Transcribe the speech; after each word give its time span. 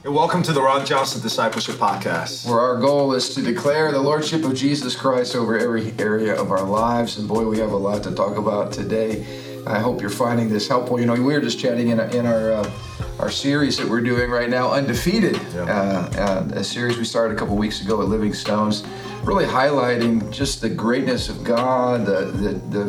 Hey, 0.00 0.10
welcome 0.10 0.44
to 0.44 0.52
the 0.52 0.62
Ron 0.62 0.86
Johnson 0.86 1.20
Discipleship 1.20 1.74
Podcast. 1.74 2.46
Where 2.48 2.60
our 2.60 2.76
goal 2.76 3.14
is 3.14 3.34
to 3.34 3.42
declare 3.42 3.90
the 3.90 3.98
Lordship 3.98 4.44
of 4.44 4.54
Jesus 4.54 4.94
Christ 4.94 5.34
over 5.34 5.58
every 5.58 5.92
area 5.98 6.40
of 6.40 6.52
our 6.52 6.62
lives. 6.62 7.18
And 7.18 7.26
boy, 7.26 7.44
we 7.48 7.58
have 7.58 7.72
a 7.72 7.76
lot 7.76 8.04
to 8.04 8.14
talk 8.14 8.36
about 8.36 8.70
today. 8.70 9.26
I 9.66 9.80
hope 9.80 10.00
you're 10.00 10.08
finding 10.08 10.50
this 10.50 10.68
helpful. 10.68 11.00
You 11.00 11.06
know, 11.06 11.14
we 11.14 11.20
were 11.20 11.40
just 11.40 11.58
chatting 11.58 11.88
in, 11.88 11.98
in 11.98 12.26
our 12.26 12.52
uh, 12.52 12.70
our 13.18 13.28
series 13.28 13.76
that 13.78 13.88
we're 13.88 14.00
doing 14.00 14.30
right 14.30 14.48
now, 14.48 14.70
Undefeated, 14.70 15.34
yeah. 15.52 15.62
uh, 15.62 16.10
uh, 16.16 16.48
a 16.52 16.62
series 16.62 16.96
we 16.96 17.04
started 17.04 17.36
a 17.36 17.36
couple 17.36 17.56
weeks 17.56 17.80
ago 17.80 18.00
at 18.00 18.06
Living 18.06 18.32
Stones, 18.32 18.84
really 19.24 19.46
highlighting 19.46 20.30
just 20.30 20.60
the 20.60 20.70
greatness 20.70 21.28
of 21.28 21.42
God, 21.42 22.06
the 22.06 22.26
the, 22.26 22.52
the 22.78 22.84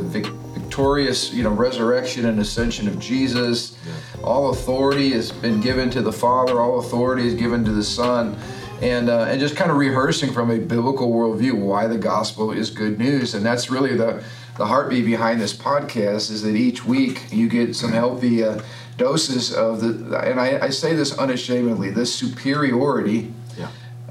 victorious, 0.54 1.34
you 1.34 1.42
know, 1.42 1.50
resurrection 1.50 2.28
and 2.28 2.40
ascension 2.40 2.88
of 2.88 3.00
Jesus. 3.00 3.76
Yeah. 3.84 3.94
All 4.24 4.50
authority 4.50 5.12
has 5.12 5.32
been 5.32 5.62
given 5.62 5.90
to 5.92 6.02
the 6.02 6.12
Father. 6.12 6.60
All 6.60 6.80
authority 6.80 7.28
is 7.28 7.34
given 7.34 7.64
to 7.66 7.72
the 7.72 7.84
Son. 7.84 8.38
And, 8.82 9.10
uh, 9.10 9.26
and 9.26 9.40
just 9.40 9.56
kind 9.56 9.72
of 9.72 9.78
rehearsing 9.78 10.32
from 10.32 10.52
a 10.52 10.58
biblical 10.58 11.12
worldview 11.12 11.54
why 11.54 11.88
the 11.88 11.98
gospel 11.98 12.52
is 12.52 12.70
good 12.70 12.98
news. 12.98 13.34
And 13.34 13.46
that's 13.46 13.70
really 13.70 13.96
the, 13.96 14.24
the 14.58 14.66
heartbeat 14.66 15.06
behind 15.06 15.42
this 15.42 15.56
podcast 15.56 16.32
is 16.32 16.44
that 16.44 16.56
each 16.56 16.86
week 16.86 17.24
you 17.32 17.50
get 17.50 17.76
some 17.76 17.92
healthy 17.92 18.44
uh, 18.44 18.62
doses 18.98 19.54
of 19.54 19.82
the, 19.82 20.18
and 20.20 20.40
I, 20.40 20.66
I 20.66 20.70
say 20.70 20.96
this 20.96 21.18
unashamedly, 21.18 21.90
this 21.90 22.14
superiority 22.14 23.34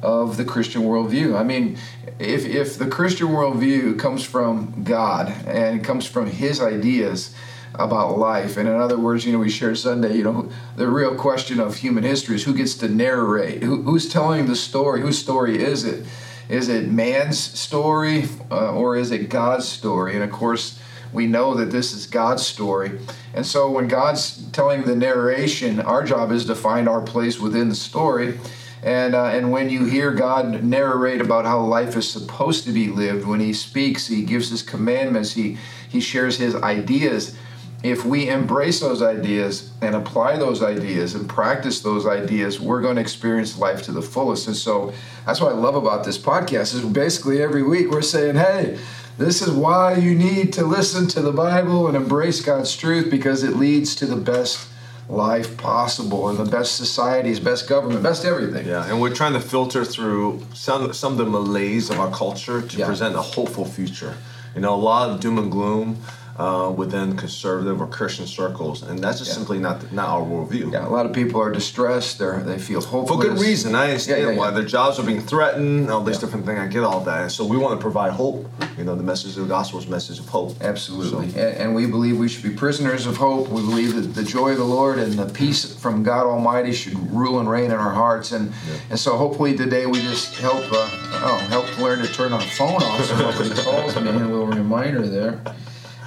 of 0.03 0.37
the 0.37 0.45
Christian 0.45 0.83
worldview. 0.83 1.39
I 1.39 1.43
mean, 1.43 1.79
if, 2.19 2.45
if 2.45 2.79
the 2.79 2.89
Christian 2.89 3.29
worldview 3.29 3.99
comes 3.99 4.25
from 4.25 4.83
God 4.85 5.29
and 5.47 5.85
comes 5.85 6.07
from 6.07 6.27
His 6.27 6.61
ideas 6.61 7.35
about 7.79 8.19
life, 8.19 8.57
and 8.57 8.69
in 8.69 8.75
other 8.75 8.99
words, 8.99 9.25
you 9.25 9.33
know, 9.33 9.39
we 9.39 9.51
shared 9.51 9.79
Sunday, 9.79 10.17
you 10.17 10.25
know, 10.25 10.49
the 10.77 10.89
real 10.89 11.15
question 11.15 11.61
of 11.61 11.77
human 11.77 12.05
history 12.05 12.37
is 12.37 12.45
who 12.45 12.55
gets 12.55 12.75
to 12.77 12.89
narrate, 12.89 13.63
who, 13.63 13.83
who's 13.83 14.09
telling 14.09 14.47
the 14.47 14.57
story, 14.57 15.01
whose 15.01 15.19
story 15.19 15.63
is 15.63 15.85
it? 15.85 16.05
Is 16.49 16.69
it 16.69 16.89
man's 16.89 17.39
story 17.39 18.25
uh, 18.51 18.73
or 18.73 18.97
is 18.97 19.11
it 19.11 19.29
God's 19.29 19.69
story? 19.69 20.15
And 20.15 20.25
of 20.25 20.31
course, 20.31 20.81
we 21.13 21.27
know 21.27 21.55
that 21.55 21.71
this 21.71 21.93
is 21.93 22.07
God's 22.07 22.47
story. 22.47 22.99
And 23.35 23.47
so 23.47 23.71
when 23.71 23.87
God's 23.87 24.51
telling 24.51 24.85
the 24.85 24.97
narration, 24.97 25.81
our 25.81 26.05
job 26.05 26.33
is 26.33 26.47
to 26.47 26.55
find 26.55 26.89
our 26.89 27.01
place 27.01 27.39
within 27.39 27.69
the 27.69 27.75
story 27.75 28.39
and, 28.83 29.15
uh, 29.15 29.27
and 29.27 29.51
when 29.51 29.71
you 29.71 29.85
hear 29.85 30.13
God 30.13 30.63
narrate 30.63 31.21
about 31.21 31.45
how 31.45 31.61
life 31.61 31.97
is 31.97 32.09
supposed 32.09 32.65
to 32.65 32.73
be 32.73 32.89
lived, 32.89 33.27
when 33.27 33.41
He 33.41 33.53
speaks, 33.53 34.07
He 34.07 34.23
gives 34.23 34.51
His 34.51 34.63
commandments, 34.63 35.33
He, 35.33 35.59
he 35.89 36.01
shares 36.01 36.39
His 36.39 36.55
ideas. 36.55 37.37
If 37.83 38.05
we 38.05 38.29
embrace 38.29 38.81
those 38.81 39.03
ideas 39.03 39.71
and 39.81 39.95
apply 39.95 40.37
those 40.37 40.63
ideas 40.65 41.15
and 41.15 41.29
practice 41.29 41.81
those 41.81 42.07
ideas, 42.07 42.59
we're 42.59 42.83
going 42.83 42.97
to 42.97 43.01
experience 43.01 43.57
life 43.57 43.83
to 43.83 43.93
the 43.93 44.03
fullest. 44.03 44.49
And 44.49 44.57
so 44.57 44.93
that's 45.25 45.41
what 45.41 45.53
I 45.53 45.57
love 45.57 45.77
about 45.77 46.05
this 46.05 46.19
podcast 46.19 46.75
is 46.75 46.81
basically 46.81 47.41
every 47.41 47.63
week 47.63 47.91
we're 47.91 48.03
saying, 48.03 48.35
hey, 48.35 48.79
this 49.17 49.43
is 49.43 49.51
why 49.51 49.95
you 49.95 50.15
need 50.15 50.53
to 50.55 50.65
listen 50.65 51.07
to 51.09 51.21
the 51.21 51.33
Bible 51.33 51.87
and 51.87 51.97
embrace 51.97 52.41
God's 52.41 52.77
truth 52.77 53.11
because 53.11 53.45
it 53.45 53.57
leads 53.57 53.95
to 53.97 54.07
the 54.07 54.17
best 54.17 54.69
life 55.09 55.57
possible 55.57 56.29
and 56.29 56.39
the 56.39 56.45
best 56.45 56.77
societies, 56.77 57.41
best 57.41 57.69
government, 57.69 58.03
best 58.03 58.25
everything. 58.25 58.67
Yeah, 58.67 58.89
and 58.89 59.01
we're 59.01 59.15
trying 59.15 59.33
to 59.33 59.41
filter 59.41 59.85
through 59.85 60.45
some 60.55 60.93
some 60.93 61.13
of 61.13 61.19
the 61.19 61.27
malaise 61.27 61.91
of 61.91 61.99
our 61.99 62.11
culture 62.11 62.61
to 62.63 62.77
yeah. 62.77 62.87
present 62.87 63.15
a 63.15 63.23
hopeful 63.23 63.65
future. 63.65 64.17
You 64.55 64.61
know, 64.61 64.75
a 64.75 64.77
lot 64.77 65.11
of 65.11 65.21
doom 65.21 65.39
and 65.39 65.51
gloom 65.51 66.03
uh, 66.39 66.71
within 66.71 67.17
conservative 67.17 67.81
or 67.81 67.87
Christian 67.89 68.27
circles, 68.27 68.83
and 68.83 69.01
that's 69.01 69.19
just 69.19 69.31
yeah. 69.31 69.37
simply 69.37 69.59
not 69.59 69.93
not 69.93 70.09
our 70.09 70.23
worldview. 70.23 70.73
Yeah, 70.73 70.87
a 70.87 70.89
lot 70.89 71.05
of 71.05 71.13
people 71.13 71.41
are 71.41 71.51
distressed. 71.51 72.21
They 72.21 72.31
they 72.45 72.59
feel 72.59 72.81
hopeless 72.81 73.17
for 73.17 73.23
good 73.23 73.41
reason. 73.41 73.75
I 73.75 73.89
understand 73.89 74.23
yeah, 74.23 74.31
yeah, 74.31 74.37
why 74.37 74.51
their 74.53 74.65
jobs 74.65 75.01
are 75.01 75.03
being 75.03 75.21
threatened. 75.21 75.91
All 75.91 76.03
these 76.03 76.19
different 76.19 76.47
things. 76.47 76.61
I 76.61 76.69
get 76.69 76.85
all 76.85 77.01
that, 77.01 77.23
and 77.23 77.33
so 77.33 77.45
we 77.45 77.57
want 77.57 77.79
to 77.79 77.83
provide 77.83 78.13
hope. 78.13 78.49
You 78.77 78.85
know, 78.85 78.95
the 78.95 79.03
message 79.03 79.37
of 79.37 79.43
the 79.43 79.49
gospel 79.49 79.81
is 79.81 79.89
message 79.89 80.21
of 80.21 80.29
hope. 80.29 80.55
Absolutely, 80.61 81.31
so. 81.31 81.41
and, 81.41 81.57
and, 81.59 81.75
we 81.75 81.87
believe 81.87 82.17
we 82.19 82.29
should 82.29 82.45
be 82.45 82.55
prisoners 82.55 83.07
of 83.07 83.17
hope. 83.17 83.49
We 83.49 83.63
believe 83.63 83.97
that 83.97 84.15
the 84.15 84.23
joy 84.23 84.53
of 84.53 84.59
the 84.59 84.65
Lord 84.65 85.01
and 85.01 85.15
the 85.15 85.27
peace 85.27 85.75
from 85.75 86.05
God 86.05 86.25
Almighty 86.25 86.73
should 86.73 86.95
rule 87.11 87.41
and 87.41 87.51
reign 87.51 87.73
in 87.73 87.73
our 87.73 87.93
hearts, 87.93 88.31
and 88.31 88.53
and 88.91 88.99
so 88.99 89.17
hopefully 89.17 89.57
today 89.57 89.87
we 89.87 90.01
just 90.03 90.39
help 90.39 90.63
uh, 90.71 90.89
oh 91.25 91.47
help 91.49 91.79
learn 91.81 91.99
to 91.99 92.07
turn 92.13 92.33
our 92.33 92.41
phone 92.41 92.81
off 92.81 93.05
so 93.05 93.19
nobody 93.19 93.61
calls 93.61 93.97
me. 93.97 94.09
A 94.09 94.13
little 94.13 94.47
reminder 94.47 95.05
there. 95.05 95.41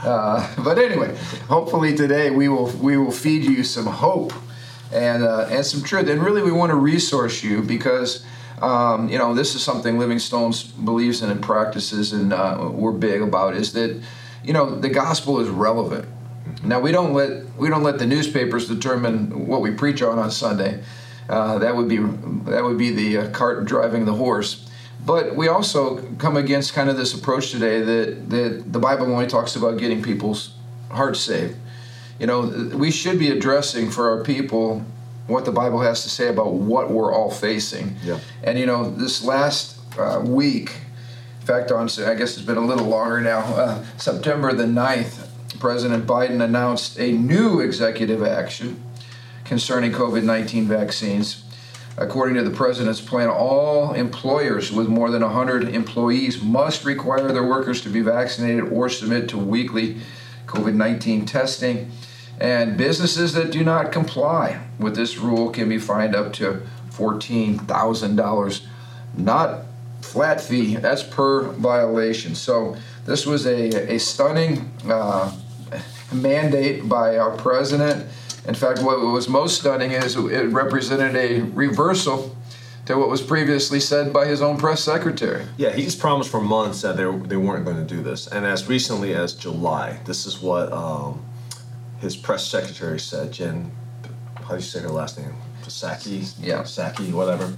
Uh, 0.04 0.48
but 0.64 0.78
anyway, 0.78 1.16
hopefully 1.48 1.96
today 1.96 2.32
we 2.32 2.48
will 2.48 2.68
we 2.78 2.98
will 2.98 3.12
feed 3.12 3.44
you 3.44 3.64
some 3.64 3.86
hope 3.86 4.34
and 4.92 5.24
uh, 5.24 5.48
and 5.50 5.66
some 5.66 5.84
truth. 5.84 6.08
And 6.10 6.24
really, 6.24 6.42
we 6.42 6.52
want 6.52 6.72
to 6.72 6.78
resource 6.78 7.44
you 7.44 7.62
because. 7.62 8.26
Um, 8.62 9.10
you 9.10 9.18
know, 9.18 9.34
this 9.34 9.56
is 9.56 9.64
something 9.64 9.98
Living 9.98 10.20
Stones 10.20 10.62
believes 10.62 11.24
in 11.24 11.32
and 11.32 11.42
practices, 11.42 12.14
and 12.14 12.32
uh, 12.32 12.70
we're 12.72 12.92
big 12.92 13.24
about 13.24 13.56
is 13.56 13.74
that, 13.74 14.00
you 14.44 14.54
know, 14.54 14.76
the 14.76 14.88
gospel 14.88 15.40
is 15.40 15.50
relevant. 15.50 16.08
Now 16.64 16.80
we 16.80 16.92
don't 16.92 17.14
let 17.14 17.46
we 17.58 17.70
don't 17.70 17.84
let 17.84 17.98
the 17.98 18.06
newspapers 18.06 18.68
determine 18.68 19.48
what 19.48 19.62
we 19.62 19.72
preach 19.72 20.02
on 20.02 20.20
on 20.20 20.30
Sunday. 20.30 20.84
Uh, 21.30 21.60
that 21.60 21.76
would 21.76 21.88
be 21.88 21.98
that 21.98 22.64
would 22.64 22.78
be 22.78 22.92
the 22.92 23.18
uh, 23.18 23.32
cart 23.32 23.66
driving 23.66 24.06
the 24.06 24.14
horse. 24.14 24.70
But 25.06 25.36
we 25.36 25.48
also 25.48 26.02
come 26.18 26.38
against 26.38 26.74
kind 26.74 26.90
of 26.90 26.98
this 26.98 27.14
approach 27.14 27.52
today 27.52 27.82
that, 27.82 28.30
that 28.30 28.74
the 28.74 28.80
Bible 28.80 29.12
only 29.12 29.28
talks 29.28 29.56
about 29.56 29.80
getting 29.80 30.04
people's 30.04 30.54
hearts 30.90 31.20
saved. 31.20 31.58
You 32.20 32.28
know, 32.28 32.42
we 32.76 32.92
should 32.92 33.18
be 33.18 33.32
addressing 33.32 33.90
for 33.90 34.10
our 34.12 34.24
people 34.24 34.86
what 35.28 35.46
the 35.46 35.52
Bible 35.52 35.82
has 35.82 36.04
to 36.04 36.10
say 36.10 36.28
about 36.28 36.54
what 36.54 36.92
we're 36.92 37.12
all 37.12 37.32
facing. 37.32 37.96
Yeah. 38.04 38.20
And 38.44 38.60
you 38.60 38.66
know, 38.66 38.92
this 38.92 39.24
last 39.24 39.80
uh, 39.98 40.22
week, 40.24 40.72
in 41.40 41.48
fact, 41.48 41.72
on 41.72 41.90
I 42.06 42.14
guess 42.14 42.38
it's 42.38 42.42
been 42.42 42.58
a 42.58 42.66
little 42.66 42.88
longer 42.88 43.22
now, 43.22 43.40
uh, 43.40 43.86
September 43.98 44.54
the 44.54 44.66
9th, 44.66 45.28
President 45.60 46.06
Biden 46.06 46.44
announced 46.44 47.00
a 47.00 47.12
new 47.12 47.60
executive 47.60 48.24
action 48.24 48.82
concerning 49.46 49.92
COVID 49.92 50.24
19 50.24 50.68
vaccines. 50.68 51.44
According 51.98 52.36
to 52.36 52.44
the 52.44 52.56
president's 52.56 53.02
plan, 53.02 53.30
all 53.30 53.94
employers 53.94 54.72
with 54.72 54.88
more 54.88 55.12
than 55.12 55.22
100 55.22 55.68
employees 55.70 56.42
must 56.42 56.86
require 56.86 57.32
their 57.32 57.46
workers 57.46 57.82
to 57.82 57.90
be 57.90 58.02
vaccinated 58.02 58.72
or 58.72 58.90
submit 58.90 59.28
to 59.30 59.38
weekly 59.38 59.98
COVID 60.46 60.74
19 60.74 61.26
testing. 61.26 61.92
And 62.40 62.78
businesses 62.78 63.34
that 63.34 63.52
do 63.52 63.64
not 63.64 63.92
comply 63.92 64.62
with 64.80 64.96
this 64.96 65.18
rule 65.18 65.50
can 65.52 65.70
be 65.70 65.78
fined 65.78 66.16
up 66.16 66.34
to 66.34 66.64
$14,000. 66.92 68.66
Not 69.18 69.60
flat 70.02 70.42
fee, 70.42 70.78
that's 70.78 71.04
per 71.04 71.44
violation. 71.44 72.36
So 72.36 72.78
this 73.06 73.26
was 73.26 73.46
a, 73.46 73.94
a 73.94 74.00
stunning 74.00 74.72
uh, 74.86 75.36
mandate 76.12 76.88
by 76.88 77.18
our 77.18 77.36
president 77.38 78.08
in 78.48 78.56
fact, 78.56 78.82
what 78.82 79.00
was 79.00 79.28
most 79.30 79.60
stunning 79.60 79.92
is 79.92 80.16
it 80.16 80.52
represented 80.52 81.16
a 81.16 81.42
reversal 81.52 82.36
to 82.86 82.98
what 82.98 83.10
was 83.10 83.22
previously 83.22 83.80
said 83.80 84.12
by 84.12 84.26
his 84.26 84.42
own 84.42 84.58
press 84.58 84.84
secretary. 84.84 85.46
Yeah, 85.58 85.72
he's 85.72 85.96
promised 85.96 86.30
for 86.30 86.42
months 86.42 86.82
that 86.82 86.98
they, 86.98 87.04
they 87.28 87.38
weren't 87.38 87.66
going 87.66 87.78
to 87.78 87.96
do 87.96 88.02
this. 88.02 88.28
And 88.28 88.46
as 88.46 88.68
recently 88.68 89.14
as 89.14 89.34
July, 89.34 90.00
this 90.06 90.26
is 90.26 90.42
what 90.42 90.72
um, 90.74 91.24
his 92.00 92.16
press 92.16 92.46
secretary 92.46 93.00
said, 93.00 93.32
Jen, 93.32 93.72
how 94.36 94.50
do 94.50 94.56
you 94.56 94.62
say 94.62 94.80
her 94.80 94.90
last 94.90 95.20
name? 95.20 95.34
Psaki? 95.64 96.34
Yeah. 96.42 96.64
Psaki, 96.64 97.14
whatever. 97.14 97.54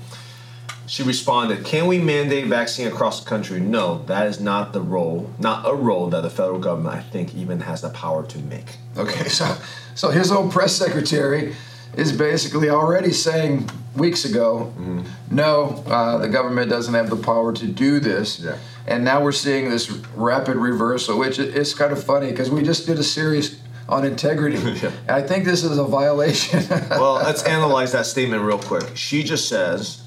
She 0.85 1.03
responded, 1.03 1.66
Can 1.66 1.88
we 1.88 1.97
mandate 1.97 2.47
vaccine 2.47 2.88
across 2.88 3.23
the 3.23 3.29
country? 3.29 3.59
No, 3.59 4.03
that 4.05 4.27
is 4.27 4.39
not 4.39 4.73
the 4.73 4.81
role, 4.81 5.29
not 5.39 5.69
a 5.69 5.73
role 5.73 6.09
that 6.09 6.21
the 6.21 6.29
federal 6.29 6.59
government, 6.59 6.95
I 6.95 7.01
think, 7.01 7.33
even 7.35 7.61
has 7.61 7.81
the 7.81 7.89
power 7.89 8.25
to 8.25 8.39
make. 8.39 8.77
Okay, 8.97 9.29
so 9.29 9.57
so 9.95 10.09
his 10.09 10.31
own 10.31 10.49
press 10.49 10.75
secretary 10.75 11.55
is 11.95 12.11
basically 12.11 12.69
already 12.69 13.11
saying 13.11 13.69
weeks 13.95 14.25
ago, 14.25 14.73
mm-hmm. 14.77 15.01
no, 15.29 15.83
uh, 15.88 16.18
the 16.18 16.27
government 16.27 16.69
doesn't 16.69 16.94
have 16.94 17.09
the 17.09 17.15
power 17.15 17.53
to 17.53 17.68
do 17.68 18.00
this. 18.00 18.39
Yeah. 18.39 18.57
And 18.88 19.06
now 19.06 19.24
we're 19.24 19.31
seeing 19.31 19.69
this 19.69 19.89
rapid 20.15 20.57
reversal, 20.57 21.18
which 21.18 21.39
is 21.39 21.74
kind 21.74 21.91
of 21.91 22.03
funny 22.03 22.31
because 22.31 22.50
we 22.50 22.63
just 22.63 22.85
did 22.85 23.00
a 23.00 23.03
series 23.03 23.62
on 23.88 24.06
integrity. 24.06 24.57
yeah. 24.81 24.91
I 25.07 25.21
think 25.21 25.45
this 25.45 25.63
is 25.63 25.77
a 25.77 25.83
violation. 25.83 26.63
well, 26.89 27.15
let's 27.15 27.44
analyze 27.44 27.91
that 27.91 28.06
statement 28.06 28.44
real 28.44 28.59
quick. 28.59 28.95
She 28.95 29.24
just 29.24 29.47
says, 29.47 30.02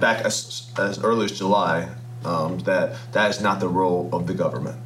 back 0.00 0.24
as, 0.24 0.70
as 0.78 1.02
early 1.02 1.26
as 1.26 1.32
July, 1.32 1.88
um, 2.24 2.58
that 2.60 2.96
that 3.12 3.30
is 3.30 3.40
not 3.40 3.60
the 3.60 3.68
role 3.68 4.08
of 4.12 4.26
the 4.26 4.34
government. 4.34 4.76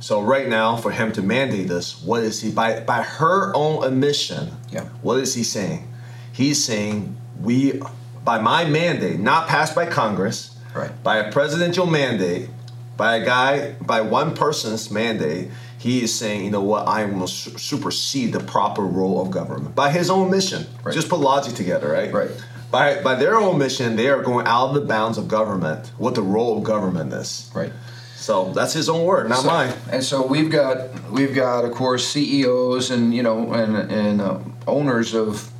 So 0.00 0.22
right 0.22 0.48
now, 0.48 0.76
for 0.76 0.92
him 0.92 1.10
to 1.12 1.22
mandate 1.22 1.66
this, 1.68 2.02
what 2.02 2.22
is 2.22 2.40
he 2.40 2.50
by 2.50 2.80
by 2.80 3.02
her 3.02 3.52
own 3.54 3.84
admission? 3.84 4.50
Yeah. 4.70 4.84
What 5.02 5.18
is 5.18 5.34
he 5.34 5.42
saying? 5.42 5.88
He's 6.32 6.64
saying 6.64 7.16
we, 7.42 7.80
by 8.24 8.40
my 8.40 8.64
mandate, 8.64 9.18
not 9.18 9.48
passed 9.48 9.74
by 9.74 9.86
Congress, 9.86 10.56
right? 10.74 10.92
By 11.02 11.16
a 11.16 11.32
presidential 11.32 11.86
mandate, 11.86 12.48
by 12.96 13.16
a 13.16 13.24
guy, 13.24 13.72
by 13.80 14.00
one 14.02 14.34
person's 14.34 14.90
mandate, 14.90 15.50
he 15.78 16.02
is 16.02 16.16
saying, 16.16 16.44
you 16.44 16.50
know 16.50 16.62
what, 16.62 16.86
I 16.86 17.04
will 17.04 17.28
supersede 17.28 18.32
the 18.32 18.40
proper 18.40 18.82
role 18.82 19.22
of 19.22 19.30
government 19.30 19.74
by 19.74 19.90
his 19.90 20.10
own 20.10 20.30
mission. 20.30 20.66
Right. 20.82 20.94
Just 20.94 21.08
put 21.08 21.20
logic 21.20 21.54
together, 21.54 21.92
right? 21.92 22.12
Right. 22.12 22.30
By 22.70 23.02
by 23.02 23.14
their 23.14 23.36
own 23.36 23.58
mission, 23.58 23.96
they 23.96 24.08
are 24.08 24.22
going 24.22 24.46
out 24.46 24.68
of 24.68 24.74
the 24.74 24.80
bounds 24.82 25.18
of 25.18 25.28
government. 25.28 25.90
What 25.98 26.14
the 26.14 26.22
role 26.22 26.58
of 26.58 26.64
government 26.64 27.12
is. 27.12 27.50
Right. 27.54 27.72
So 28.16 28.52
that's 28.52 28.74
his 28.74 28.88
own 28.88 29.06
word, 29.06 29.28
not 29.28 29.38
so, 29.38 29.46
mine. 29.46 29.72
And 29.90 30.04
so 30.04 30.26
we've 30.26 30.50
got 30.50 31.10
we've 31.10 31.34
got 31.34 31.64
of 31.64 31.72
course 31.72 32.06
CEOs 32.08 32.90
and 32.90 33.14
you 33.14 33.22
know 33.22 33.52
and 33.52 33.90
and 33.90 34.20
uh, 34.20 34.38
owners 34.66 35.14
of 35.14 35.50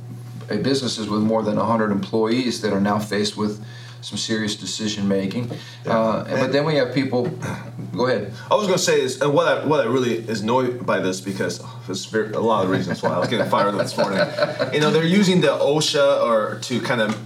uh, 0.51 0.57
businesses 0.57 1.09
with 1.09 1.21
more 1.21 1.41
than 1.41 1.55
100 1.55 1.91
employees 1.91 2.61
that 2.61 2.73
are 2.73 2.81
now 2.81 2.99
faced 2.99 3.37
with 3.37 3.63
some 4.01 4.17
serious 4.17 4.55
decision 4.55 5.07
making. 5.07 5.51
Uh, 5.85 6.23
but 6.23 6.51
then 6.51 6.65
we 6.65 6.75
have 6.75 6.93
people. 6.93 7.27
Go 7.93 8.07
ahead. 8.07 8.31
I 8.49 8.55
was 8.55 8.67
going 8.67 8.77
to 8.77 8.83
say 8.83 9.01
is 9.01 9.21
and 9.21 9.33
what 9.33 9.47
I 9.47 9.65
what 9.65 9.81
I 9.81 9.89
really 9.89 10.15
is 10.15 10.41
annoyed 10.41 10.85
by 10.85 10.99
this 10.99 11.19
because 11.21 11.61
there's 11.85 12.05
very, 12.05 12.31
a 12.33 12.39
lot 12.39 12.63
of 12.63 12.69
reasons 12.71 13.01
why 13.01 13.09
I 13.09 13.19
was 13.19 13.27
getting 13.29 13.49
fired 13.49 13.73
up 13.73 13.81
this 13.81 13.97
morning. 13.97 14.19
You 14.73 14.79
know, 14.79 14.91
they're 14.91 15.03
using 15.03 15.41
the 15.41 15.47
OSHA 15.47 16.23
or 16.23 16.59
to 16.61 16.79
kind 16.81 17.01
of 17.01 17.17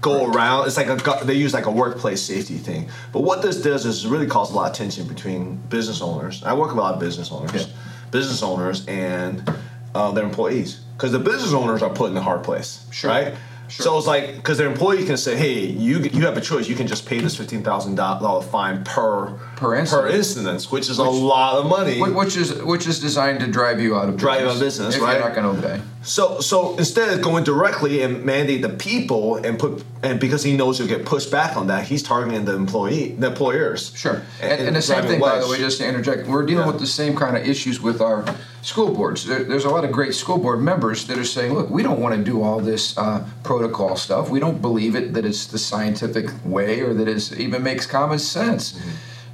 go 0.00 0.26
around. 0.30 0.66
It's 0.66 0.76
like 0.76 0.88
a 0.88 1.24
they 1.24 1.34
use 1.34 1.54
like 1.54 1.66
a 1.66 1.70
workplace 1.70 2.20
safety 2.20 2.58
thing. 2.58 2.88
But 3.12 3.20
what 3.22 3.40
this 3.42 3.62
does 3.62 3.86
is 3.86 4.06
really 4.06 4.26
cause 4.26 4.50
a 4.50 4.54
lot 4.54 4.70
of 4.70 4.76
tension 4.76 5.06
between 5.06 5.56
business 5.68 6.02
owners. 6.02 6.42
I 6.42 6.52
work 6.54 6.68
with 6.68 6.78
a 6.78 6.80
lot 6.80 6.94
of 6.94 7.00
business 7.00 7.30
owners, 7.30 7.54
Yeah. 7.54 7.72
business 8.10 8.42
owners 8.42 8.84
and 8.88 9.48
uh, 9.94 10.10
their 10.10 10.24
employees 10.24 10.80
because 10.96 11.12
the 11.12 11.18
business 11.20 11.52
owners 11.52 11.82
are 11.82 11.90
put 11.90 12.10
in 12.10 12.16
a 12.16 12.22
hard 12.22 12.42
place, 12.44 12.84
Sure. 12.90 13.10
right? 13.10 13.34
Sure. 13.72 13.84
So 13.84 13.98
it's 13.98 14.06
like 14.06 14.36
because 14.36 14.58
their 14.58 14.66
employee 14.70 15.04
can 15.06 15.16
say, 15.16 15.34
"Hey, 15.34 15.60
you 15.60 15.98
you 16.00 16.26
have 16.26 16.36
a 16.36 16.42
choice. 16.42 16.68
You 16.68 16.74
can 16.74 16.86
just 16.86 17.06
pay 17.06 17.20
this 17.20 17.34
fifteen 17.36 17.62
thousand 17.62 17.94
dollar 17.94 18.42
fine 18.42 18.84
per 18.84 19.32
Per 19.56 19.74
incident. 19.76 20.08
per 20.10 20.14
incident, 20.14 20.64
which 20.64 20.90
is 20.90 20.98
a 20.98 21.04
lot 21.04 21.54
of 21.54 21.66
money." 21.66 21.98
Which 22.00 22.36
is 22.36 22.62
which 22.62 22.86
is 22.86 23.00
designed 23.00 23.40
to 23.40 23.46
drive 23.46 23.80
you 23.80 23.96
out 23.96 24.10
of 24.10 24.16
business. 24.16 24.22
Drive 24.22 24.40
you 24.42 24.48
out 24.48 24.54
of 24.54 24.60
business, 24.60 24.98
right? 24.98 25.12
You're 25.16 25.24
not 25.28 25.34
going 25.34 25.56
to 25.56 25.66
obey. 25.68 25.80
So 26.02 26.40
so 26.40 26.76
instead 26.76 27.08
of 27.14 27.22
going 27.22 27.44
directly 27.44 28.02
and 28.02 28.24
mandate 28.24 28.60
the 28.60 28.68
people 28.68 29.36
and 29.36 29.58
put 29.58 29.82
and 30.02 30.20
because 30.20 30.42
he 30.42 30.54
knows 30.54 30.76
he'll 30.78 30.86
get 30.88 31.06
pushed 31.06 31.30
back 31.30 31.56
on 31.56 31.68
that, 31.68 31.84
he's 31.86 32.02
targeting 32.02 32.44
the 32.44 32.54
employee, 32.54 33.12
the 33.12 33.28
employers. 33.28 33.92
Sure. 33.96 34.20
And, 34.42 34.60
and, 34.66 34.76
the 34.76 34.82
same 34.82 35.04
thing, 35.04 35.20
by 35.20 35.38
the 35.38 35.48
way, 35.48 35.58
just 35.58 35.78
to 35.78 35.86
interject, 35.88 36.26
we're 36.28 36.44
dealing 36.44 36.66
Yeah. 36.66 36.72
with 36.72 36.80
the 36.80 36.86
same 36.86 37.16
kind 37.16 37.36
of 37.38 37.46
issues 37.48 37.80
with 37.80 38.00
our 38.02 38.24
school 38.62 38.94
boards. 38.94 39.26
There, 39.26 39.44
there's 39.44 39.64
a 39.64 39.70
lot 39.70 39.84
of 39.84 39.92
great 39.92 40.14
school 40.14 40.38
board 40.38 40.60
members 40.60 41.06
that 41.08 41.18
are 41.18 41.24
saying, 41.24 41.52
look, 41.52 41.68
we 41.68 41.82
don't 41.82 42.00
want 42.00 42.14
to 42.14 42.22
do 42.22 42.42
all 42.42 42.60
this 42.60 42.96
uh, 42.96 43.28
protocol 43.42 43.96
stuff. 43.96 44.30
We 44.30 44.40
don't 44.40 44.62
believe 44.62 44.94
it, 44.94 45.12
that 45.14 45.26
it's 45.26 45.46
the 45.46 45.58
scientific 45.58 46.30
way 46.44 46.80
or 46.80 46.94
that 46.94 47.08
it 47.08 47.32
even 47.38 47.62
makes 47.62 47.84
common 47.84 48.18
sense. 48.18 48.80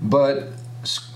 But 0.01 0.49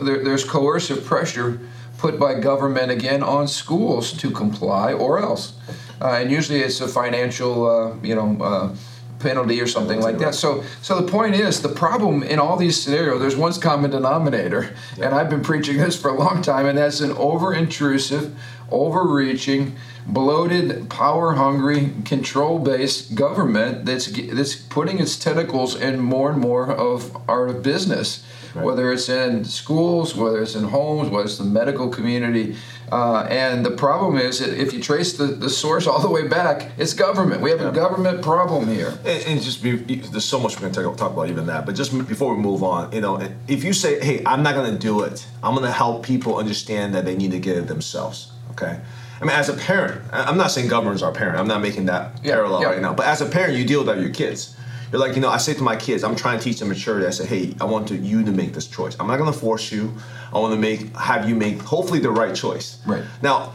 there, 0.00 0.22
there's 0.22 0.44
coercive 0.44 1.04
pressure 1.04 1.60
put 1.98 2.18
by 2.18 2.34
government 2.34 2.90
again 2.90 3.22
on 3.22 3.48
schools 3.48 4.12
to 4.12 4.30
comply 4.30 4.92
or 4.92 5.18
else. 5.18 5.54
Uh, 6.00 6.18
and 6.20 6.30
usually 6.30 6.60
it's 6.60 6.80
a 6.80 6.88
financial, 6.88 7.68
uh, 7.68 7.96
you 8.02 8.14
know, 8.14 8.36
uh, 8.42 8.74
penalty 9.22 9.60
or 9.60 9.66
something 9.66 10.00
like 10.00 10.18
that. 10.18 10.34
So, 10.34 10.64
so 10.82 11.00
the 11.00 11.10
point 11.10 11.34
is, 11.34 11.62
the 11.62 11.68
problem 11.68 12.22
in 12.22 12.38
all 12.38 12.56
these 12.56 12.80
scenarios, 12.80 13.20
there's 13.20 13.36
one 13.36 13.52
common 13.60 13.90
denominator, 13.90 14.74
and 15.00 15.14
I've 15.14 15.30
been 15.30 15.42
preaching 15.42 15.76
this 15.78 16.00
for 16.00 16.08
a 16.08 16.14
long 16.14 16.42
time, 16.42 16.66
and 16.66 16.76
that's 16.78 17.00
an 17.00 17.12
over-intrusive, 17.12 18.34
overreaching, 18.70 19.76
bloated, 20.06 20.88
power-hungry, 20.88 21.92
control-based 22.04 23.14
government 23.14 23.84
that's 23.84 24.06
that's 24.06 24.56
putting 24.56 24.98
its 24.98 25.18
tentacles 25.18 25.74
in 25.76 26.00
more 26.00 26.30
and 26.30 26.40
more 26.40 26.70
of 26.70 27.16
our 27.28 27.52
business. 27.52 28.24
Whether 28.54 28.92
it's 28.92 29.08
in 29.08 29.46
schools, 29.46 30.14
whether 30.14 30.42
it's 30.42 30.54
in 30.54 30.64
homes, 30.64 31.08
whether 31.08 31.24
it's 31.24 31.38
the 31.38 31.44
medical 31.44 31.88
community, 31.88 32.54
uh, 32.92 33.26
and 33.30 33.64
the 33.64 33.70
problem 33.70 34.18
is 34.18 34.40
if 34.42 34.72
you 34.74 34.80
trace 34.82 35.14
the, 35.14 35.24
the 35.26 35.48
source 35.48 35.86
all 35.86 36.00
the 36.00 36.10
way 36.10 36.28
back, 36.28 36.70
it's 36.76 36.92
government. 36.92 37.40
We 37.40 37.50
have 37.50 37.62
a 37.62 37.72
government 37.72 38.22
problem 38.22 38.68
here. 38.68 38.92
And, 39.06 39.24
and 39.26 39.40
just 39.42 39.62
be, 39.62 39.76
there's 39.76 40.26
so 40.26 40.38
much 40.38 40.56
we 40.60 40.64
can 40.68 40.72
talk, 40.72 40.96
talk 40.98 41.12
about 41.12 41.30
even 41.30 41.46
that. 41.46 41.64
But 41.64 41.74
just 41.74 41.90
before 42.06 42.34
we 42.34 42.42
move 42.42 42.62
on, 42.62 42.92
you 42.92 43.00
know, 43.00 43.14
if 43.48 43.64
you 43.64 43.72
say, 43.72 43.98
"Hey, 44.04 44.22
I'm 44.26 44.42
not 44.42 44.54
going 44.54 44.70
to 44.70 44.78
do 44.78 45.02
it. 45.02 45.26
I'm 45.42 45.54
going 45.54 45.64
to 45.66 45.72
help 45.72 46.04
people 46.04 46.36
understand 46.36 46.94
that 46.94 47.06
they 47.06 47.16
need 47.16 47.30
to 47.30 47.38
get 47.38 47.56
it 47.56 47.66
themselves." 47.66 48.30
Okay. 48.50 48.78
I 49.20 49.24
mean, 49.24 49.36
as 49.36 49.48
a 49.48 49.54
parent, 49.54 50.02
I'm 50.12 50.36
not 50.36 50.50
saying 50.50 50.68
government's 50.68 51.02
our 51.02 51.12
parent. 51.12 51.38
I'm 51.38 51.46
not 51.48 51.62
making 51.62 51.86
that 51.86 52.20
Yeah, 52.22 52.34
parallel 52.34 52.60
yeah. 52.60 52.68
right 52.70 52.82
now. 52.82 52.92
But 52.92 53.06
as 53.06 53.20
a 53.22 53.26
parent, 53.26 53.56
you 53.56 53.64
deal 53.64 53.78
with 53.80 53.86
that 53.86 53.96
with 53.96 54.04
your 54.04 54.12
kids. 54.14 54.56
You're 54.92 55.00
like, 55.00 55.16
you 55.16 55.22
know, 55.22 55.30
I 55.30 55.38
say 55.38 55.54
to 55.54 55.62
my 55.62 55.74
kids, 55.74 56.04
I'm 56.04 56.14
trying 56.14 56.38
to 56.38 56.44
teach 56.44 56.58
them 56.58 56.68
maturity. 56.68 57.06
I 57.06 57.10
say, 57.10 57.26
hey, 57.26 57.54
I 57.60 57.64
want 57.64 57.88
to, 57.88 57.96
you 57.96 58.22
to 58.24 58.30
make 58.30 58.52
this 58.52 58.66
choice. 58.66 58.94
I'm 59.00 59.06
not 59.06 59.16
going 59.16 59.32
to 59.32 59.38
force 59.38 59.72
you. 59.72 59.94
I 60.32 60.38
want 60.38 60.52
to 60.52 60.60
make, 60.60 60.94
have 60.96 61.26
you 61.26 61.34
make, 61.34 61.62
hopefully, 61.62 61.98
the 61.98 62.10
right 62.10 62.34
choice. 62.34 62.78
Right. 62.86 63.02
Now, 63.22 63.54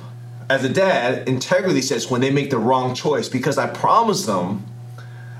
as 0.49 0.63
a 0.63 0.69
dad, 0.69 1.27
integrity 1.29 1.81
says 1.81 2.09
when 2.09 2.21
they 2.21 2.31
make 2.31 2.49
the 2.49 2.57
wrong 2.57 2.95
choice 2.95 3.29
because 3.29 3.57
I 3.57 3.67
promised 3.67 4.25
them. 4.25 4.65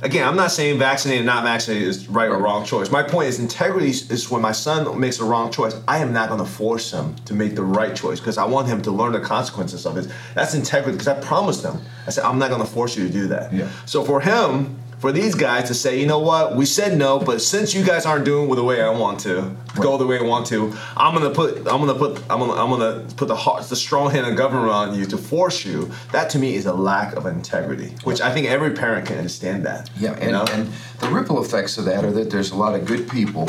Again, 0.04 0.28
I'm 0.28 0.36
not 0.36 0.52
saying 0.52 0.78
vaccinated, 0.78 1.26
not 1.26 1.44
vaccinated 1.44 1.88
is 1.88 2.08
right 2.08 2.30
or 2.30 2.38
wrong 2.38 2.64
choice. 2.64 2.92
My 2.92 3.02
point 3.02 3.30
is 3.30 3.40
integrity 3.40 3.90
is 3.90 4.12
is 4.12 4.30
when 4.30 4.44
my 4.44 4.52
son 4.52 5.00
makes 5.00 5.18
the 5.18 5.24
wrong 5.24 5.52
choice. 5.52 5.76
I 5.88 5.98
am 5.98 6.14
not 6.14 6.30
going 6.30 6.40
to 6.40 6.46
force 6.46 6.94
him 6.94 7.16
to 7.26 7.34
make 7.34 7.56
the 7.56 7.64
right 7.64 7.96
choice 7.96 8.20
because 8.20 8.38
I 8.38 8.46
want 8.46 8.68
him 8.68 8.84
to 8.84 8.92
learn 8.92 9.14
the 9.14 9.20
consequences 9.20 9.88
of 9.88 9.98
it. 9.98 10.08
That's 10.36 10.54
integrity 10.54 10.92
because 10.92 11.08
I 11.08 11.20
promised 11.20 11.66
him. 11.66 11.82
I 12.06 12.12
said 12.12 12.26
I'm 12.26 12.38
not 12.38 12.50
going 12.50 12.62
to 12.62 12.68
force 12.68 12.96
you 12.96 13.08
to 13.08 13.12
do 13.12 13.26
that. 13.30 13.52
Yeah. 13.52 13.72
So 13.88 14.04
for 14.04 14.22
him, 14.22 14.78
for 15.00 15.12
these 15.12 15.36
guys 15.36 15.68
to 15.68 15.76
say, 15.76 16.00
you 16.00 16.08
know 16.08 16.20
what, 16.20 16.56
we 16.56 16.66
said 16.66 16.98
no, 16.98 17.20
but 17.20 17.42
since 17.42 17.74
you 17.74 17.84
guys 17.84 18.06
aren't 18.06 18.26
doing 18.26 18.50
with 18.50 18.58
the 18.58 18.64
way 18.64 18.82
I 18.82 18.90
want 18.90 19.20
to, 19.22 19.56
go 19.80 19.98
the 19.98 20.08
way 20.08 20.18
I 20.18 20.24
want 20.24 20.48
to, 20.48 20.76
I'm 20.96 21.14
gonna 21.14 21.30
put, 21.30 21.58
I'm 21.60 21.86
gonna 21.86 21.94
put, 21.94 22.18
I'm 22.30 22.40
gonna, 22.40 22.54
I'm 22.54 22.70
gonna 22.70 23.06
put 23.16 23.28
the 23.28 23.36
heart, 23.36 23.64
the 23.66 23.76
strong 23.76 24.10
hand 24.10 24.26
of 24.26 24.36
government 24.36 24.72
on 24.72 24.96
you 24.96 25.06
to 25.06 25.18
force 25.18 25.66
you. 25.66 25.92
That 26.12 26.32
to 26.32 26.40
me 26.40 26.56
is 26.56 26.66
a 26.66 26.74
lack 26.74 27.16
of 27.16 27.28
integrity, 27.28 27.90
which 28.04 28.22
I 28.22 28.34
think 28.34 28.48
every 28.48 28.72
parent 28.72 29.08
can 29.08 29.18
understand 29.18 29.66
that. 29.66 29.90
Yeah, 30.00 30.24
you 30.24 30.32
know? 30.32 30.46
and 30.52 30.68
the 31.00 31.10
ripple 31.10 31.44
effects 31.44 31.78
of 31.78 31.86
that 31.86 32.04
are 32.04 32.12
that 32.12 32.32
there's 32.32 32.52
a 32.52 32.56
lot 32.58 32.74
of 32.74 32.86
good 32.86 33.08
people 33.10 33.48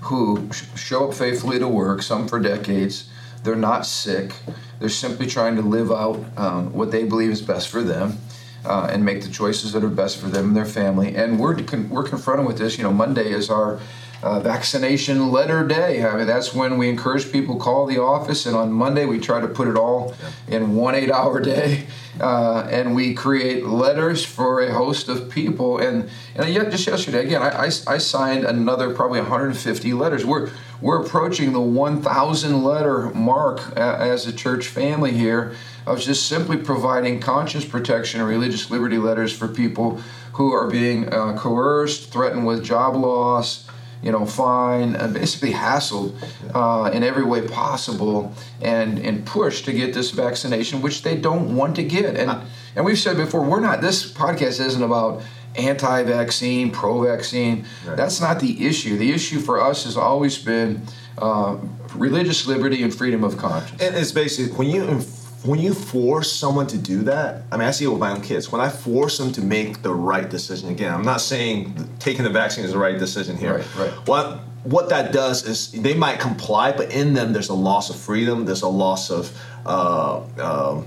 who 0.00 0.50
sh- 0.52 0.64
show 0.74 1.08
up 1.08 1.14
faithfully 1.14 1.58
to 1.60 1.68
work, 1.68 2.02
some 2.02 2.26
for 2.26 2.40
decades. 2.40 3.08
They're 3.44 3.54
not 3.54 3.86
sick. 3.86 4.34
They're 4.80 4.88
simply 4.88 5.26
trying 5.26 5.56
to 5.56 5.62
live 5.62 5.92
out 5.92 6.24
um, 6.36 6.72
what 6.72 6.90
they 6.90 7.04
believe 7.04 7.30
is 7.30 7.42
best 7.42 7.68
for 7.68 7.82
them. 7.82 8.18
Uh, 8.64 8.88
and 8.90 9.04
make 9.04 9.22
the 9.22 9.30
choices 9.30 9.72
that 9.72 9.82
are 9.82 9.88
best 9.88 10.18
for 10.18 10.26
them 10.26 10.48
and 10.48 10.56
their 10.56 10.66
family. 10.66 11.16
And 11.16 11.40
we're 11.40 11.56
we're 11.88 12.04
confronted 12.04 12.46
with 12.46 12.58
this. 12.58 12.76
You 12.76 12.84
know, 12.84 12.92
Monday 12.92 13.32
is 13.32 13.48
our 13.48 13.80
uh, 14.22 14.40
vaccination 14.40 15.30
letter 15.30 15.66
day. 15.66 16.04
I 16.04 16.16
mean, 16.16 16.26
that's 16.26 16.54
when 16.54 16.76
we 16.76 16.88
encourage 16.88 17.32
people 17.32 17.56
call 17.56 17.86
the 17.86 18.00
office, 18.00 18.46
and 18.46 18.54
on 18.54 18.72
Monday 18.72 19.06
we 19.06 19.18
try 19.18 19.40
to 19.40 19.48
put 19.48 19.66
it 19.68 19.76
all 19.76 20.14
in 20.48 20.74
one 20.74 20.94
eight-hour 20.94 21.40
day, 21.40 21.86
uh, 22.20 22.68
and 22.70 22.94
we 22.94 23.14
create 23.14 23.64
letters 23.64 24.24
for 24.24 24.60
a 24.60 24.72
host 24.72 25.08
of 25.08 25.30
people. 25.30 25.78
And 25.78 26.10
and 26.36 26.52
yet, 26.52 26.70
just 26.70 26.86
yesterday, 26.86 27.24
again, 27.24 27.42
I, 27.42 27.48
I, 27.48 27.70
I 27.86 27.98
signed 27.98 28.44
another 28.44 28.94
probably 28.94 29.20
150 29.20 29.92
letters. 29.94 30.24
We're 30.24 30.50
we're 30.80 31.02
approaching 31.02 31.52
the 31.52 31.60
1,000 31.60 32.64
letter 32.64 33.10
mark 33.10 33.76
uh, 33.76 33.96
as 34.00 34.26
a 34.26 34.32
church 34.32 34.68
family 34.68 35.12
here 35.12 35.54
of 35.86 36.00
just 36.00 36.26
simply 36.26 36.56
providing 36.56 37.20
conscience 37.20 37.64
protection 37.64 38.20
and 38.20 38.28
religious 38.28 38.70
liberty 38.70 38.98
letters 38.98 39.32
for 39.36 39.48
people 39.48 40.00
who 40.34 40.52
are 40.52 40.68
being 40.68 41.12
uh, 41.12 41.36
coerced, 41.36 42.12
threatened 42.12 42.46
with 42.46 42.64
job 42.64 42.94
loss, 42.96 43.68
you 44.02 44.10
know, 44.10 44.24
fine, 44.24 44.92
basically 45.12 45.52
hassled 45.52 46.14
uh, 46.54 46.90
in 46.90 47.02
every 47.02 47.24
way 47.24 47.46
possible, 47.46 48.32
and 48.62 48.98
and 48.98 49.26
pushed 49.26 49.66
to 49.66 49.72
get 49.72 49.92
this 49.92 50.10
vaccination, 50.10 50.80
which 50.80 51.02
they 51.02 51.16
don't 51.16 51.54
want 51.54 51.76
to 51.76 51.82
get. 51.82 52.16
And 52.16 52.42
and 52.74 52.84
we've 52.84 52.98
said 52.98 53.16
before, 53.16 53.42
we're 53.44 53.60
not. 53.60 53.80
This 53.80 54.10
podcast 54.10 54.64
isn't 54.64 54.82
about 54.82 55.22
anti-vaccine, 55.56 56.70
pro-vaccine. 56.70 57.66
Right. 57.84 57.96
That's 57.96 58.20
not 58.20 58.38
the 58.40 58.66
issue. 58.66 58.96
The 58.96 59.12
issue 59.12 59.40
for 59.40 59.60
us 59.60 59.84
has 59.84 59.96
always 59.96 60.38
been 60.38 60.82
uh, 61.18 61.58
religious 61.94 62.46
liberty 62.46 62.82
and 62.82 62.94
freedom 62.94 63.24
of 63.24 63.36
conscience. 63.36 63.82
And 63.82 63.96
it's 63.96 64.12
basically 64.12 64.52
when 64.56 64.68
you 64.68 65.02
when 65.42 65.58
you 65.58 65.72
force 65.74 66.30
someone 66.30 66.66
to 66.68 66.78
do 66.78 67.02
that. 67.02 67.42
I 67.50 67.56
mean, 67.56 67.66
I 67.66 67.70
see 67.70 67.84
it 67.84 67.88
with 67.88 67.98
my 67.98 68.10
own 68.10 68.20
kids. 68.20 68.52
When 68.52 68.60
I 68.60 68.68
force 68.68 69.18
them 69.18 69.32
to 69.32 69.40
make 69.40 69.82
the 69.82 69.94
right 69.94 70.28
decision, 70.28 70.68
again, 70.68 70.92
I'm 70.92 71.04
not 71.04 71.20
saying 71.20 71.88
taking 71.98 72.24
the 72.24 72.30
vaccine 72.30 72.64
is 72.64 72.72
the 72.72 72.78
right 72.78 72.98
decision 72.98 73.36
here. 73.36 73.58
Right, 73.58 73.76
right. 73.76 73.92
What 74.06 74.40
what 74.64 74.90
that 74.90 75.12
does 75.12 75.46
is 75.46 75.72
they 75.72 75.94
might 75.94 76.20
comply, 76.20 76.72
but 76.72 76.92
in 76.92 77.14
them 77.14 77.32
there's 77.32 77.48
a 77.48 77.54
loss 77.54 77.88
of 77.88 77.96
freedom. 77.96 78.44
There's 78.44 78.62
a 78.62 78.68
loss 78.68 79.10
of. 79.10 79.36
Uh, 79.66 80.22
um 80.38 80.86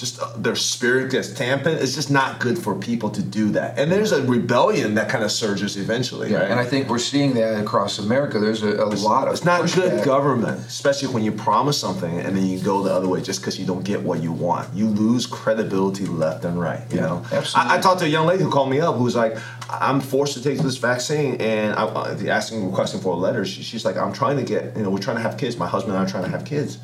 just 0.00 0.18
uh, 0.20 0.32
their 0.36 0.56
spirit 0.56 1.10
gets 1.10 1.32
tampered. 1.32 1.74
It's 1.74 1.94
just 1.94 2.10
not 2.10 2.40
good 2.40 2.58
for 2.58 2.74
people 2.74 3.10
to 3.10 3.22
do 3.22 3.50
that. 3.50 3.78
And 3.78 3.92
there's 3.92 4.12
a 4.12 4.22
rebellion 4.22 4.94
that 4.94 5.08
kind 5.08 5.22
of 5.22 5.30
surges 5.30 5.76
eventually. 5.76 6.30
Yeah, 6.30 6.38
right? 6.38 6.50
and 6.50 6.58
I 6.58 6.64
think 6.64 6.88
we're 6.88 6.98
seeing 6.98 7.34
that 7.34 7.60
across 7.62 7.98
America. 7.98 8.38
There's 8.38 8.62
a, 8.62 8.82
a 8.82 8.86
lot 8.86 9.28
of 9.28 9.34
It's 9.34 9.44
not 9.44 9.70
good 9.72 10.04
government, 10.04 10.58
especially 10.66 11.12
when 11.12 11.22
you 11.22 11.32
promise 11.32 11.78
something 11.78 12.18
and 12.18 12.36
then 12.36 12.46
you 12.46 12.58
go 12.58 12.82
the 12.82 12.92
other 12.92 13.08
way 13.08 13.20
just 13.20 13.40
because 13.40 13.58
you 13.58 13.66
don't 13.66 13.84
get 13.84 14.02
what 14.02 14.22
you 14.22 14.32
want. 14.32 14.74
You 14.74 14.86
lose 14.86 15.26
credibility 15.26 16.06
left 16.06 16.44
and 16.44 16.58
right. 16.58 16.82
You 16.90 16.96
Yeah, 16.96 17.06
know, 17.06 17.24
absolutely. 17.30 17.72
I, 17.72 17.76
I 17.76 17.80
talked 17.80 18.00
to 18.00 18.06
a 18.06 18.08
young 18.08 18.26
lady 18.26 18.42
who 18.42 18.50
called 18.50 18.70
me 18.70 18.80
up 18.80 18.96
who 18.96 19.04
was 19.04 19.16
like, 19.16 19.36
"I'm 19.68 20.00
forced 20.00 20.34
to 20.34 20.42
take 20.42 20.58
this 20.58 20.78
vaccine," 20.78 21.34
and 21.40 21.74
I, 21.74 21.82
uh, 21.84 22.16
asking 22.28 22.66
requesting 22.66 23.00
for 23.00 23.12
a 23.12 23.16
letter. 23.16 23.44
She, 23.44 23.62
she's 23.62 23.84
like, 23.84 23.96
"I'm 23.96 24.12
trying 24.12 24.38
to 24.38 24.42
get, 24.44 24.76
you 24.76 24.82
know, 24.82 24.90
we're 24.90 24.98
trying 24.98 25.16
to 25.16 25.22
have 25.22 25.36
kids. 25.36 25.56
My 25.56 25.68
husband 25.68 25.94
and 25.94 26.02
I 26.02 26.06
are 26.06 26.10
trying 26.10 26.24
to 26.24 26.30
have 26.30 26.44
kids." 26.44 26.78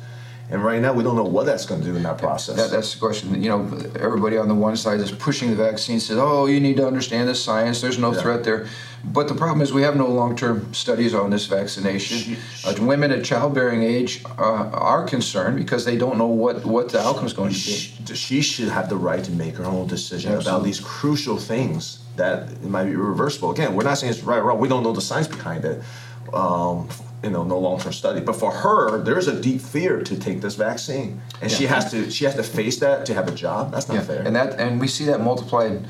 And 0.49 0.63
right 0.63 0.81
now, 0.81 0.93
we 0.93 1.03
don't 1.03 1.17
know 1.17 1.25
what 1.25 1.45
that's 1.45 1.65
going 1.65 1.81
to 1.81 1.87
do 1.87 1.95
in 1.97 2.03
that 2.03 2.17
process. 2.17 2.55
That, 2.55 2.71
that's 2.71 2.93
the 2.93 2.99
question. 2.99 3.41
You 3.43 3.49
know, 3.49 3.59
everybody 3.99 4.37
on 4.37 4.47
the 4.47 4.55
one 4.55 4.77
side 4.77 5.01
is 5.01 5.11
pushing 5.11 5.49
the 5.49 5.57
vaccine, 5.57 5.99
says, 5.99 6.17
"Oh, 6.17 6.45
you 6.45 6.61
need 6.61 6.77
to 6.77 6.87
understand 6.87 7.27
the 7.27 7.35
science. 7.35 7.81
There's 7.81 7.99
no 7.99 8.13
Yeah. 8.13 8.21
threat 8.21 8.45
there." 8.45 8.67
But 9.03 9.27
the 9.27 9.35
problem 9.35 9.61
is, 9.61 9.73
we 9.73 9.81
have 9.81 9.97
no 9.97 10.07
long-term 10.07 10.73
studies 10.73 11.13
on 11.13 11.31
this 11.31 11.45
vaccination. 11.47 12.37
Uh, 12.65 12.73
women 12.79 13.11
at 13.11 13.25
childbearing 13.25 13.83
age 13.83 14.23
uh, 14.37 14.41
are 14.41 15.03
concerned 15.03 15.57
because 15.57 15.83
they 15.83 15.97
don't 15.97 16.17
know 16.17 16.27
what 16.27 16.65
what 16.65 16.89
the 16.89 17.01
outcome 17.01 17.25
is 17.25 17.33
going 17.33 17.51
to 17.51 17.55
be. 17.55 18.15
she, 18.15 18.41
should 18.41 18.69
have 18.69 18.87
the 18.87 18.95
right 18.95 19.23
to 19.25 19.31
make 19.31 19.57
her 19.57 19.65
own 19.65 19.87
decision 19.87 20.33
about 20.33 20.63
these 20.63 20.79
crucial 20.79 21.37
things 21.37 21.99
that 22.15 22.63
might 22.63 22.85
be 22.85 22.95
reversible. 22.95 23.51
Again, 23.51 23.75
we're 23.75 23.83
not 23.83 23.97
saying 23.97 24.13
it's 24.13 24.23
right 24.23 24.39
or 24.39 24.45
wrong. 24.45 24.59
We 24.59 24.69
don't 24.69 24.83
know 24.83 24.93
the 24.93 25.01
science 25.01 25.27
behind 25.27 25.65
it. 25.65 25.83
Um, 26.33 26.89
you 27.23 27.29
know, 27.31 27.43
no 27.43 27.57
long-term 27.59 27.93
study. 27.93 28.19
But 28.21 28.35
for 28.35 28.51
her, 28.51 29.01
there's 29.01 29.27
a 29.27 29.39
deep 29.41 29.61
fear 29.61 30.01
to 30.03 30.19
take 30.19 30.41
this 30.41 30.55
vaccine, 30.55 31.21
and 31.41 31.51
she 31.51 31.65
has 31.65 31.89
to 31.91 32.09
she 32.11 32.25
has 32.25 32.35
to 32.35 32.43
face 32.43 32.79
that 32.79 33.05
to 33.07 33.13
have 33.13 33.27
a 33.27 33.31
job. 33.35 33.71
That's 33.71 33.87
not 33.87 33.95
Yeah, 33.95 34.01
fair. 34.01 34.21
and 34.21 34.35
that 34.35 34.59
and 34.59 34.79
we 34.79 34.87
see 34.87 35.05
that 35.05 35.21
multiplied 35.21 35.85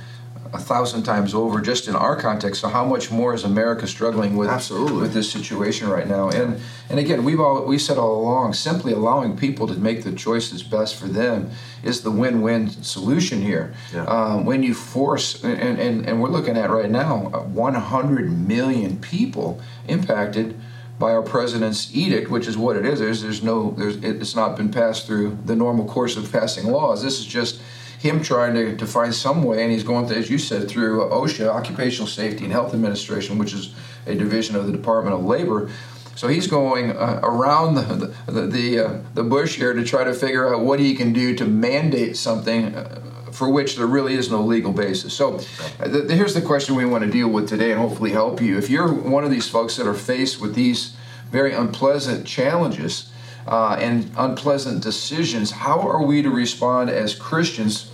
a 0.53 0.57
thousand 0.59 1.03
times 1.03 1.33
over 1.33 1.59
just 1.59 1.89
in 1.89 1.95
our 1.97 2.15
context. 2.15 2.61
So 2.61 2.69
how 2.69 2.85
much 2.85 3.11
more 3.11 3.33
is 3.33 3.43
America 3.43 3.85
struggling 3.85 4.37
with 4.37 4.47
Absolutely. 4.49 5.01
with 5.01 5.13
this 5.13 5.29
situation 5.29 5.89
right 5.89 6.07
now? 6.07 6.29
And 6.29 6.61
and 6.89 6.97
again, 6.99 7.25
we've 7.25 7.41
all 7.41 7.65
we 7.65 7.77
said 7.77 7.97
all 7.97 8.21
along, 8.21 8.53
simply 8.53 8.93
allowing 8.93 9.35
people 9.35 9.67
to 9.67 9.73
make 9.73 10.03
the 10.05 10.13
choice 10.13 10.51
that's 10.51 10.63
best 10.63 10.95
for 10.95 11.07
them 11.09 11.51
is 11.83 12.01
the 12.01 12.11
win-win 12.11 12.69
solution 12.69 13.41
here. 13.41 13.73
Yeah. 13.93 14.05
Um, 14.05 14.45
when 14.45 14.63
you 14.63 14.73
force 14.73 15.43
and, 15.43 15.77
and 15.77 16.05
and 16.07 16.21
we're 16.21 16.29
looking 16.29 16.55
at 16.55 16.69
right 16.69 16.89
now, 16.89 17.29
uh, 17.33 17.39
100 17.41 18.31
million 18.47 18.97
people 18.99 19.59
impacted 19.89 20.57
by 20.99 21.11
our 21.11 21.21
president's 21.21 21.95
edict, 21.95 22.29
which 22.29 22.47
is 22.47 22.57
what 22.57 22.75
it 22.75 22.85
is. 22.85 22.99
There's, 22.99 23.21
there's 23.21 23.43
no, 23.43 23.71
there's, 23.77 23.97
it's 23.97 24.35
not 24.35 24.57
been 24.57 24.71
passed 24.71 25.05
through 25.05 25.37
the 25.45 25.55
normal 25.55 25.85
course 25.85 26.17
of 26.17 26.31
passing 26.31 26.67
laws. 26.67 27.03
This 27.03 27.19
is 27.19 27.25
just 27.25 27.61
him 27.99 28.21
trying 28.21 28.53
to, 28.55 28.75
to 28.77 28.85
find 28.85 29.13
some 29.13 29.43
way, 29.43 29.63
and 29.63 29.71
he's 29.71 29.83
going, 29.83 30.07
to, 30.07 30.15
as 30.15 30.29
you 30.29 30.37
said, 30.37 30.67
through 30.67 31.01
OSHA, 31.09 31.47
Occupational 31.47 32.07
Safety 32.07 32.43
and 32.43 32.53
Health 32.53 32.73
Administration, 32.73 33.37
which 33.37 33.53
is 33.53 33.73
a 34.05 34.15
division 34.15 34.55
of 34.55 34.65
the 34.65 34.71
Department 34.71 35.15
of 35.15 35.25
Labor. 35.25 35.69
So 36.15 36.27
he's 36.27 36.47
going 36.47 36.91
uh, 36.91 37.19
around 37.21 37.75
the 37.75 38.15
the 38.25 38.47
the, 38.47 38.79
uh, 38.79 38.99
the 39.13 39.23
bush 39.23 39.57
here 39.57 39.73
to 39.73 39.83
try 39.83 40.03
to 40.03 40.15
figure 40.15 40.51
out 40.51 40.61
what 40.61 40.79
he 40.79 40.95
can 40.95 41.13
do 41.13 41.35
to 41.35 41.45
mandate 41.45 42.17
something 42.17 42.73
uh, 42.73 42.99
for 43.37 43.49
which 43.49 43.75
there 43.75 43.85
really 43.85 44.15
is 44.15 44.31
no 44.31 44.41
legal 44.41 44.73
basis. 44.73 45.13
So 45.13 45.35
uh, 45.79 45.87
th- 45.87 46.09
here's 46.09 46.33
the 46.33 46.41
question 46.41 46.75
we 46.75 46.85
want 46.85 47.03
to 47.03 47.09
deal 47.09 47.29
with 47.29 47.47
today 47.47 47.71
and 47.71 47.79
hopefully 47.79 48.11
help 48.11 48.41
you. 48.41 48.57
If 48.57 48.69
you're 48.69 48.91
one 48.91 49.23
of 49.23 49.29
these 49.29 49.47
folks 49.47 49.75
that 49.77 49.85
are 49.85 49.93
faced 49.93 50.41
with 50.41 50.55
these 50.55 50.95
very 51.31 51.53
unpleasant 51.53 52.25
challenges 52.25 53.11
uh, 53.45 53.77
and 53.79 54.11
unpleasant 54.17 54.81
decisions, 54.81 55.51
how 55.51 55.79
are 55.79 56.03
we 56.03 56.23
to 56.23 56.31
respond 56.31 56.89
as 56.89 57.15
Christians? 57.15 57.91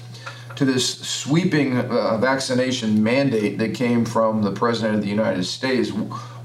to 0.56 0.66
this 0.66 1.00
sweeping 1.00 1.76
uh, 1.76 2.16
vaccination 2.20 3.02
mandate 3.02 3.58
that 3.58 3.74
came 3.74 4.06
from 4.06 4.44
the 4.44 4.52
President 4.52 4.94
of 4.94 5.02
the 5.02 5.10
United 5.10 5.44
States. 5.44 5.92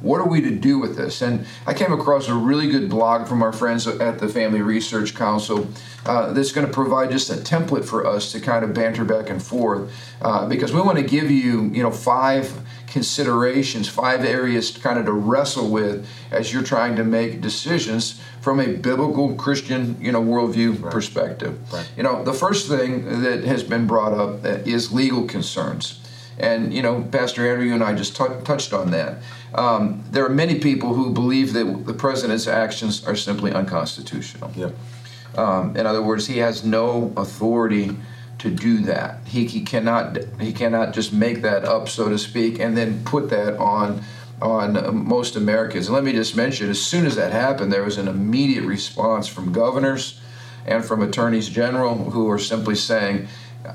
What 0.00 0.21
are 0.21 0.28
we 0.28 0.40
to 0.43 0.50
do 0.50 0.78
with 0.78 0.97
this? 0.97 1.23
And 1.23 1.47
I 1.67 1.75
came 1.75 1.93
across 1.93 2.28
a 2.28 2.35
really 2.35 2.69
good 2.69 2.88
blog 2.88 3.26
from 3.26 3.43
our 3.43 3.52
friends 3.52 3.87
at 3.87 4.19
the 4.19 4.28
Family 4.28 4.62
Research 4.62 5.14
Council 5.14 5.69
uh, 6.07 6.33
that's 6.33 6.52
going 6.52 6.67
to 6.67 6.73
provide 6.73 7.11
just 7.11 7.31
a 7.31 7.35
template 7.35 7.85
for 7.85 8.07
us 8.07 8.33
to 8.33 8.40
kind 8.40 8.64
of 8.64 8.73
banter 8.73 9.05
back 9.05 9.28
and 9.28 9.43
forth 9.43 9.93
uh, 10.23 10.47
because 10.49 10.73
we 10.73 10.81
want 10.81 10.99
to 10.99 11.05
give 11.05 11.31
you, 11.31 11.64
you 11.71 11.83
know, 11.83 11.90
five 11.90 12.61
considerations, 12.87 13.88
five 13.88 14.25
areas 14.25 14.71
to 14.73 14.81
kind 14.81 14.99
of 14.99 15.07
to 15.07 15.12
wrestle 15.12 15.69
with 15.69 16.07
as 16.31 16.52
you're 16.52 16.62
trying 16.62 16.97
to 16.97 17.05
make 17.05 17.40
decisions 17.40 18.21
from 18.40 18.61
a 18.61 18.67
biblical 18.67 19.35
Christian, 19.35 19.97
you 20.00 20.12
know, 20.12 20.23
worldview 20.23 20.90
perspective. 20.90 21.59
Right. 21.73 21.90
You 21.97 22.02
know, 22.02 22.25
the 22.25 22.33
first 22.33 22.69
thing 22.69 23.23
that 23.23 23.45
has 23.45 23.62
been 23.62 23.87
brought 23.87 24.12
up 24.12 24.45
is 24.45 24.93
legal 24.93 25.25
concerns. 25.25 26.00
And, 26.38 26.73
you 26.73 26.83
know, 26.83 27.02
Pastor 27.02 27.50
Andrew, 27.50 27.66
you 27.66 27.75
and 27.75 27.83
I 27.83 27.95
just 27.95 28.16
tou- 28.16 28.40
touched 28.45 28.73
on 28.73 28.90
that. 28.92 29.18
Um, 29.54 30.04
there 30.11 30.25
are 30.25 30.30
many 30.30 30.61
people 30.61 30.95
who 30.95 31.12
believe 31.12 31.52
that 31.52 31.85
the 31.87 31.95
president's 31.95 32.47
actions 32.47 33.04
are 33.07 33.16
simply 33.16 33.52
unconstitutional. 33.52 34.52
Yep. 34.54 34.75
Um, 35.37 35.76
in 35.76 35.87
other 35.87 36.02
words, 36.02 36.26
he 36.26 36.38
has 36.38 36.64
no 36.64 37.12
authority 37.16 37.97
to 38.38 38.50
do 38.50 38.78
that. 38.83 39.26
He, 39.26 39.47
he 39.47 39.62
cannot 39.62 40.16
he 40.40 40.52
cannot 40.52 40.95
just 40.95 41.12
make 41.12 41.42
that 41.42 41.64
up, 41.64 41.88
so 41.88 42.09
to 42.09 42.18
speak, 42.18 42.61
and 42.61 42.76
then 42.76 43.04
put 43.04 43.30
that 43.30 43.59
on 43.59 44.02
on 44.40 45.04
most 45.07 45.35
Americans. 45.35 45.88
And 45.88 45.95
let 45.95 46.04
me 46.04 46.12
just 46.12 46.37
mention, 46.37 46.71
as 46.71 46.80
soon 46.80 47.07
as 47.07 47.16
that 47.16 47.33
happened, 47.33 47.73
there 47.73 47.83
was 47.83 47.99
an 47.99 48.07
immediate 48.07 48.64
response 48.64 49.26
from 49.26 49.52
governors 49.52 50.21
and 50.66 50.85
from 50.85 51.02
attorneys 51.02 51.49
general 51.49 52.11
who 52.11 52.30
are 52.30 52.38
simply 52.38 52.76
saying, 52.76 53.16
"Eh, 53.18 53.26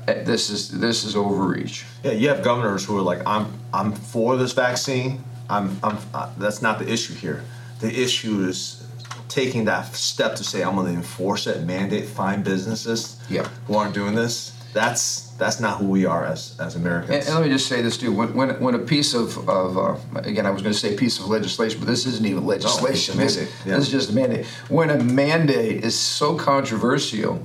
"This 0.06 0.50
is 0.50 0.70
this 0.70 1.04
is 1.04 1.14
overreach." 1.16 1.84
Yeah, 2.02 2.12
you 2.12 2.28
have 2.28 2.42
governors 2.42 2.84
who 2.84 2.96
are 2.98 3.02
like, 3.02 3.26
I'm 3.26 3.46
I'm 3.72 3.92
for 3.92 4.36
this 4.36 4.52
vaccine. 4.52 5.22
I'm 5.48 5.78
I'm. 5.82 5.98
Uh, 6.12 6.30
that's 6.38 6.62
not 6.62 6.78
the 6.78 6.90
issue 6.90 7.14
here. 7.14 7.44
The 7.80 8.02
issue 8.02 8.44
is 8.48 8.86
taking 9.28 9.64
that 9.64 9.94
step 9.94 10.36
to 10.36 10.44
say 10.44 10.62
I'm 10.62 10.74
going 10.76 10.86
to 10.86 10.92
enforce 10.92 11.46
it, 11.46 11.64
mandate, 11.64 12.06
fine 12.06 12.42
businesses 12.42 13.16
Yeah. 13.28 13.48
who 13.66 13.74
aren't 13.74 13.94
doing 13.94 14.14
this. 14.14 14.52
That's 14.72 15.30
that's 15.38 15.60
not 15.60 15.78
who 15.78 15.86
we 15.86 16.04
are 16.04 16.24
as 16.24 16.56
as 16.58 16.74
Americans. 16.76 17.10
And, 17.10 17.26
and 17.26 17.34
let 17.34 17.44
me 17.44 17.52
just 17.52 17.68
say 17.68 17.80
this 17.82 17.96
too: 17.96 18.12
when 18.12 18.34
when, 18.34 18.60
when 18.60 18.74
a 18.74 18.78
piece 18.80 19.14
of 19.14 19.48
of 19.48 19.78
uh, 19.78 19.96
again, 20.20 20.46
I 20.46 20.50
was 20.50 20.62
going 20.62 20.72
to 20.72 20.78
say 20.78 20.96
piece 20.96 21.18
of 21.20 21.26
legislation, 21.28 21.78
but 21.80 21.86
this 21.86 22.06
isn't 22.06 22.26
even 22.26 22.44
legislation. 22.44 23.14
a 23.14 23.22
this, 23.22 23.36
yeah. 23.36 23.76
this 23.76 23.86
is 23.86 23.90
just 23.90 24.10
a 24.10 24.12
mandate. 24.12 24.46
When 24.68 24.90
a 24.90 25.02
mandate 25.02 25.84
is 25.84 25.98
so 25.98 26.36
controversial 26.36 27.40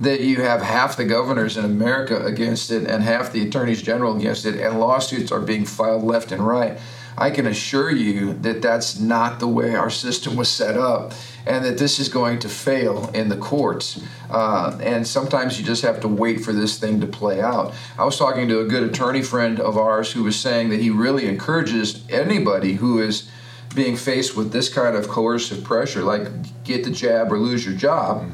that 0.00 0.22
you 0.22 0.40
have 0.40 0.62
half 0.62 0.96
the 0.96 1.04
governors 1.04 1.58
in 1.58 1.64
America 1.64 2.24
against 2.24 2.70
it 2.70 2.86
and 2.86 3.02
half 3.02 3.32
the 3.32 3.46
attorneys 3.46 3.82
general 3.82 4.16
against 4.16 4.46
it, 4.46 4.58
and 4.58 4.80
lawsuits 4.80 5.30
are 5.30 5.40
being 5.40 5.66
filed 5.66 6.02
left 6.02 6.32
and 6.32 6.44
right. 6.44 6.78
I 7.18 7.30
can 7.30 7.46
assure 7.46 7.90
you 7.90 8.32
that 8.34 8.62
that's 8.62 8.98
not 8.98 9.40
the 9.40 9.48
way 9.48 9.74
our 9.74 9.90
system 9.90 10.36
was 10.36 10.48
set 10.48 10.78
up, 10.78 11.12
and 11.46 11.62
that 11.66 11.76
this 11.76 11.98
is 11.98 12.08
going 12.08 12.38
to 12.38 12.48
fail 12.48 13.10
in 13.12 13.28
the 13.28 13.36
courts. 13.36 14.00
Uh, 14.30 14.78
and 14.82 15.06
sometimes 15.06 15.60
you 15.60 15.66
just 15.66 15.82
have 15.82 16.00
to 16.00 16.08
wait 16.08 16.40
for 16.40 16.54
this 16.54 16.78
thing 16.78 16.98
to 17.02 17.06
play 17.06 17.42
out. 17.42 17.74
I 17.98 18.04
was 18.06 18.16
talking 18.16 18.48
to 18.48 18.60
a 18.60 18.64
good 18.64 18.84
attorney 18.84 19.22
friend 19.22 19.60
of 19.60 19.76
ours 19.76 20.12
who 20.12 20.24
was 20.24 20.38
saying 20.38 20.70
that 20.70 20.80
he 20.80 20.88
really 20.88 21.26
encourages 21.26 22.02
anybody 22.08 22.74
who 22.74 23.00
is 23.00 23.28
being 23.74 23.96
faced 23.96 24.34
with 24.34 24.50
this 24.50 24.72
kind 24.72 24.96
of 24.96 25.08
coercive 25.08 25.62
pressure, 25.62 26.02
like 26.02 26.28
get 26.64 26.84
the 26.84 26.90
jab 26.90 27.30
or 27.30 27.38
lose 27.38 27.66
your 27.66 27.74
job 27.74 28.24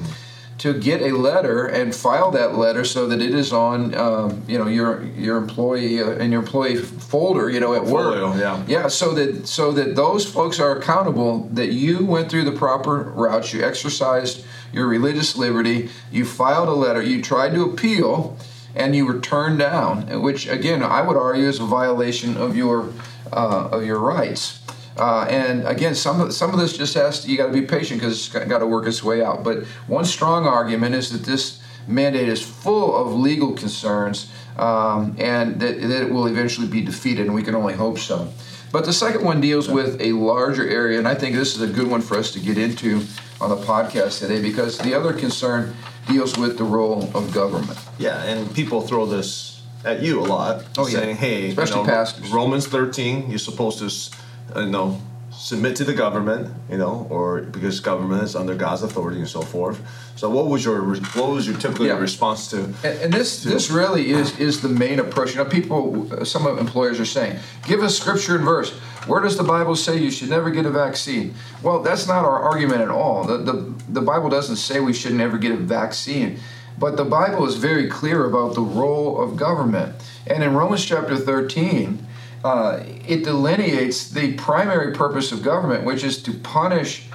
to 0.59 0.79
get 0.79 1.03
a 1.03 1.11
letter 1.11 1.67
and 1.67 1.95
file 1.95 2.31
that 2.31 2.55
letter 2.55 2.85
so 2.85 3.07
that 3.07 3.21
it 3.21 3.35
is 3.35 3.53
on 3.53 3.95
um, 3.95 4.43
you 4.49 4.59
know 4.59 4.67
your 4.67 5.03
your 5.03 5.37
employee 5.37 6.01
uh, 6.01 6.13
in 6.13 6.33
your 6.33 6.41
employee 6.41 6.77
folder 6.77 7.51
you 7.51 7.61
know 7.61 7.75
at 7.75 7.85
work 7.85 8.19
Portfolio, 8.19 8.35
yeah. 8.37 8.65
yeah 8.67 8.89
so 8.89 9.13
that 9.15 9.47
so 9.47 9.73
that 9.73 9.97
those 9.97 10.31
folks 10.31 10.59
are 10.59 10.77
accountable 10.77 11.49
that 11.53 11.73
you 11.73 12.05
went 12.05 12.31
through 12.31 12.45
the 12.45 12.53
proper 12.53 13.03
routes 13.03 13.53
you 13.53 13.63
exercised 13.63 14.45
your 14.73 14.87
religious 14.87 15.37
liberty 15.37 15.91
you 16.11 16.25
filed 16.25 16.69
a 16.69 16.73
letter 16.73 17.03
you 17.03 17.23
tried 17.23 17.53
to 17.53 17.63
appeal 17.63 18.37
and 18.75 18.97
you 18.97 19.05
were 19.05 19.21
turned 19.21 19.59
down 19.59 20.23
which 20.23 20.47
again 20.49 20.83
i 20.83 21.03
would 21.03 21.17
argue 21.17 21.47
is 21.47 21.61
a 21.61 21.67
violation 21.67 22.37
of 22.37 22.57
your 22.57 22.93
uh, 23.33 23.69
of 23.73 23.85
your 23.85 23.99
rights 23.99 24.61
uh, 24.99 25.27
and 25.29 25.67
again, 25.67 25.95
some 25.95 26.21
of 26.21 26.33
some 26.33 26.53
of 26.53 26.59
this 26.59 26.77
just 26.77 26.95
has 26.95 27.23
to, 27.25 27.31
you 27.31 27.37
got 27.37 27.47
to 27.47 27.53
be 27.53 27.63
patient 27.63 28.01
because 28.01 28.15
it's 28.15 28.29
got 28.49 28.59
to 28.59 28.67
work 28.67 28.87
its 28.87 29.03
way 29.03 29.23
out. 29.23 29.45
But 29.45 29.65
one 29.87 30.05
strong 30.05 30.47
argument 30.47 30.95
is 30.95 31.11
that 31.11 31.25
this 31.25 31.61
mandate 31.87 32.29
is 32.29 32.43
full 32.43 32.97
of 32.97 33.13
legal 33.15 33.53
concerns, 33.53 34.31
um, 34.59 35.15
and 35.19 35.61
that, 35.61 35.81
that 35.81 36.03
it 36.03 36.11
will 36.11 36.27
eventually 36.27 36.67
be 36.67 36.81
defeated, 36.83 37.27
and 37.27 37.35
we 37.35 37.43
can 37.43 37.55
only 37.55 37.75
hope 37.75 37.99
so. 37.99 38.29
But 38.73 38.85
the 38.85 38.93
second 38.93 39.25
one 39.25 39.41
deals 39.41 39.69
with 39.69 40.01
a 40.01 40.13
larger 40.13 40.69
area, 40.69 40.99
and 40.99 41.07
I 41.07 41.15
think 41.15 41.37
this 41.37 41.55
is 41.55 41.63
a 41.63 41.73
good 41.73 41.87
one 41.89 42.01
for 42.03 42.17
us 42.17 42.33
to 42.33 42.41
get 42.41 42.59
into 42.59 43.03
on 43.41 43.51
the 43.51 43.57
podcast 43.57 44.19
today 44.19 44.41
because 44.43 44.79
the 44.79 44.95
other 44.95 45.13
concern 45.13 45.75
deals 46.09 46.37
with 46.37 46.59
the 46.59 46.65
role 46.65 47.11
of 47.15 47.33
government. 47.33 47.79
Yeah, 47.99 48.23
and 48.25 48.53
people 48.55 48.81
throw 48.81 49.07
this 49.07 49.63
at 49.85 50.03
you 50.03 50.21
a 50.21 50.27
lot, 50.27 50.65
Oh, 50.77 50.87
yeah. 50.89 50.99
saying, 50.99 51.17
"Hey, 51.17 51.49
Especially 51.51 51.81
you 51.81 51.87
know, 51.87 51.93
pastors. 51.93 52.31
Romans 52.33 52.67
13, 52.67 53.31
you're 53.31 53.39
supposed 53.39 53.79
to, 53.79 54.17
Uh, 54.55 54.61
you 54.61 54.71
know, 54.71 55.01
submit 55.33 55.77
to 55.77 55.85
the 55.85 55.93
government, 55.93 56.51
you 56.71 56.79
know, 56.79 57.07
or 57.11 57.43
because 57.43 57.81
government 57.81 58.23
is 58.23 58.35
under 58.37 58.55
God's 58.55 58.83
authority 58.83 59.19
and 59.19 59.29
so 59.29 59.43
forth." 59.43 59.81
So, 60.17 60.31
what 60.31 60.47
was 60.49 60.65
your 60.65 60.83
what 60.85 61.31
was 61.31 61.47
your 61.47 61.57
typical 61.59 61.87
Yeah. 61.87 61.99
response 61.99 62.49
to? 62.51 62.65
And, 62.65 62.75
and 62.85 63.13
this 63.13 63.43
this 63.43 63.71
really 63.71 64.11
is 64.11 64.39
is 64.39 64.61
the 64.61 64.69
main 64.69 64.99
approach. 65.01 65.35
You 65.35 65.45
know, 65.45 65.51
people, 65.51 66.25
some 66.25 66.47
employers 66.59 66.99
are 67.01 67.05
saying, 67.07 67.39
"Give 67.67 67.83
us 67.83 67.99
scripture 67.99 68.37
and 68.37 68.45
verse." 68.45 68.73
Where 69.07 69.21
does 69.21 69.37
the 69.37 69.45
Bible 69.45 69.77
say 69.77 69.99
you 69.99 70.11
should 70.11 70.31
never 70.31 70.51
get 70.51 70.67
a 70.67 70.71
vaccine? 70.71 71.35
Well, 71.63 71.81
that's 71.81 72.09
not 72.09 72.25
our 72.25 72.41
argument 72.41 72.81
at 72.81 72.89
all. 72.89 73.25
The 73.25 73.39
the, 73.39 73.75
the 73.89 74.01
Bible 74.01 74.29
doesn't 74.31 74.57
say 74.57 74.81
we 74.81 74.93
should 74.93 75.15
never 75.15 75.39
get 75.39 75.53
a 75.53 75.57
vaccine, 75.57 76.41
but 76.79 76.97
the 76.97 77.05
Bible 77.05 77.47
is 77.47 77.57
very 77.57 77.89
clear 77.89 78.25
about 78.25 78.55
the 78.55 78.63
role 78.63 79.21
of 79.23 79.37
government. 79.37 79.95
And 80.27 80.43
in 80.43 80.55
Romans 80.55 80.85
chapter 80.85 81.17
thirteen. 81.17 82.06
Uh, 82.47 82.81
it 83.09 83.25
delineates 83.25 84.09
the 84.09 84.35
primary 84.35 84.95
purpose 84.95 85.33
of 85.33 85.43
government, 85.43 85.83
which 85.83 86.05
is 86.05 86.23
to 86.23 86.33
punish 86.33 87.09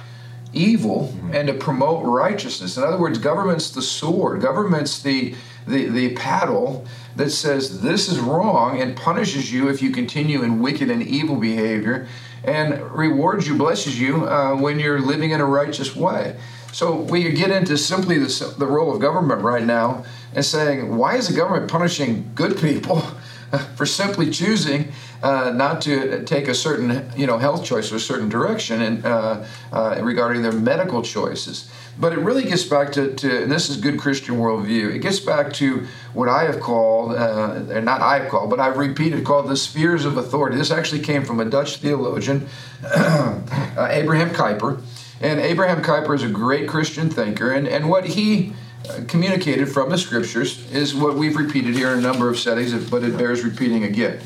evil 0.52 1.08
mm-hmm. 1.08 1.34
and 1.34 1.48
to 1.48 1.54
promote 1.54 2.04
righteousness. 2.04 2.76
In 2.76 2.82
other 2.82 2.98
words, 2.98 3.18
government's 3.18 3.70
the 3.70 3.80
sword, 3.80 4.42
government's 4.42 5.00
the, 5.00 5.34
the, 5.66 5.86
the 5.86 6.14
paddle 6.16 6.84
that 7.16 7.30
says 7.30 7.80
this 7.80 8.12
is 8.12 8.18
wrong 8.18 8.78
and 8.78 8.94
punishes 8.94 9.50
you 9.50 9.70
if 9.70 9.80
you 9.80 9.90
continue 9.90 10.42
in 10.42 10.60
wicked 10.60 10.90
and 10.90 11.02
evil 11.02 11.36
behavior 11.36 12.06
and 12.44 12.78
rewards 12.90 13.48
you, 13.48 13.56
blesses 13.56 13.98
you 13.98 14.28
uh, 14.28 14.54
when 14.54 14.78
you're 14.78 15.00
living 15.00 15.30
in 15.30 15.40
a 15.40 15.46
righteous 15.46 15.96
way. 15.96 16.36
So 16.72 16.94
we 16.94 17.32
get 17.32 17.50
into 17.50 17.78
simply 17.78 18.18
the, 18.18 18.54
the 18.58 18.66
role 18.66 18.94
of 18.94 19.00
government 19.00 19.40
right 19.40 19.64
now 19.64 20.04
and 20.34 20.44
saying, 20.44 20.94
why 20.94 21.16
is 21.16 21.28
the 21.28 21.34
government 21.34 21.70
punishing 21.70 22.32
good 22.34 22.58
people 22.58 23.00
for 23.76 23.86
simply 23.86 24.30
choosing 24.30 24.92
uh, 25.22 25.52
not 25.54 25.80
to 25.82 26.24
take 26.24 26.48
a 26.48 26.54
certain 26.54 27.10
you 27.16 27.26
know 27.26 27.38
health 27.38 27.64
choice 27.64 27.92
or 27.92 27.96
a 27.96 28.00
certain 28.00 28.28
direction 28.28 28.82
and 28.82 29.04
uh, 29.04 29.44
uh, 29.72 29.98
regarding 30.02 30.42
their 30.42 30.52
medical 30.52 31.02
choices. 31.02 31.70
But 31.98 32.14
it 32.14 32.20
really 32.20 32.44
gets 32.44 32.64
back 32.64 32.92
to, 32.92 33.14
to, 33.14 33.42
and 33.42 33.52
this 33.52 33.68
is 33.68 33.76
good 33.76 33.98
Christian 33.98 34.36
worldview. 34.36 34.94
It 34.94 35.00
gets 35.00 35.20
back 35.20 35.52
to 35.54 35.86
what 36.14 36.26
I 36.26 36.44
have 36.44 36.58
called, 36.58 37.14
uh, 37.14 37.80
not 37.80 38.00
I 38.00 38.20
have 38.20 38.30
called, 38.30 38.48
but 38.48 38.60
I've 38.60 38.78
repeated, 38.78 39.24
called 39.26 39.48
the 39.48 39.56
spheres 39.56 40.06
of 40.06 40.16
authority. 40.16 40.56
This 40.56 40.70
actually 40.70 41.02
came 41.02 41.22
from 41.22 41.38
a 41.38 41.44
Dutch 41.44 41.76
theologian, 41.76 42.48
uh, 42.82 43.88
Abraham 43.90 44.30
Kuyper. 44.30 44.80
And 45.20 45.38
Abraham 45.38 45.82
Kuyper 45.82 46.14
is 46.14 46.22
a 46.22 46.30
great 46.30 46.66
Christian 46.66 47.10
thinker, 47.10 47.52
and, 47.52 47.68
and 47.68 47.88
what 47.88 48.06
he 48.06 48.54
uh, 48.88 49.02
communicated 49.06 49.66
from 49.66 49.90
the 49.90 49.98
scriptures 49.98 50.68
is 50.72 50.94
what 50.94 51.14
we've 51.14 51.36
repeated 51.36 51.74
here 51.74 51.92
in 51.92 51.98
a 51.98 52.02
number 52.02 52.28
of 52.28 52.38
settings, 52.38 52.72
but 52.90 53.04
it 53.04 53.16
bears 53.16 53.44
repeating 53.44 53.84
again. 53.84 54.18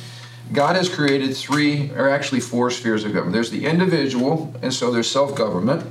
God 0.52 0.76
has 0.76 0.88
created 0.88 1.36
three, 1.36 1.90
or 1.92 2.08
actually 2.08 2.40
four 2.40 2.70
spheres 2.70 3.04
of 3.04 3.12
government. 3.12 3.32
There's 3.32 3.50
the 3.50 3.66
individual, 3.66 4.54
and 4.62 4.72
so 4.72 4.90
there's 4.92 5.10
self 5.10 5.34
government, 5.34 5.84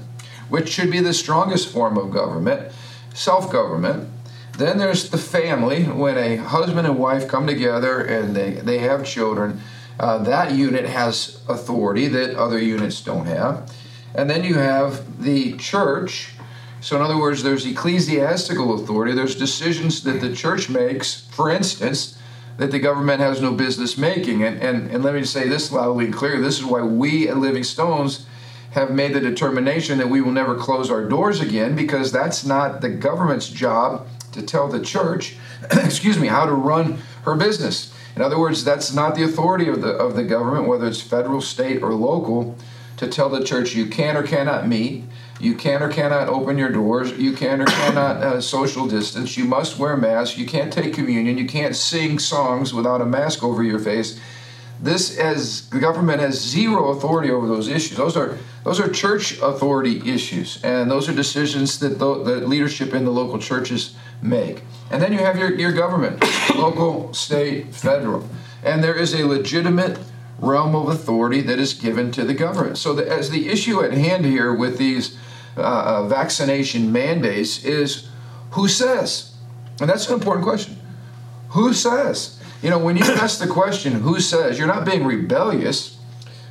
which 0.50 0.70
should 0.70 0.92
be 0.92 1.02
the 1.02 1.14
strongest 1.14 1.72
form 1.72 1.98
of 1.98 2.12
government, 2.12 2.72
self 3.14 3.52
government. 3.52 4.10
Then 4.58 4.78
there's 4.78 5.10
the 5.10 5.18
family, 5.18 5.84
when 5.84 6.18
a 6.18 6.38
husband 6.38 6.88
and 6.88 6.98
wife 6.98 7.28
come 7.28 7.46
together 7.46 8.00
and 8.00 8.34
they, 8.34 8.52
they 8.52 8.80
have 8.80 9.06
children. 9.06 9.60
Uh, 10.00 10.20
that 10.20 10.54
unit 10.54 10.86
has 10.86 11.42
authority 11.50 12.08
that 12.08 12.36
other 12.36 12.60
units 12.60 13.02
don't 13.02 13.26
have. 13.26 13.70
And 14.14 14.30
then 14.30 14.44
you 14.46 14.56
have 14.56 15.22
the 15.22 15.58
church. 15.58 16.34
So, 16.80 16.96
in 16.96 17.02
other 17.02 17.18
words, 17.18 17.44
there's 17.44 17.66
ecclesiastical 17.66 18.76
authority, 18.76 19.14
there's 19.14 19.36
decisions 19.36 20.04
that 20.04 20.22
the 20.22 20.34
church 20.34 20.70
makes, 20.70 21.26
for 21.32 21.50
instance, 21.50 22.18
that 22.58 22.72
the 22.72 22.80
government 22.80 23.20
has 23.20 23.42
no 23.42 23.54
business 23.54 23.98
making. 23.98 24.44
And, 24.44 24.62
and, 24.62 24.90
and 24.90 25.04
let 25.04 25.14
me 25.14 25.24
say 25.24 25.48
this 25.48 25.72
loudly 25.72 26.06
and 26.06 26.14
clear 26.14 26.40
this 26.40 26.58
is 26.58 26.66
why 26.66 26.82
we 26.82 27.28
at 27.28 27.38
Living 27.38 27.64
Stones 27.64 28.26
have 28.72 28.92
made 28.92 29.14
the 29.14 29.20
determination 29.20 29.98
that 29.98 30.10
we 30.10 30.22
will 30.22 30.32
never 30.32 30.56
close 30.56 30.92
our 30.92 31.08
doors 31.08 31.40
again 31.40 31.76
because 31.76 32.12
that's 32.12 32.46
not 32.46 32.82
the 32.82 32.90
government's 32.90 33.50
job 33.50 34.08
to 34.34 34.42
tell 34.42 34.68
the 34.68 34.82
church, 34.82 35.38
excuse 35.72 36.20
me, 36.20 36.28
how 36.28 36.46
to 36.46 36.52
run 36.52 37.00
her 37.24 37.36
business. 37.36 37.94
In 38.16 38.22
other 38.22 38.40
words, 38.40 38.64
that's 38.64 38.94
not 38.94 39.16
the 39.16 39.24
authority 39.24 39.68
of 39.68 39.82
the 39.82 39.90
of 39.90 40.16
the 40.16 40.24
government, 40.24 40.68
whether 40.68 40.88
it's 40.88 41.02
federal, 41.02 41.42
state, 41.42 41.82
or 41.82 41.94
local, 41.94 42.56
to 42.98 43.08
tell 43.08 43.30
the 43.30 43.44
church 43.44 43.76
you 43.76 43.88
can 43.88 44.16
or 44.16 44.24
cannot 44.24 44.68
meet, 44.68 45.04
you 45.40 45.56
can 45.56 45.84
or 45.84 45.90
cannot 45.90 46.30
open 46.30 46.58
your 46.58 46.72
doors. 46.72 47.12
You 47.12 47.34
can 47.34 47.62
or 47.62 47.66
cannot 47.66 48.18
uh, 48.18 48.42
social 48.42 48.88
distance. 48.88 49.38
You 49.38 49.46
must 49.46 49.78
wear 49.78 49.98
masks. 49.98 50.38
You 50.38 50.46
can't 50.46 50.72
take 50.72 50.94
communion. 50.94 51.38
You 51.38 51.46
can't 51.46 51.76
sing 51.76 52.20
songs 52.20 52.74
without 52.74 53.02
a 53.02 53.06
mask 53.06 53.44
over 53.44 53.62
your 53.62 53.80
face. 53.80 54.20
This, 54.82 55.18
as 55.18 55.70
the 55.70 55.80
government 55.80 56.20
has 56.20 56.40
zero 56.40 56.90
authority 56.90 57.32
over 57.32 57.48
those 57.48 57.68
issues. 57.68 57.98
Those 57.98 58.18
are 58.18 58.38
those 58.66 58.80
are 58.80 58.90
church 58.90 59.40
authority 59.42 60.02
issues, 60.12 60.62
and 60.64 60.90
those 60.90 61.08
are 61.08 61.14
decisions 61.14 61.78
that 61.80 62.00
the, 62.00 62.08
leadership 62.16 62.96
in 62.96 63.06
the 63.06 63.12
local 63.12 63.38
churches 63.38 63.96
make. 64.24 64.64
And 64.90 65.02
then 65.02 65.14
you 65.14 65.20
have 65.20 65.38
your, 65.38 65.54
your 65.54 65.72
government, 65.72 66.24
local, 66.56 67.14
state, 67.14 67.76
federal, 67.76 68.28
and 68.64 68.84
there 68.84 68.96
is 68.96 69.14
a 69.14 69.24
legitimate 69.24 70.00
realm 70.40 70.76
of 70.76 70.90
authority 70.90 71.42
that 71.42 71.60
is 71.60 71.74
given 71.74 72.12
to 72.14 72.26
the 72.26 72.34
government. 72.34 72.80
So, 72.80 72.94
the, 72.94 73.08
as 73.08 73.30
the 73.30 73.50
issue 73.50 73.84
at 73.84 73.94
hand 73.94 74.26
here 74.26 74.52
with 74.52 74.80
these 74.80 75.16
uh, 75.58 75.62
uh, 75.62 76.08
vaccination 76.08 76.92
mandates 76.92 77.64
is 77.64 78.08
who 78.52 78.68
says? 78.68 79.34
And 79.80 79.90
that's 79.90 80.08
an 80.08 80.14
important 80.14 80.46
question. 80.46 80.78
Who 81.50 81.74
says? 81.74 82.40
You 82.62 82.70
know, 82.70 82.80
when 82.80 82.98
you 82.98 83.04
ask 83.06 83.40
the 83.40 83.48
question, 83.48 83.94
who 83.94 84.20
says, 84.20 84.58
you're 84.58 84.68
not 84.68 84.86
being 84.86 85.06
rebellious, 85.06 85.98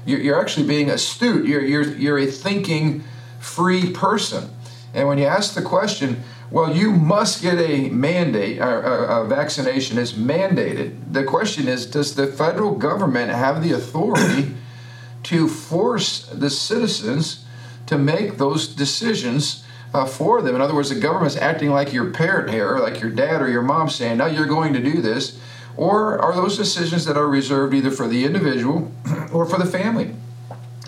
you're, 0.06 0.38
actually 0.38 0.66
being 0.66 0.90
astute. 0.90 1.46
You're, 1.46 1.64
you're, 1.64 1.96
you're 1.96 2.18
a 2.18 2.26
thinking, 2.26 3.04
free 3.40 3.90
person. 3.90 4.50
And 4.92 5.08
when 5.08 5.18
you 5.18 5.24
ask 5.24 5.54
the 5.54 5.62
question, 5.62 6.22
well, 6.50 6.76
you 6.76 6.92
must 6.92 7.42
get 7.42 7.58
a 7.58 7.88
mandate, 7.88 8.58
a, 8.58 9.22
a, 9.22 9.26
vaccination 9.26 9.98
is 9.98 10.12
mandated. 10.12 11.12
The 11.12 11.24
question 11.24 11.68
is 11.68 11.86
Does 11.86 12.14
the 12.14 12.26
federal 12.26 12.76
government 12.76 13.30
have 13.30 13.62
the 13.62 13.72
authority 13.72 14.54
to 15.24 15.48
force 15.48 16.26
the 16.26 16.50
citizens 16.50 17.43
to 17.86 17.98
make 17.98 18.38
those 18.38 18.68
decisions 18.68 19.64
uh, 19.92 20.06
for 20.06 20.42
them? 20.42 20.54
In 20.54 20.60
other 20.60 20.74
words, 20.74 20.90
the 20.90 21.00
government's 21.00 21.36
acting 21.36 21.70
like 21.70 21.92
your 21.92 22.10
parent 22.10 22.50
here, 22.50 22.78
like 22.78 23.00
your 23.00 23.10
dad 23.10 23.42
or 23.42 23.48
your 23.48 23.62
mom 23.62 23.88
saying, 23.88 24.18
now 24.18 24.26
you're 24.26 24.46
going 24.46 24.72
to 24.72 24.80
do 24.80 25.00
this. 25.00 25.38
Or 25.76 26.20
are 26.20 26.34
those 26.34 26.56
decisions 26.56 27.04
that 27.04 27.16
are 27.16 27.26
reserved 27.26 27.74
either 27.74 27.90
for 27.90 28.06
the 28.06 28.24
individual 28.24 28.92
or 29.32 29.46
for 29.46 29.58
the 29.58 29.66
family? 29.66 30.14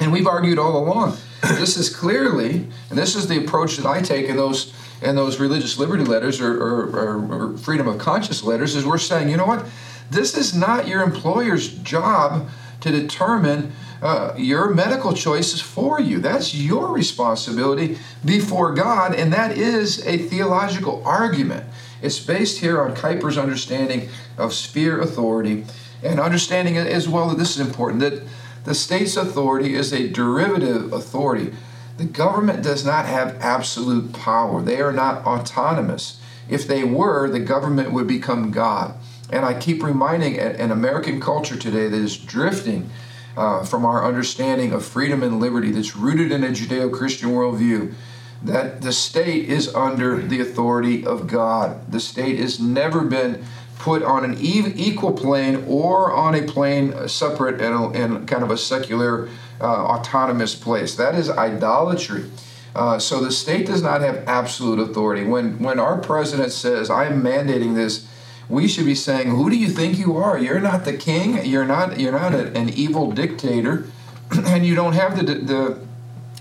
And 0.01 0.13
we've 0.13 0.27
argued 0.27 0.59
all 0.59 0.77
along. 0.77 1.17
This 1.47 1.77
is 1.77 1.95
clearly, 1.95 2.67
and 2.91 2.99
this 2.99 3.15
is 3.15 3.29
the 3.29 3.39
approach 3.39 3.77
that 3.77 3.87
I 3.87 4.01
take 4.03 4.27
in 4.27 4.37
those 4.37 4.73
and 5.03 5.17
those 5.17 5.39
religious 5.39 5.79
liberty 5.79 6.05
letters 6.05 6.41
or, 6.41 6.53
or, 6.53 7.53
or, 7.53 7.59
freedom 7.59 7.87
of 7.87 7.99
conscience 7.99 8.43
letters 8.43 8.75
is 8.75 8.87
we're 8.87 8.99
saying, 8.99 9.29
you 9.29 9.37
know 9.37 9.47
what? 9.47 9.67
This 10.11 10.37
is 10.37 10.55
not 10.55 10.89
your 10.89 11.03
employer's 11.03 11.69
job 11.69 12.49
to 12.81 12.91
determine 12.91 13.73
uh, 14.03 14.35
your 14.37 14.75
medical 14.75 15.13
choices 15.13 15.61
for 15.61 16.01
you. 16.01 16.19
That's 16.19 16.55
your 16.55 16.93
responsibility 16.93 17.99
before 18.25 18.75
God, 18.75 19.15
and 19.15 19.33
that 19.33 19.57
is 19.57 20.07
a 20.07 20.19
theological 20.19 21.03
argument. 21.05 21.67
It's 22.03 22.21
based 22.21 22.61
here 22.61 22.81
on 22.83 22.95
Kuyper's 22.95 23.39
understanding 23.39 24.09
of 24.37 24.53
sphere 24.53 25.01
authority 25.01 25.65
and 26.03 26.21
understanding 26.21 26.77
as 26.77 27.09
well 27.09 27.29
that 27.31 27.39
this 27.39 27.59
is 27.59 27.67
important 27.67 28.01
that 28.01 28.23
the 28.65 28.75
state's 28.75 29.17
authority 29.17 29.75
is 29.75 29.93
a 29.93 30.09
derivative 30.09 30.93
authority 30.93 31.53
the 31.97 32.05
government 32.05 32.63
does 32.63 32.85
not 32.85 33.07
have 33.07 33.39
absolute 33.41 34.13
power, 34.13 34.63
they 34.63 34.81
are 34.81 34.93
not 34.93 35.25
autonomous. 35.25 36.21
If 36.49 36.67
they 36.67 36.85
were, 36.85 37.29
the 37.29 37.41
government 37.41 37.93
would 37.93 38.07
become 38.07 38.51
God. 38.51 38.95
And 39.31 39.45
I 39.45 39.59
keep 39.59 39.83
reminding 39.83 40.39
an 40.39 40.71
American 40.71 41.21
culture 41.21 41.57
today 41.57 41.89
that 41.89 41.99
is 41.99 42.17
drifting 42.17 42.91
uh, 43.37 43.64
from 43.64 43.85
our 43.85 44.05
understanding 44.07 44.72
of 44.72 44.85
freedom 44.85 45.22
and 45.22 45.40
liberty 45.40 45.70
that's 45.70 45.96
rooted 45.96 46.33
in 46.33 46.42
a 46.42 46.49
Judeo 46.49 46.92
Christian 46.92 47.31
worldview 47.31 47.94
that 48.42 48.83
the 48.83 48.92
state 48.92 49.49
is 49.49 49.75
under 49.75 50.20
the 50.20 50.40
authority 50.40 51.05
of 51.05 51.27
God. 51.27 51.90
The 51.90 52.01
state 52.01 52.38
has 52.38 52.61
never 52.61 53.03
been 53.03 53.44
put 53.79 54.03
on 54.03 54.25
an 54.25 54.37
equal 54.40 55.12
plane 55.12 55.64
or 55.66 56.12
on 56.12 56.35
a 56.35 56.42
plane 56.42 57.09
separate 57.09 57.61
and, 57.61 57.94
and 57.94 58.29
kind 58.29 58.42
of 58.42 58.51
a 58.51 58.57
secular 58.57 59.29
uh, 59.61 59.64
autonomous 59.64 60.55
place. 60.55 60.94
That 60.96 61.14
is 61.14 61.31
idolatry. 61.31 62.31
Uh, 62.75 62.99
so 62.99 63.22
the 63.22 63.33
state 63.33 63.66
does 63.66 63.83
not 63.83 64.03
have 64.03 64.25
absolute 64.27 64.79
authority. 64.79 65.25
When 65.25 65.59
when 65.61 65.81
our 65.81 65.99
president 65.99 66.53
says, 66.53 66.90
"I'm 66.90 67.22
mandating 67.22 67.75
this," 67.75 68.07
we 68.49 68.69
should 68.69 68.87
be 68.87 68.95
saying, 68.95 69.31
"Who 69.31 69.51
do 69.51 69.57
you 69.57 69.69
think 69.69 69.99
you 69.99 70.17
are? 70.17 70.39
You're 70.39 70.61
not 70.61 70.85
the 70.85 70.97
king. 70.97 71.45
You're 71.45 71.65
not. 71.67 71.99
You're 71.99 72.13
not 72.13 72.35
a, 72.35 72.57
an 72.57 72.71
evil 72.71 73.13
dictator, 73.13 73.87
and 74.47 74.65
you 74.65 74.75
don't 74.75 74.95
have 74.95 75.17
the 75.17 75.35
the 75.35 75.79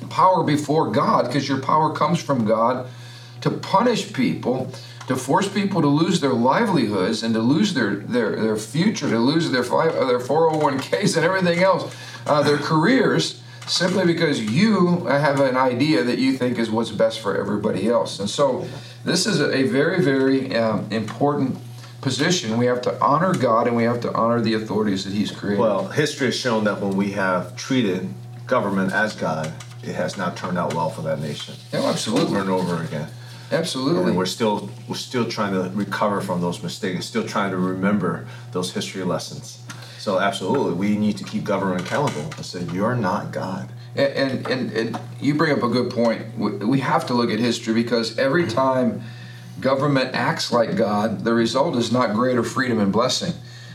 power 0.10 0.44
before 0.44 0.91
God 0.91 1.28
because 1.28 1.50
your 1.50 1.60
power 1.60 1.94
comes 1.94 2.22
from 2.22 2.46
God 2.46 2.88
to 3.41 3.50
punish 3.52 4.13
people." 4.13 4.72
to 5.08 5.15
force 5.15 5.48
people 5.48 5.82
to 5.82 5.88
lose 5.88 6.20
their 6.20 6.34
livelihoods 6.34 7.22
and 7.22 7.34
to 7.34 7.39
lose 7.39 7.74
their, 7.74 7.96
their, 7.96 8.36
their 8.36 8.58
future, 8.58 9.10
to 9.10 9.20
lose 9.20 9.52
their, 9.52 9.62
their 9.62 10.20
401ks 10.20 11.15
and 11.15 11.26
everything 11.26 11.60
else, 11.60 11.96
uh, 12.26 12.41
their 12.41 12.58
careers, 12.58 13.41
simply 13.68 14.06
because 14.06 14.41
you 14.41 15.06
have 15.06 15.39
an 15.39 15.58
idea 15.58 16.04
that 16.04 16.20
you 16.20 16.34
think 16.34 16.58
is 16.58 16.70
what's 16.70 16.91
best 16.91 17.20
for 17.20 17.38
everybody 17.38 17.88
else. 17.88 18.20
And 18.20 18.30
so 18.30 18.68
this 19.04 19.26
is 19.26 19.39
a 19.39 19.63
very, 19.63 20.02
very 20.04 20.56
um, 20.56 20.88
important 20.91 21.58
position. 22.06 22.60
We 22.60 22.68
have 22.68 22.84
to 22.84 23.02
honor 23.02 23.34
God 23.34 23.65
and 23.65 23.76
we 23.76 23.82
have 23.84 24.00
to 24.02 24.13
honor 24.13 24.39
the 24.39 24.54
authorities 24.54 25.06
that 25.06 25.13
He's 25.13 25.32
created. 25.32 25.60
Well, 25.60 25.88
history 25.88 26.28
has 26.28 26.36
shown 26.36 26.63
that 26.65 26.80
when 26.80 26.96
we 26.96 27.13
have 27.13 27.58
treated 27.58 28.08
government 28.46 28.94
as 28.94 29.15
God, 29.15 29.52
it 29.82 29.96
has 29.96 30.15
not 30.15 30.38
turned 30.38 30.56
out 30.56 30.76
well 30.76 30.91
for 30.91 31.02
that 31.02 31.20
nation. 31.20 31.56
Oh, 31.74 31.89
absolutely. 31.89 32.38
Over 32.38 32.41
and 32.41 32.50
over 32.52 32.84
again. 32.84 33.08
Absolutely. 33.52 34.10
And 34.10 34.18
we're 34.18 34.28
still 34.28 34.70
we're 34.88 34.96
still 34.96 35.28
trying 35.28 35.54
to 35.54 35.76
recover 35.76 36.22
from 36.22 36.41
those 36.41 36.62
mistakes, 36.62 37.08
still 37.08 37.28
trying 37.28 37.50
to 37.50 37.58
remember 37.58 38.28
those 38.52 38.72
history 38.72 39.04
lessons. 39.04 39.63
So 39.98 40.20
absolutely, 40.20 40.76
we 40.76 40.98
need 40.98 41.18
to 41.18 41.24
keep 41.24 41.44
government 41.44 41.82
accountable 41.82 42.30
and 42.38 42.46
say 42.46 42.62
you're 42.72 42.96
not 42.96 43.32
God. 43.32 43.72
And, 43.96 44.46
and, 44.46 44.72
and 44.72 45.00
you 45.20 45.34
bring 45.34 45.54
up 45.54 45.63
a 45.63 45.70
good 45.70 45.89
point. 45.89 46.38
We 46.38 46.82
have 46.82 47.08
to 47.08 47.15
look 47.15 47.32
at 47.32 47.39
history 47.39 47.74
because 47.74 48.20
every 48.20 48.46
time 48.46 49.02
government 49.60 50.13
acts 50.13 50.52
like 50.52 50.76
God, 50.76 51.24
the 51.24 51.34
result 51.34 51.76
is 51.76 51.91
not 51.91 52.13
greater 52.13 52.44
freedom 52.44 52.80
and 52.80 52.91
blessing. 52.91 53.34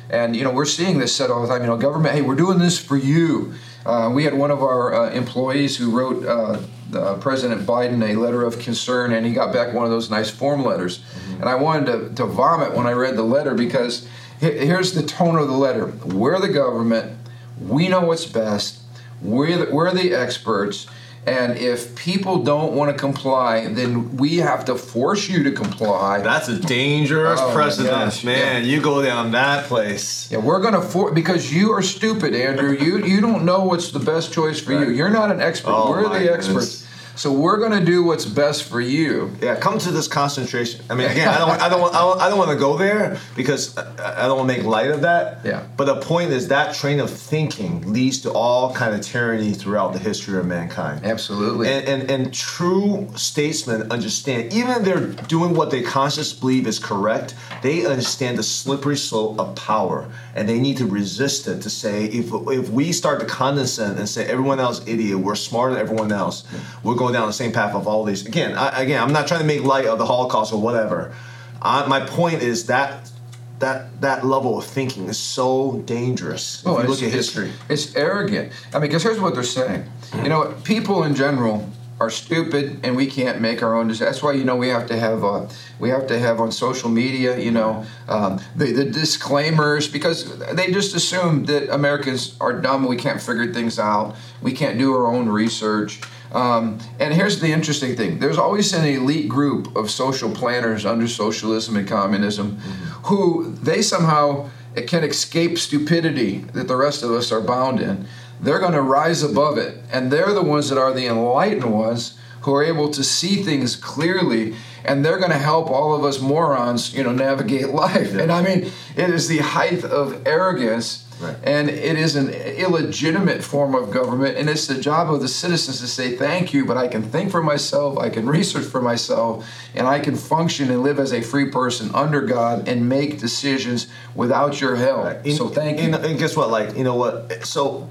And 0.09 0.35
you 0.35 0.43
know 0.43 0.51
we're 0.51 0.67
seeing 0.67 0.99
this 0.99 1.15
said 1.15 1.31
all 1.31 1.43
the 1.43 1.49
time. 1.49 1.63
You 1.63 1.69
know, 1.69 1.77
government, 1.77 2.15
hey, 2.15 2.23
we're 2.23 2.35
doing 2.35 2.59
this 2.59 2.79
for 2.79 2.97
you. 2.97 3.55
Uh, 3.87 4.11
we 4.13 4.25
had 4.25 4.35
one 4.35 4.51
of 4.51 4.63
our 4.63 4.93
uh, 4.93 5.11
employees 5.11 5.77
who 5.77 5.91
wrote 5.91 6.27
uh, 6.27 6.61
uh, 6.95 7.17
President 7.19 7.63
Biden 7.63 8.03
a 8.03 8.19
letter 8.19 8.43
of 8.43 8.59
concern, 8.59 9.13
and 9.13 9.25
he 9.25 9.33
got 9.33 9.53
back 9.53 9.73
one 9.73 9.85
of 9.85 9.91
those 9.91 10.11
nice 10.11 10.29
form 10.29 10.65
letters. 10.65 10.99
Mm-hmm. 10.99 11.35
And 11.35 11.45
I 11.45 11.55
wanted 11.55 11.87
to, 11.87 12.15
to 12.17 12.27
vomit 12.27 12.75
when 12.75 12.87
I 12.87 12.93
read 12.93 13.17
the 13.17 13.23
letter 13.23 13.55
because 13.55 14.07
here's 14.41 14.93
the 14.93 15.03
tone 15.03 15.37
of 15.37 15.47
the 15.47 15.57
letter: 15.57 15.87
We're 16.05 16.41
the 16.41 16.49
government. 16.49 17.17
We 17.61 17.89
know 17.89 18.01
what's 18.01 18.27
best. 18.27 18.81
We're 19.23 19.65
the, 19.65 19.73
we're 19.73 19.93
the 19.93 20.13
experts 20.15 20.87
and 21.27 21.59
if 21.59 21.95
people 21.97 22.43
don't 22.43 22.73
want 22.75 22.91
to 22.91 22.99
comply, 22.99 23.67
then 23.67 24.17
we 24.17 24.39
have 24.39 24.65
to 24.65 24.75
force 24.75 25.29
you 25.29 25.43
to 25.45 25.53
comply. 25.53 26.21
That's 26.21 26.49
a 26.49 26.59
dangerous 26.59 27.39
oh 27.43 27.53
precedent, 27.53 28.25
man. 28.25 28.65
Yeah. 28.65 28.71
You 28.71 28.81
go 28.81 29.03
down 29.03 29.33
that 29.33 29.67
place. 29.67 30.31
Yeah, 30.33 30.39
we're 30.39 30.61
gonna 30.61 30.81
for 30.81 31.13
because 31.13 31.53
you 31.53 31.73
are 31.73 31.83
stupid, 31.83 32.35
Andrew. 32.35 32.73
you 32.73 33.05
you 33.05 33.21
don't 33.21 33.45
know 33.45 33.65
what's 33.65 33.91
the 33.91 34.01
best 34.01 34.33
choice 34.33 34.61
for 34.61 34.75
right. 34.75 34.89
you. 34.89 34.95
You're 34.95 35.11
not 35.11 35.31
an 35.31 35.41
expert. 35.41 35.73
Oh 35.73 35.91
we're 35.91 36.09
the 36.09 36.33
experts. 36.33 36.80
So 37.21 37.31
we're 37.31 37.59
going 37.59 37.79
to 37.79 37.85
do 37.85 38.03
what's 38.03 38.25
best 38.25 38.65
for 38.65 38.81
you. 38.81 39.31
Yeah, 39.43 39.55
come 39.57 39.77
to 39.81 39.91
this 39.91 40.09
concentration. 40.09 40.83
I 40.89 40.95
mean, 40.95 41.11
again, 41.11 41.29
I 41.29 41.37
don't, 41.37 41.51
I 41.51 41.69
don't, 41.69 41.81
want, 41.83 41.95
I 41.95 41.99
don't, 41.99 42.21
I 42.23 42.29
don't 42.31 42.39
want 42.39 42.51
to 42.51 42.57
go 42.57 42.79
there 42.79 43.19
because 43.37 43.77
I 43.77 44.27
don't 44.27 44.39
want 44.39 44.51
to 44.51 44.57
make 44.57 44.65
light 44.65 44.91
of 44.91 45.03
that. 45.03 45.45
Yeah. 45.45 45.67
But 45.77 45.85
the 45.85 45.97
point 45.97 46.31
is 46.31 46.49
that 46.49 46.75
train 46.75 46.99
of 46.99 47.11
thinking 47.11 47.93
leads 47.93 48.21
to 48.21 48.33
all 48.33 48.73
kind 48.73 48.95
of 48.95 49.03
tyranny 49.03 49.53
throughout 49.53 49.93
the 49.93 49.99
history 49.99 50.39
of 50.39 50.47
mankind. 50.47 51.05
Absolutely. 51.05 51.69
And 51.69 51.87
and, 51.87 52.11
and 52.11 52.33
true 52.33 53.11
statesmen 53.17 53.93
understand, 53.93 54.55
even 54.55 54.71
if 54.71 54.85
they're 54.85 55.09
doing 55.29 55.53
what 55.53 55.71
they 55.71 55.83
consciously 55.83 56.41
believe 56.41 56.67
is 56.67 56.79
correct, 56.79 57.35
they 57.63 57.85
understand 57.85 58.39
the 58.39 58.43
slippery 58.43 58.97
slope 58.97 59.39
of 59.39 59.55
power, 59.57 60.11
and 60.35 60.49
they 60.49 60.59
need 60.59 60.79
to 60.79 60.87
resist 60.87 61.47
it. 61.49 61.61
To 61.61 61.69
say 61.69 62.07
if 62.07 62.33
if 62.33 62.71
we 62.71 62.93
start 62.93 63.21
to 63.21 63.27
condescend 63.27 63.99
and 63.99 64.09
say 64.09 64.25
everyone 64.25 64.59
else 64.59 64.81
idiot, 64.89 65.19
we're 65.19 65.35
smarter 65.35 65.75
than 65.75 65.83
everyone 65.83 66.13
else, 66.13 66.45
we're 66.83 66.95
going 66.95 67.10
down 67.13 67.27
the 67.27 67.33
same 67.33 67.53
path 67.53 67.75
of 67.75 67.87
all 67.87 68.05
these. 68.05 68.27
Again, 68.27 68.57
I, 68.57 68.83
again, 68.83 69.03
I'm 69.03 69.13
not 69.13 69.27
trying 69.27 69.41
to 69.41 69.47
make 69.47 69.63
light 69.63 69.87
of 69.87 69.99
the 69.99 70.07
Holocaust 70.07 70.53
or 70.53 70.61
whatever. 70.61 71.15
I, 71.63 71.87
my 71.87 72.01
point 72.01 72.43
is 72.43 72.67
that 72.67 73.11
that 73.59 74.01
that 74.01 74.25
level 74.25 74.59
of 74.59 74.65
thinking 74.65 75.09
is 75.09 75.19
so 75.19 75.83
dangerous. 75.85 76.65
Well, 76.65 76.79
if 76.79 76.85
you 76.85 76.91
look 76.91 77.03
at 77.03 77.13
history, 77.13 77.53
it's, 77.69 77.87
it's 77.87 77.97
arrogant. 77.97 78.53
I 78.73 78.79
mean, 78.79 78.89
because 78.89 79.03
here's 79.03 79.21
what 79.21 79.35
they're 79.35 79.43
saying. 79.43 79.85
You 80.23 80.29
know, 80.29 80.55
people 80.65 81.05
in 81.05 81.15
general 81.15 81.69
are 82.01 82.11
stupid 82.11 82.81
and 82.83 82.97
we 82.97 83.07
can't 83.07 83.43
make 83.43 83.63
our 83.63 83.77
own 83.77 83.89
decisions. 83.89 84.09
That's 84.09 84.23
why 84.23 84.33
you 84.33 84.45
know 84.45 84.57
we 84.57 84.69
have 84.69 84.87
to 84.87 84.97
have 84.97 85.23
uh, 85.23 85.47
we 85.79 85.91
have 85.91 86.07
to 86.07 86.19
have 86.19 86.41
on 86.41 86.51
social 86.51 86.89
media 86.89 87.39
you 87.39 87.51
know 87.51 87.85
um, 88.09 88.41
the, 88.57 88.73
the 88.73 88.85
disclaimers 88.87 89.87
because 89.87 90.39
they 90.55 90.73
just 90.73 90.95
assume 90.95 91.45
that 91.45 91.73
Americans 91.73 92.37
are 92.41 92.59
dumb. 92.59 92.87
We 92.87 92.97
can't 92.97 93.21
figure 93.21 93.53
things 93.53 93.79
out. 93.79 94.17
We 94.41 94.53
can't 94.53 94.79
do 94.79 94.95
our 94.95 95.07
own 95.07 95.29
research. 95.29 96.01
Um, 96.33 96.79
and 97.01 97.13
here's 97.13 97.41
the 97.41 97.51
interesting 97.53 97.97
thing 97.97 98.19
there's 98.19 98.39
always 98.39 98.73
an 98.73 98.85
elite 98.85 99.29
group 99.29 99.75
of 99.77 99.91
social 99.91 100.31
planners 100.31 100.87
under 100.87 101.09
socialism 101.09 101.77
and 101.77 101.89
communism 101.89 102.57
mm-hmm. 102.57 103.05
who 103.07 103.53
they 103.55 103.83
somehow 103.83 104.49
can 104.87 105.03
escape 105.03 105.59
stupidity 105.59 106.39
that 106.53 106.69
the 106.69 106.77
rest 106.77 107.03
of 107.03 107.11
us 107.11 107.33
are 107.33 107.41
bound 107.41 107.81
in. 107.81 108.07
They're 108.41 108.61
going 108.61 108.73
to 108.73 108.83
rise 108.83 109.23
above 109.23 109.59
it. 109.59 109.79
And 109.93 110.11
they're 110.11 110.33
the 110.33 110.43
ones 110.43 110.69
that 110.71 110.79
are 110.79 110.93
the 110.93 111.07
enlightened 111.07 111.65
ones 111.65 112.17
who 112.43 112.55
are 112.55 112.65
able 112.65 112.91
to 112.91 113.05
see 113.05 113.43
things 113.43 113.77
clearly 113.77 114.55
and 114.85 115.05
they're 115.05 115.19
going 115.19 115.31
to 115.31 115.39
help 115.39 115.71
all 115.71 115.95
of 115.95 116.05
us 116.05 116.21
morons 116.21 116.95
you 116.95 117.03
know 117.03 117.13
navigate 117.13 117.69
life 117.85 118.15
yeah. 118.15 118.23
and 118.23 118.33
i 118.33 118.43
mean 118.43 118.71
it 118.97 119.11
is 119.11 119.29
the 119.29 119.39
height 119.39 119.85
of 119.85 120.27
arrogance 120.27 121.07
Right. 121.21 121.37
And 121.43 121.69
it 121.69 121.97
is 121.97 122.17
an 122.17 122.31
illegitimate 122.31 123.45
form 123.45 123.75
of 123.75 123.91
government, 123.91 124.39
and 124.39 124.49
it's 124.49 124.67
the 124.67 124.81
job 124.81 125.13
of 125.13 125.21
the 125.21 125.29
citizens 125.29 125.81
to 125.81 125.87
say 125.87 126.17
thank 126.17 126.55
you, 126.55 126.65
but 126.65 126.77
I 126.77 126.89
can 126.89 127.03
think 127.03 127.31
for 127.31 127.43
myself, 127.43 127.99
I 127.99 128.09
can 128.09 128.27
research 128.27 128.65
for 128.65 128.81
myself, 128.81 129.47
and 129.75 129.87
I 129.87 130.01
can 130.01 130.17
function 130.17 130.71
and 130.71 130.83
live 130.83 130.99
as 130.99 131.13
a 131.13 131.21
free 131.21 131.51
person 131.51 131.91
under 131.95 132.23
God 132.23 132.69
and 132.69 132.89
make 132.89 133.19
decisions 133.19 133.89
without 134.15 134.61
your 134.61 134.77
help. 134.77 135.05
Right. 135.05 135.33
so 135.33 135.49
thank 135.49 135.79
you. 135.79 135.85
And, 135.85 135.95
and 135.95 136.19
guess 136.19 136.37
what? 136.37 136.51
Like, 136.51 136.77
you 136.77 136.85
know 136.85 136.97
what? 136.97 137.45
So 137.45 137.89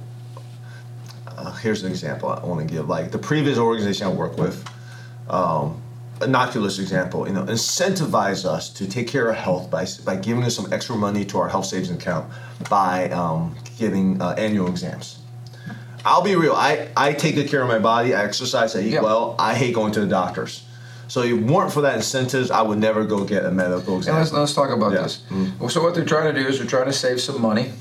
uh, 1.27 1.53
here's 1.53 1.83
an 1.83 1.91
example 1.91 2.29
I 2.29 2.45
want 2.45 2.67
to 2.67 2.73
give. 2.73 2.89
Like 2.89 3.11
the 3.11 3.17
previous 3.17 3.57
organization 3.57 4.07
I 4.07 4.09
worked 4.11 4.37
with, 4.37 4.67
um, 5.29 5.81
innocuous 6.21 6.79
example, 6.79 7.27
you 7.27 7.33
know, 7.33 7.43
incentivize 7.43 8.45
us 8.45 8.69
to 8.69 8.87
take 8.87 9.07
care 9.07 9.29
of 9.29 9.35
health 9.35 9.69
by, 9.69 9.85
by 10.05 10.15
giving 10.15 10.43
us 10.43 10.55
some 10.55 10.71
extra 10.71 10.95
money 10.95 11.25
to 11.25 11.37
our 11.37 11.49
health 11.49 11.65
savings 11.65 11.91
account 11.91 12.31
by 12.69 13.09
um, 13.09 13.55
getting 13.77 14.21
uh, 14.21 14.35
annual 14.37 14.67
exams. 14.67 15.19
I'll 16.05 16.23
be 16.23 16.35
real. 16.35 16.53
I, 16.53 16.89
I 16.95 17.13
take 17.13 17.35
good 17.35 17.49
care 17.49 17.61
of 17.61 17.67
my 17.67 17.79
body. 17.79 18.13
I 18.13 18.23
exercise. 18.23 18.75
I 18.75 18.81
eat 18.81 18.93
yep. 18.93 19.03
well. 19.03 19.35
I 19.37 19.53
hate 19.53 19.75
going 19.75 19.91
to 19.93 19.99
the 19.99 20.07
doctors. 20.07 20.65
So 21.07 21.23
if 21.23 21.31
it 21.31 21.43
weren't 21.43 21.73
for 21.73 21.81
that 21.81 21.95
incentives, 21.95 22.51
I 22.51 22.61
would 22.61 22.77
never 22.77 23.03
go 23.03 23.25
get 23.25 23.43
a 23.43 23.51
medical 23.51 23.97
exam. 23.97 24.15
Let's, 24.15 24.31
let's 24.31 24.53
talk 24.53 24.69
about 24.69 24.93
yeah. 24.93 25.01
this. 25.01 25.23
Mm-hmm. 25.29 25.67
So 25.67 25.83
what 25.83 25.95
they're 25.95 26.05
trying 26.05 26.33
to 26.33 26.39
do 26.39 26.47
is 26.47 26.59
they're 26.59 26.67
trying 26.67 26.85
to 26.85 26.93
save 26.93 27.19
some 27.19 27.41
money 27.41 27.71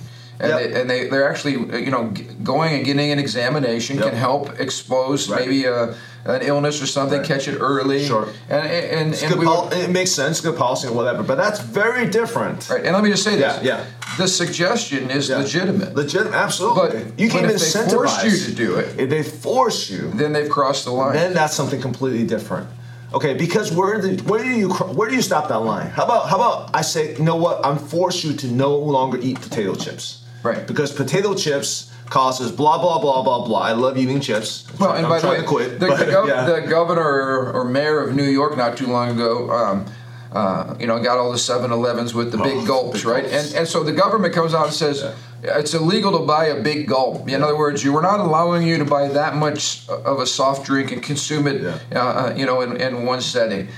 and, 0.41 0.51
yep. 0.51 0.59
they, 0.59 0.81
and 0.81 0.91
they 0.91 1.09
they're 1.09 1.29
actually 1.29 1.53
you 1.83 1.91
know 1.91 2.13
going 2.43 2.75
and 2.75 2.85
getting 2.85 3.11
an 3.11 3.19
examination 3.19 3.97
yep. 3.97 4.07
can 4.07 4.15
help 4.15 4.59
expose 4.61 5.29
right. 5.29 5.41
maybe 5.41 5.65
a, 5.65 5.97
an 6.25 6.43
illness 6.43 6.83
or 6.83 6.87
something, 6.87 7.19
right. 7.19 7.27
catch 7.27 7.49
it 7.49 7.59
early. 7.59 8.05
Sure. 8.05 8.29
And 8.49 8.67
and, 8.67 9.15
and, 9.15 9.23
and 9.23 9.43
pol- 9.43 9.73
it 9.73 9.91
makes 9.91 10.13
sense, 10.13 10.41
good 10.41 10.57
policy 10.57 10.89
and 10.89 10.97
whatever, 10.97 11.23
but 11.23 11.37
that's 11.37 11.61
very 11.61 12.09
different. 12.09 12.69
Right. 12.69 12.85
And 12.85 12.95
let 12.95 13.03
me 13.03 13.11
just 13.11 13.25
say 13.25 13.37
this. 13.37 13.63
Yeah. 13.63 13.79
yeah. 13.79 13.87
The 14.19 14.29
suggestion 14.29 15.11
is 15.11 15.29
yeah. 15.29 15.39
legitimate. 15.39 15.95
Legitimate, 15.95 16.35
absolutely. 16.35 17.05
But 17.05 17.21
you 17.21 17.29
can 17.29 17.45
if 17.45 17.61
they 17.61 17.89
force 17.91 18.25
you 18.25 18.47
to 18.47 18.55
do 18.55 18.77
it, 18.77 18.99
if 18.99 19.11
they 19.11 19.23
force 19.23 19.91
you, 19.91 20.11
then 20.11 20.33
they've 20.33 20.51
crossed 20.51 20.85
the 20.85 20.91
line. 20.91 21.13
Then 21.15 21.35
that's 21.35 21.55
something 21.55 21.81
completely 21.81 22.27
different. 22.27 22.69
Okay, 23.15 23.35
because 23.35 23.73
where 23.73 23.99
the, 23.99 24.23
where 24.25 24.43
do 24.43 24.51
you 24.51 24.69
where 24.71 25.09
do 25.09 25.15
you 25.17 25.23
stop 25.23 25.49
that 25.49 25.61
line? 25.61 25.89
How 25.89 26.05
about 26.05 26.29
how 26.29 26.37
about 26.37 26.75
I 26.75 26.83
say, 26.83 27.17
you 27.17 27.25
know 27.25 27.37
what? 27.37 27.65
I'm 27.65 27.79
force 27.79 28.23
you 28.23 28.35
to 28.35 28.49
no 28.49 28.77
longer 28.77 29.19
eat 29.21 29.41
potato 29.41 29.75
chips. 29.75 30.25
Right. 30.43 30.67
Because 30.67 30.93
potato 30.93 31.35
chips 31.35 31.88
causes 32.11 32.51
blah 32.51 32.79
blah 32.79 32.99
blah 32.99 33.23
blah 33.23 33.45
blah. 33.45 33.61
I 33.61 33.73
love 33.73 33.97
eating 33.99 34.21
chips. 34.21 34.67
Well, 34.79 34.93
and 34.93 35.07
I'm 35.07 35.11
by 35.11 35.21
the 35.21 35.29
way, 35.29 35.43
quit, 35.43 35.81
the, 35.81 35.87
the, 35.87 35.93
gov- 35.93 36.29
yeah. 36.29 36.45
the, 36.45 36.67
governor 36.67 37.53
or 37.53 37.65
mayor 37.65 38.01
of 38.01 38.15
New 38.15 38.25
York 38.25 38.57
not 38.57 38.77
too 38.77 38.87
long 38.87 39.11
ago. 39.11 39.51
Um, 39.51 39.87
uh, 40.33 40.77
you 40.79 40.87
know, 40.87 41.03
got 41.03 41.17
all 41.17 41.33
the 41.33 41.39
7-Elevens 41.39 42.13
with 42.13 42.33
the 42.33 42.37
big 42.37 42.59
oh, 42.59 42.67
gulps, 42.67 43.01
big 43.01 43.07
right? 43.07 43.23
Gulps. 43.23 43.49
And 43.49 43.61
and 43.61 43.69
so 43.69 43.83
the 43.83 43.93
government 43.93 44.35
comes 44.35 44.53
out 44.53 44.67
and 44.67 44.75
says 44.75 45.01
yeah. 45.43 45.59
it's 45.59 45.73
illegal 45.73 46.19
to 46.19 46.27
buy 46.27 46.47
a 46.47 46.63
big 46.63 46.87
gulp. 46.87 47.23
In 47.23 47.29
yeah. 47.29 47.45
other 47.45 47.57
words, 47.57 47.83
you 47.83 47.95
were 47.95 48.03
not 48.03 48.21
allowing 48.21 48.67
you 48.67 48.77
to 48.77 48.85
buy 48.85 49.09
that 49.09 49.37
much 49.37 49.89
of 49.89 50.21
a 50.21 50.27
soft 50.27 50.67
drink 50.67 50.93
and 50.93 51.03
consume 51.03 51.47
it, 51.47 51.65
uh, 51.65 51.99
uh 51.99 52.35
you 52.37 52.45
know, 52.45 52.61
in, 52.61 52.77
in 52.77 53.07
one 53.07 53.23
setting. 53.23 53.69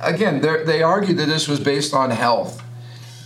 Again, 0.00 0.40
they 0.40 0.82
argued 0.82 1.18
that 1.18 1.26
this 1.26 1.48
was 1.48 1.60
based 1.60 1.94
on 1.94 2.10
health. 2.10 2.62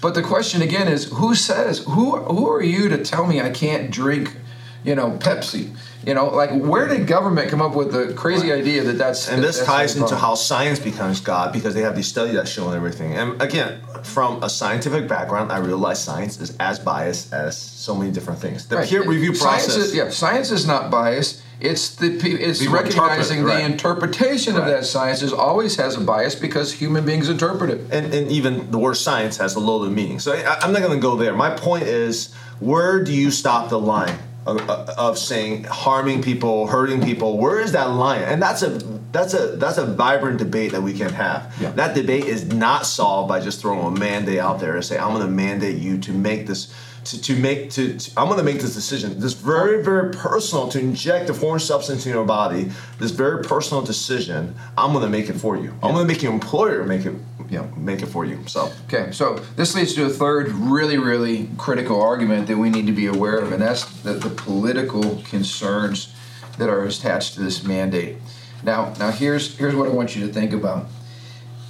But 0.00 0.14
the 0.14 0.22
question 0.22 0.62
again 0.62 0.88
is, 0.88 1.04
who 1.06 1.34
says 1.34 1.80
who 1.80 2.16
who 2.16 2.48
are 2.50 2.62
you 2.62 2.88
to 2.88 3.02
tell 3.02 3.26
me 3.26 3.40
I 3.40 3.50
can't 3.50 3.90
drink, 3.90 4.36
you 4.84 4.94
know, 4.94 5.12
Pepsi? 5.12 5.74
You 6.06 6.14
know, 6.14 6.26
like 6.26 6.50
where 6.50 6.86
did 6.86 7.06
government 7.06 7.50
come 7.50 7.60
up 7.60 7.74
with 7.74 7.92
the 7.92 8.14
crazy 8.14 8.50
right. 8.50 8.60
idea 8.60 8.84
that 8.84 8.96
that's 8.96 9.28
and 9.28 9.42
that, 9.42 9.46
this 9.46 9.56
that's 9.56 9.68
ties 9.68 9.96
into 9.96 10.16
how 10.16 10.36
science 10.36 10.78
becomes 10.78 11.20
God 11.20 11.52
because 11.52 11.74
they 11.74 11.82
have 11.82 11.96
these 11.96 12.06
studies 12.06 12.34
that 12.34 12.46
show 12.46 12.70
everything. 12.70 13.14
And 13.14 13.42
again, 13.42 13.80
from 14.04 14.42
a 14.42 14.48
scientific 14.48 15.08
background, 15.08 15.50
I 15.50 15.58
realize 15.58 16.02
science 16.02 16.40
is 16.40 16.56
as 16.58 16.78
biased 16.78 17.32
as 17.32 17.58
so 17.58 17.94
many 17.94 18.12
different 18.12 18.40
things. 18.40 18.66
The 18.68 18.76
right. 18.76 18.88
peer 18.88 19.02
review 19.02 19.32
process, 19.32 19.74
science 19.74 19.76
is, 19.76 19.94
yeah, 19.94 20.08
science 20.10 20.50
is 20.52 20.66
not 20.66 20.90
biased 20.90 21.42
it's 21.60 21.96
the 21.96 22.06
it's 22.06 22.60
People 22.60 22.74
recognizing 22.74 23.44
the 23.44 23.60
interpretation 23.64 24.54
right. 24.54 24.62
of 24.62 24.68
that 24.68 24.86
science 24.86 25.22
is 25.22 25.32
always 25.32 25.74
has 25.76 25.96
a 25.96 26.00
bias 26.00 26.36
because 26.36 26.72
human 26.72 27.04
beings 27.04 27.28
interpret 27.28 27.70
it. 27.70 27.80
And, 27.92 28.14
and 28.14 28.30
even 28.30 28.70
the 28.70 28.78
word 28.78 28.94
science 28.94 29.38
has 29.38 29.56
a 29.56 29.60
loaded 29.60 29.92
meaning. 29.92 30.20
So 30.20 30.32
I, 30.32 30.64
am 30.64 30.72
not 30.72 30.82
going 30.82 30.94
to 30.94 31.02
go 31.02 31.16
there. 31.16 31.34
My 31.34 31.50
point 31.50 31.84
is, 31.84 32.32
where 32.60 33.02
do 33.02 33.12
you 33.12 33.32
stop 33.32 33.70
the 33.70 33.78
line 33.78 34.16
of, 34.46 34.68
uh, 34.70 34.94
of 34.96 35.18
saying 35.18 35.64
harming 35.64 36.22
people, 36.22 36.68
hurting 36.68 37.02
people? 37.02 37.38
Where 37.38 37.60
is 37.60 37.72
that 37.72 37.90
line? 37.90 38.22
And 38.22 38.40
that's 38.40 38.62
a 38.62 38.68
that's 39.10 39.34
a 39.34 39.56
that's 39.56 39.78
a 39.78 39.86
vibrant 39.86 40.38
debate 40.38 40.72
that 40.72 40.82
we 40.82 40.92
can 40.92 41.12
have. 41.12 41.52
Yeah. 41.60 41.72
That 41.72 41.96
debate 41.96 42.26
is 42.26 42.52
not 42.52 42.86
solved 42.86 43.28
by 43.28 43.40
just 43.40 43.60
throwing 43.60 43.96
a 43.96 43.98
mandate 43.98 44.38
out 44.38 44.60
there 44.60 44.76
and 44.76 44.84
say 44.84 44.96
I'm 44.96 45.12
going 45.12 45.26
to 45.26 45.32
mandate 45.32 45.78
you 45.78 45.98
to 45.98 46.12
make 46.12 46.46
this 46.46 46.72
to, 47.08 47.20
to 47.22 47.36
make 47.36 47.70
to, 47.70 47.98
to 47.98 48.10
I'm 48.16 48.26
going 48.26 48.38
to 48.38 48.44
make 48.44 48.60
this 48.60 48.74
decision. 48.74 49.18
This 49.18 49.32
very 49.32 49.82
very 49.82 50.12
personal 50.12 50.68
to 50.68 50.78
inject 50.78 51.30
a 51.30 51.34
foreign 51.34 51.60
substance 51.60 52.04
in 52.06 52.12
your 52.12 52.24
body. 52.24 52.70
This 52.98 53.10
very 53.10 53.42
personal 53.42 53.82
decision. 53.82 54.54
I'm 54.76 54.92
going 54.92 55.04
to 55.04 55.10
make 55.10 55.28
it 55.28 55.34
for 55.34 55.56
you. 55.56 55.70
I'm 55.82 55.92
going 55.94 56.06
to 56.06 56.12
make 56.12 56.22
your 56.22 56.32
employer 56.32 56.84
make 56.84 57.06
it 57.06 57.14
you 57.48 57.58
know 57.58 57.72
make 57.76 58.02
it 58.02 58.06
for 58.06 58.26
you. 58.26 58.42
So 58.46 58.70
okay, 58.86 59.10
so 59.12 59.36
this 59.56 59.74
leads 59.74 59.94
to 59.94 60.04
a 60.04 60.10
third 60.10 60.48
really 60.48 60.98
really 60.98 61.48
critical 61.56 62.00
argument 62.00 62.46
that 62.48 62.58
we 62.58 62.68
need 62.68 62.86
to 62.86 62.92
be 62.92 63.06
aware 63.06 63.38
of, 63.38 63.52
and 63.52 63.62
that's 63.62 63.84
the, 64.02 64.14
the 64.14 64.30
political 64.30 65.22
concerns 65.24 66.14
that 66.58 66.68
are 66.68 66.84
attached 66.84 67.34
to 67.34 67.40
this 67.40 67.64
mandate. 67.64 68.16
Now, 68.62 68.92
now 68.98 69.10
here's 69.10 69.56
here's 69.56 69.74
what 69.74 69.88
I 69.88 69.92
want 69.92 70.14
you 70.14 70.26
to 70.26 70.32
think 70.32 70.52
about. 70.52 70.86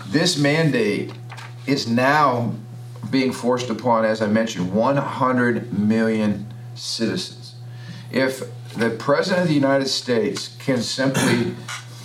This 0.09 0.37
mandate 0.37 1.13
is 1.67 1.87
now 1.87 2.55
being 3.11 3.33
forced 3.33 3.71
upon, 3.71 4.05
as 4.05 4.21
I 4.21 4.27
mentioned, 4.27 4.73
100 4.73 5.79
million 5.79 6.53
citizens. 6.75 7.55
If 8.11 8.43
the 8.75 8.91
President 8.91 9.43
of 9.43 9.49
the 9.49 9.55
United 9.55 9.89
States 9.89 10.57
can 10.59 10.83
simply 10.83 11.55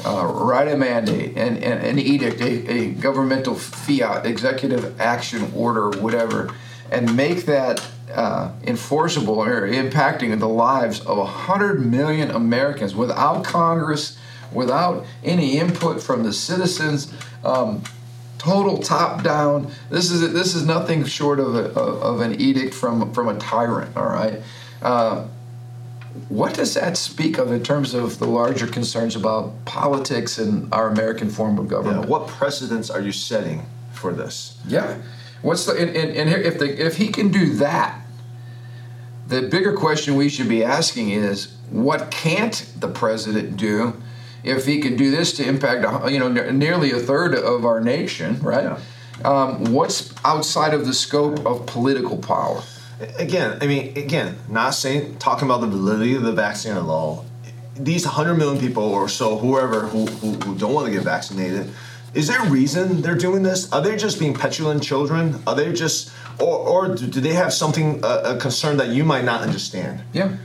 uh, 0.05 0.25
write 0.25 0.67
a 0.67 0.77
mandate 0.77 1.37
and, 1.37 1.57
an 1.63 1.99
edict, 1.99 2.41
a, 2.41 2.71
a 2.71 2.91
governmental 2.91 3.55
fiat, 3.55 4.25
executive 4.25 4.99
action 4.99 5.51
order, 5.55 5.89
whatever, 5.99 6.53
and 6.91 7.15
make 7.15 7.45
that 7.45 7.85
uh, 8.13 8.51
enforceable 8.63 9.39
or 9.41 9.67
impacting 9.67 10.37
the 10.39 10.47
lives 10.47 10.99
of 11.01 11.17
100 11.17 11.85
million 11.85 12.29
Americans 12.31 12.95
without 12.95 13.43
Congress, 13.43 14.17
without 14.51 15.05
any 15.23 15.57
input 15.57 16.01
from 16.01 16.23
the 16.23 16.33
citizens. 16.33 17.11
Um, 17.43 17.83
total 18.43 18.77
top 18.77 19.23
down. 19.23 19.71
This 19.89 20.11
is 20.11 20.33
this 20.33 20.53
is 20.53 20.65
nothing 20.65 21.05
short 21.05 21.39
of, 21.39 21.55
a, 21.55 21.69
of 21.79 22.19
an 22.21 22.39
edict 22.39 22.73
from 22.73 23.13
from 23.13 23.29
a 23.29 23.37
tyrant. 23.37 23.95
All 23.95 24.05
right. 24.05 24.41
Uh, 24.81 25.25
what 26.29 26.53
does 26.53 26.75
that 26.75 26.95
speak 26.95 27.39
of 27.39 27.51
in 27.51 27.63
terms 27.63 27.95
of 27.95 28.19
the 28.19 28.27
larger 28.27 28.67
concerns 28.67 29.15
about 29.15 29.65
politics 29.65 30.37
and 30.37 30.71
our 30.71 30.89
American 30.89 31.29
form 31.29 31.57
of 31.57 31.67
government? 31.67 32.03
Yeah. 32.03 32.09
What 32.09 32.27
precedents 32.27 32.91
are 32.91 33.01
you 33.01 33.11
setting 33.11 33.65
for 33.93 34.13
this? 34.13 34.59
Yeah. 34.67 35.01
What's 35.41 35.65
the 35.65 35.73
and, 35.73 35.95
and, 35.95 36.15
and 36.15 36.29
if 36.29 36.59
the 36.59 36.85
if 36.85 36.97
he 36.97 37.07
can 37.07 37.29
do 37.29 37.53
that, 37.55 37.99
the 39.27 39.43
bigger 39.43 39.73
question 39.73 40.15
we 40.15 40.29
should 40.29 40.49
be 40.49 40.63
asking 40.63 41.09
is 41.09 41.55
what 41.69 42.11
can't 42.11 42.71
the 42.77 42.89
president 42.89 43.57
do 43.57 43.93
if 44.43 44.65
he 44.65 44.79
can 44.79 44.95
do 44.95 45.11
this 45.11 45.33
to 45.33 45.47
impact 45.47 46.11
you 46.11 46.19
know 46.19 46.29
nearly 46.51 46.91
a 46.91 46.99
third 46.99 47.35
of 47.35 47.65
our 47.65 47.79
nation, 47.79 48.39
right? 48.41 48.63
Yeah. 48.63 48.79
Um, 49.23 49.71
what's 49.71 50.13
outside 50.25 50.73
of 50.73 50.85
the 50.85 50.93
scope 50.93 51.45
of 51.45 51.65
political 51.65 52.17
power? 52.17 52.61
again, 53.17 53.57
I 53.61 53.67
mean, 53.67 53.97
again, 53.97 54.37
not 54.49 54.71
saying 54.71 55.17
talking 55.17 55.47
about 55.47 55.61
the 55.61 55.67
validity 55.67 56.15
of 56.15 56.23
the 56.23 56.31
vaccine 56.31 56.73
at 56.73 56.83
all. 56.83 57.25
These 57.75 58.05
100 58.05 58.35
million 58.35 58.59
people 58.61 58.83
or 58.83 59.09
so, 59.09 59.37
whoever 59.37 59.81
who, 59.81 60.05
who, 60.05 60.33
who 60.33 60.55
don't 60.55 60.73
want 60.73 60.87
to 60.87 60.93
get 60.93 61.03
vaccinated, 61.03 61.69
is 62.13 62.27
there 62.27 62.43
a 62.45 62.49
reason 62.49 63.01
they're 63.01 63.15
doing 63.15 63.41
this? 63.41 63.71
Are 63.73 63.81
they 63.81 63.97
just 63.97 64.19
being 64.19 64.35
petulant 64.35 64.83
children? 64.83 65.41
Are 65.47 65.55
they 65.55 65.73
just, 65.73 66.11
or, 66.39 66.57
or 66.57 66.95
do 66.95 67.19
they 67.19 67.33
have 67.33 67.51
something, 67.51 67.99
a, 68.03 68.35
a 68.35 68.37
concern 68.37 68.77
that 68.77 68.89
you 68.89 69.03
might 69.03 69.25
not 69.25 69.41
understand? 69.41 70.03
Yeah 70.13 70.35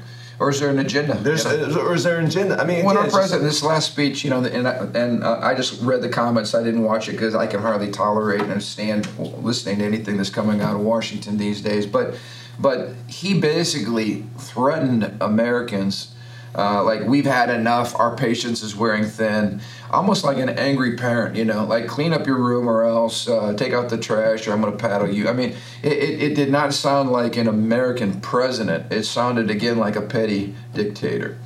or 0.40 0.50
is 0.50 0.60
there 0.60 0.70
an 0.70 0.78
agenda? 0.78 1.14
There's, 1.14 1.44
you 1.44 1.66
know? 1.66 1.80
or 1.80 1.94
is 1.94 2.04
there 2.04 2.18
an 2.18 2.26
agenda? 2.26 2.60
I 2.60 2.64
mean, 2.64 2.84
when 2.84 2.96
our 2.96 3.08
president, 3.10 3.42
this 3.42 3.62
last 3.62 3.90
speech, 3.90 4.24
you 4.24 4.30
know, 4.30 4.44
and 4.44 4.68
I, 4.68 4.72
and 4.94 5.24
uh, 5.24 5.40
I 5.42 5.54
just 5.54 5.82
read 5.82 6.00
the 6.00 6.08
comments. 6.08 6.54
I 6.54 6.62
didn't 6.62 6.82
watch 6.82 7.08
it 7.08 7.12
because 7.12 7.34
I 7.34 7.46
can 7.46 7.60
hardly 7.60 7.90
tolerate 7.90 8.42
and 8.42 8.62
stand 8.62 9.08
listening 9.18 9.78
to 9.78 9.84
anything 9.84 10.16
that's 10.16 10.30
coming 10.30 10.60
out 10.60 10.74
of 10.74 10.80
Washington 10.80 11.38
these 11.38 11.60
days. 11.60 11.86
But 11.86 12.14
but 12.58 12.90
he 13.08 13.38
basically 13.38 14.24
threatened 14.38 15.16
Americans. 15.20 16.14
Uh, 16.58 16.82
like 16.82 17.02
we've 17.02 17.24
had 17.24 17.50
enough. 17.50 17.98
Our 17.98 18.16
patience 18.16 18.62
is 18.62 18.74
wearing 18.74 19.04
thin. 19.04 19.60
Almost 19.90 20.24
like 20.24 20.38
an 20.38 20.48
angry 20.50 20.96
parent, 20.96 21.36
you 21.36 21.44
know, 21.44 21.64
like 21.64 21.86
clean 21.86 22.12
up 22.12 22.26
your 22.26 22.36
room 22.36 22.68
or 22.68 22.82
else 22.82 23.28
uh, 23.28 23.54
take 23.54 23.72
out 23.72 23.88
the 23.88 23.96
trash 23.96 24.46
or 24.48 24.52
I'm 24.52 24.60
going 24.60 24.76
to 24.76 24.78
paddle 24.78 25.08
you. 25.08 25.28
I 25.28 25.32
mean, 25.32 25.54
it, 25.82 25.92
it, 25.92 26.22
it, 26.22 26.34
did 26.34 26.50
not 26.50 26.74
sound 26.74 27.10
like 27.10 27.36
an 27.36 27.46
American 27.46 28.20
president. 28.20 28.92
It 28.92 29.04
sounded 29.04 29.50
again 29.50 29.78
like 29.78 29.96
a 29.96 30.02
petty 30.02 30.54
dictator 30.74 31.38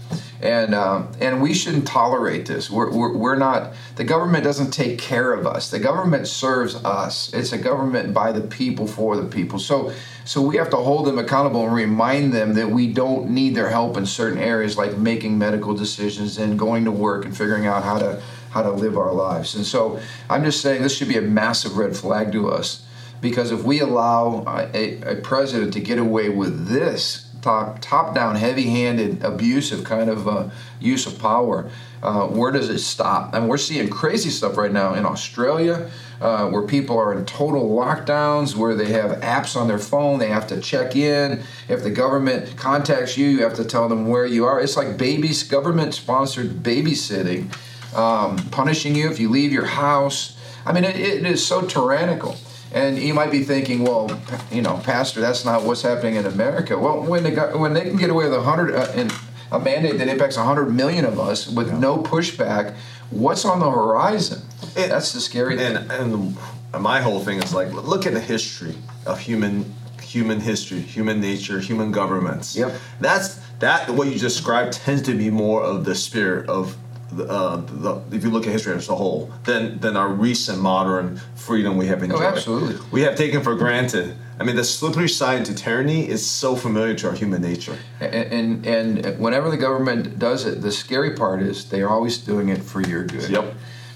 and 0.43 0.75
um, 0.75 1.13
and 1.21 1.41
we 1.41 1.55
shouldn't 1.55 1.87
tolerate 1.87 2.47
this. 2.47 2.69
We're, 2.69 2.91
we're, 2.91 3.17
we're 3.17 3.37
not. 3.37 3.73
The 3.95 4.05
government 4.05 4.43
doesn't 4.43 4.73
take 4.73 4.99
care 4.99 5.33
of 5.33 5.47
us. 5.47 5.71
The 5.71 5.79
government 5.79 6.27
serves 6.27 6.75
us. 6.85 7.33
It's 7.33 7.53
a 7.53 7.59
government 7.59 8.13
by 8.13 8.33
the 8.33 8.41
people 8.41 8.87
for 8.89 9.17
the 9.17 9.29
people. 9.29 9.61
So 9.61 9.93
so 10.25 10.43
we 10.43 10.57
have 10.57 10.71
to 10.71 10.77
hold 10.77 11.07
them 11.07 11.19
accountable 11.19 11.65
and 11.65 11.75
remind 11.75 12.33
them 12.33 12.55
that 12.55 12.71
we 12.71 12.93
don't 12.93 13.31
need 13.31 13.55
their 13.55 13.71
help 13.71 13.97
in 13.97 14.05
certain 14.05 14.39
areas 14.39 14.77
like 14.77 14.97
making 14.97 15.39
medical 15.39 15.75
decisions 15.75 16.39
and 16.39 16.59
going 16.59 16.85
to 16.85 16.91
work 16.91 17.25
and 17.25 17.37
figuring 17.37 17.67
out 17.67 17.85
how 17.85 17.99
to 17.99 18.21
how 18.51 18.63
to 18.63 18.71
live 18.71 18.99
our 18.99 19.13
lives. 19.13 19.55
And 19.55 19.65
so 19.65 20.01
I'm 20.29 20.45
just 20.45 20.61
saying 20.61 20.83
this 20.83 20.97
should 20.97 21.09
be 21.09 21.17
a 21.17 21.23
massive 21.23 21.77
red 21.77 21.97
flag 21.97 22.33
to 22.33 22.51
us 22.51 22.85
because 23.21 23.53
if 23.53 23.63
we 23.63 23.81
allow 23.81 24.45
a, 24.75 25.01
a 25.03 25.17
president 25.17 25.73
to 25.75 25.81
get 25.81 25.99
away 25.99 26.29
with 26.29 26.67
this 26.69 27.32
top 27.43 27.81
top 27.81 28.15
down, 28.15 28.37
heavy 28.37 28.71
handed, 28.71 29.23
abusive 29.23 29.85
kind 29.85 30.09
of 30.09 30.27
uh, 30.27 30.49
use 30.81 31.07
of 31.07 31.19
power. 31.19 31.71
Uh, 32.03 32.27
where 32.27 32.51
does 32.51 32.69
it 32.69 32.79
stop? 32.79 33.35
And 33.35 33.49
we're 33.49 33.59
seeing 33.59 33.89
crazy 33.89 34.31
stuff 34.31 34.57
right 34.57 34.73
now 34.73 34.95
in 34.95 35.05
Australia. 35.05 35.91
Uh, 36.21 36.49
where 36.51 36.63
people 36.63 36.97
are 36.97 37.13
in 37.13 37.25
total 37.25 37.69
lockdowns, 37.69 38.55
where 38.55 38.77
they 38.77 38.93
have 38.93 39.11
apps 39.23 39.57
on 39.57 39.67
their 39.67 39.81
phone, 39.81 40.21
they 40.21 40.29
have 40.29 40.47
to 40.47 40.61
check 40.61 40.95
in. 40.95 41.43
If 41.69 41.83
the 41.83 41.91
government 41.91 42.57
contacts 42.57 43.19
you, 43.19 43.27
you 43.27 43.43
have 43.43 43.55
to 43.55 43.65
tell 43.65 43.89
them 43.89 44.07
where 44.07 44.25
you 44.25 44.45
are. 44.45 44.61
It's 44.61 44.77
like 44.77 44.97
babies, 44.97 45.43
government 45.43 45.95
sponsored 45.95 46.63
babysitting, 46.63 47.53
um, 47.97 48.39
punishing 48.51 48.95
you 48.95 49.11
if 49.11 49.19
you 49.19 49.31
leave 49.31 49.53
your 49.53 49.65
house. 49.65 50.39
I 50.65 50.73
mean, 50.73 50.85
it, 50.85 50.95
it 50.95 51.27
is 51.27 51.45
so 51.45 51.63
tyrannical. 51.63 52.37
And 52.73 52.99
you 52.99 53.13
might 53.13 53.31
be 53.31 53.43
thinking, 53.43 53.83
well, 53.83 54.11
you 54.51 54.63
know, 54.63 54.79
Pastor, 54.79 55.21
that's 55.21 55.45
not 55.45 55.65
what's 55.65 55.83
happening 55.83 56.17
in 56.17 56.27
America. 56.27 56.79
Well, 56.79 57.03
when 57.03 57.23
they 57.23 57.31
got, 57.31 57.59
when 57.59 57.75
they 57.75 57.83
can 57.83 57.97
get 57.97 58.11
away 58.11 58.25
with 58.25 58.35
a 58.35 58.43
hundred 58.43 58.75
uh, 58.75 59.09
a 59.53 59.59
mandate 59.59 59.99
that 59.99 60.09
impacts 60.09 60.37
hundred 60.37 60.71
million 60.71 61.05
of 61.05 61.21
us 61.21 61.49
with 61.49 61.69
yeah. 61.69 61.79
no 61.79 61.99
pushback, 61.99 62.75
what's 63.11 63.45
on 63.45 63.61
the 63.61 63.71
horizon? 63.71 64.41
And, 64.77 64.91
that's 64.91 65.13
the 65.13 65.21
scary 65.21 65.63
and, 65.63 65.87
thing. 65.87 65.91
And 65.91 66.83
my 66.83 67.03
whole 67.03 67.21
thing 67.21 67.43
is 67.43 67.53
like, 67.53 67.71
look 67.73 68.07
at 68.07 68.15
the 68.15 68.21
history 68.21 68.75
of 69.07 69.21
human 69.21 69.73
human 70.01 70.41
history, 70.41 70.81
human 70.81 71.21
nature, 71.21 71.59
human 71.59 71.91
governments. 71.91 72.57
Yep. 72.57 72.75
That's 73.01 73.41
that. 73.61 73.91
What 73.91 74.09
you 74.09 74.19
described 74.19 74.75
tends 74.75 75.03
to 75.03 75.15
be 75.15 75.31
more 75.31 75.63
of 75.63 75.85
the 75.85 75.95
spirit 75.95 76.49
of 76.49 76.77
uh, 77.19 77.57
the, 77.57 78.03
if 78.11 78.25
you 78.25 78.31
look 78.31 78.47
at 78.47 78.53
history 78.53 78.75
as 78.75 78.89
a 78.89 78.95
whole, 78.95 79.31
than 79.45 79.79
than 79.81 79.97
our 79.97 80.09
recent 80.09 80.61
modern 80.61 81.21
freedom 81.35 81.77
we 81.77 81.87
have 81.87 82.01
oh, 82.01 82.05
enjoyed. 82.05 82.23
Oh, 82.23 82.27
absolutely. 82.27 82.77
We 82.91 83.03
have 83.03 83.17
taken 83.17 83.43
for 83.43 83.55
granted. 83.55 84.17
I 84.41 84.45
mean, 84.45 84.57
the 84.57 84.65
slippery 84.65 85.09
side 85.09 85.45
to 85.45 85.55
tyranny 85.55 86.09
is 86.09 86.29
so 86.29 86.57
familiar 86.57 86.95
to 86.95 87.09
our 87.09 87.15
human 87.15 87.43
nature. 87.43 87.79
And, 88.01 88.67
and 88.67 88.67
and 88.67 89.19
whenever 89.19 89.51
the 89.51 89.57
government 89.57 90.19
does 90.19 90.47
it, 90.47 90.63
the 90.63 90.73
scary 90.73 91.15
part 91.15 91.43
is 91.43 91.69
they 91.69 91.83
are 91.83 91.91
always 91.91 92.19
doing 92.19 92.49
it 92.49 92.63
for 92.63 92.81
your 92.81 93.05
good. 93.05 93.31
Yep. 93.31 93.55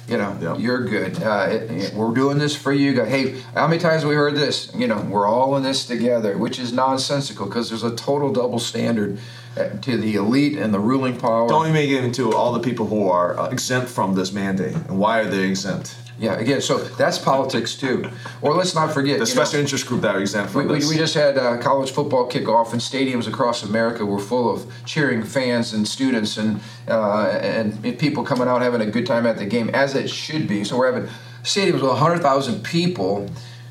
You 0.08 0.18
know, 0.18 0.38
yep. 0.40 0.60
you're 0.60 0.84
good. 0.84 1.20
Uh, 1.20 1.48
it, 1.50 1.70
it, 1.70 1.94
we're 1.94 2.14
doing 2.14 2.38
this 2.38 2.54
for 2.54 2.72
you. 2.72 3.02
Hey, 3.02 3.40
how 3.54 3.66
many 3.66 3.80
times 3.80 4.02
have 4.02 4.08
we 4.08 4.14
heard 4.14 4.36
this? 4.36 4.72
You 4.72 4.86
know, 4.86 5.00
we're 5.00 5.26
all 5.26 5.56
in 5.56 5.64
this 5.64 5.84
together, 5.84 6.38
which 6.38 6.60
is 6.60 6.72
nonsensical 6.72 7.46
because 7.46 7.70
there's 7.70 7.82
a 7.82 7.96
total 7.96 8.32
double 8.32 8.60
standard 8.60 9.18
to 9.56 9.96
the 9.96 10.16
elite 10.16 10.58
and 10.58 10.72
the 10.72 10.80
ruling 10.80 11.16
power. 11.18 11.48
Don't 11.48 11.68
even 11.68 11.88
get 11.88 12.04
into 12.04 12.34
all 12.34 12.52
the 12.52 12.60
people 12.60 12.86
who 12.86 13.08
are 13.08 13.38
uh, 13.38 13.48
exempt 13.48 13.90
from 13.90 14.14
this 14.14 14.32
mandate 14.32 14.74
and 14.74 14.98
why 14.98 15.20
are 15.20 15.24
they 15.24 15.48
exempt? 15.48 15.96
Yeah, 16.18 16.34
again, 16.38 16.62
so 16.62 16.78
that's 16.78 17.18
politics 17.18 17.74
too. 17.74 18.08
Or 18.40 18.54
let's 18.54 18.74
not 18.74 18.92
forget 18.94 19.18
the 19.18 19.26
special 19.26 19.54
know, 19.54 19.60
interest 19.60 19.86
group 19.86 20.00
that 20.00 20.16
are 20.16 20.20
exempt 20.20 20.50
from 20.50 20.66
we, 20.66 20.78
this. 20.78 20.88
We 20.88 20.96
just 20.96 21.14
had 21.14 21.36
uh, 21.36 21.58
college 21.58 21.90
football 21.90 22.28
kickoff, 22.28 22.72
and 22.72 22.80
stadiums 22.80 23.28
across 23.28 23.62
America 23.62 24.04
were 24.04 24.18
full 24.18 24.52
of 24.52 24.66
cheering 24.86 25.22
fans 25.22 25.74
and 25.74 25.86
students 25.86 26.38
and, 26.38 26.60
uh, 26.88 27.26
and 27.26 27.98
people 27.98 28.24
coming 28.24 28.48
out 28.48 28.62
having 28.62 28.80
a 28.80 28.86
good 28.86 29.06
time 29.06 29.26
at 29.26 29.36
the 29.36 29.44
game, 29.44 29.68
as 29.70 29.94
it 29.94 30.08
should 30.08 30.48
be. 30.48 30.64
So 30.64 30.78
we're 30.78 30.90
having 30.90 31.10
stadiums 31.42 31.74
with 31.74 31.82
100,000 31.82 32.64
people 32.64 33.28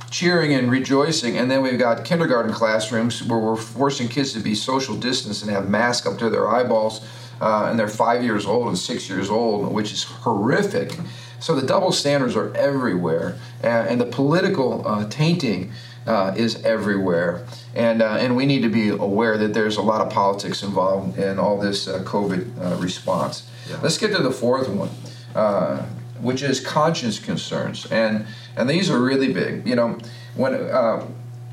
cheering 0.10 0.54
and 0.54 0.72
rejoicing. 0.72 1.38
And 1.38 1.50
then 1.50 1.62
we've 1.62 1.80
got 1.80 2.06
kindergarten 2.06 2.54
classrooms 2.54 3.24
where 3.24 3.40
we're 3.40 3.56
forcing 3.56 4.08
kids 4.08 4.34
to 4.34 4.40
be 4.40 4.56
social 4.56 4.96
distance 4.96 5.42
and 5.42 5.52
have 5.52 5.70
masks 5.70 6.08
up 6.08 6.18
to 6.20 6.30
their 6.30 6.48
eyeballs. 6.48 7.06
Uh, 7.42 7.68
and 7.70 7.78
they're 7.78 7.88
five 7.88 8.24
years 8.24 8.46
old 8.46 8.68
and 8.68 8.78
six 8.78 9.10
years 9.10 9.30
old, 9.30 9.72
which 9.74 9.92
is 9.92 10.04
horrific. 10.04 10.98
So 11.40 11.54
the 11.54 11.68
double 11.68 11.92
standards 11.92 12.36
are 12.36 12.56
everywhere, 12.56 13.38
and, 13.62 13.90
and 13.90 14.02
the 14.02 14.06
political 14.06 14.88
uh, 14.88 15.06
tainting 15.10 15.72
uh, 16.08 16.34
is 16.38 16.64
everywhere. 16.64 17.46
And, 17.76 18.02
uh, 18.02 18.18
and 18.20 18.36
we 18.38 18.46
need 18.46 18.62
to 18.62 18.70
be 18.70 18.90
aware 18.90 19.38
that 19.38 19.54
there's 19.54 19.78
a 19.78 19.82
lot 19.82 20.00
of 20.00 20.12
politics 20.14 20.64
involved 20.64 21.18
in 21.18 21.38
all 21.38 21.60
this 21.60 21.88
uh, 21.88 22.04
COVID 22.04 22.58
uh, 22.58 22.78
response. 22.78 23.50
Yeah. 23.70 23.80
Let's 23.82 23.98
get 23.98 24.16
to 24.16 24.24
the 24.24 24.32
fourth 24.32 24.70
one 24.70 24.90
which 26.26 26.42
is 26.42 26.60
conscience 26.60 27.20
concerns, 27.20 27.86
and 27.92 28.26
and 28.58 28.70
these 28.70 28.90
are 28.90 29.00
really 29.00 29.32
big. 29.32 29.68
You 29.68 29.76
know, 29.76 29.98
when 30.36 30.54
uh, 30.54 31.06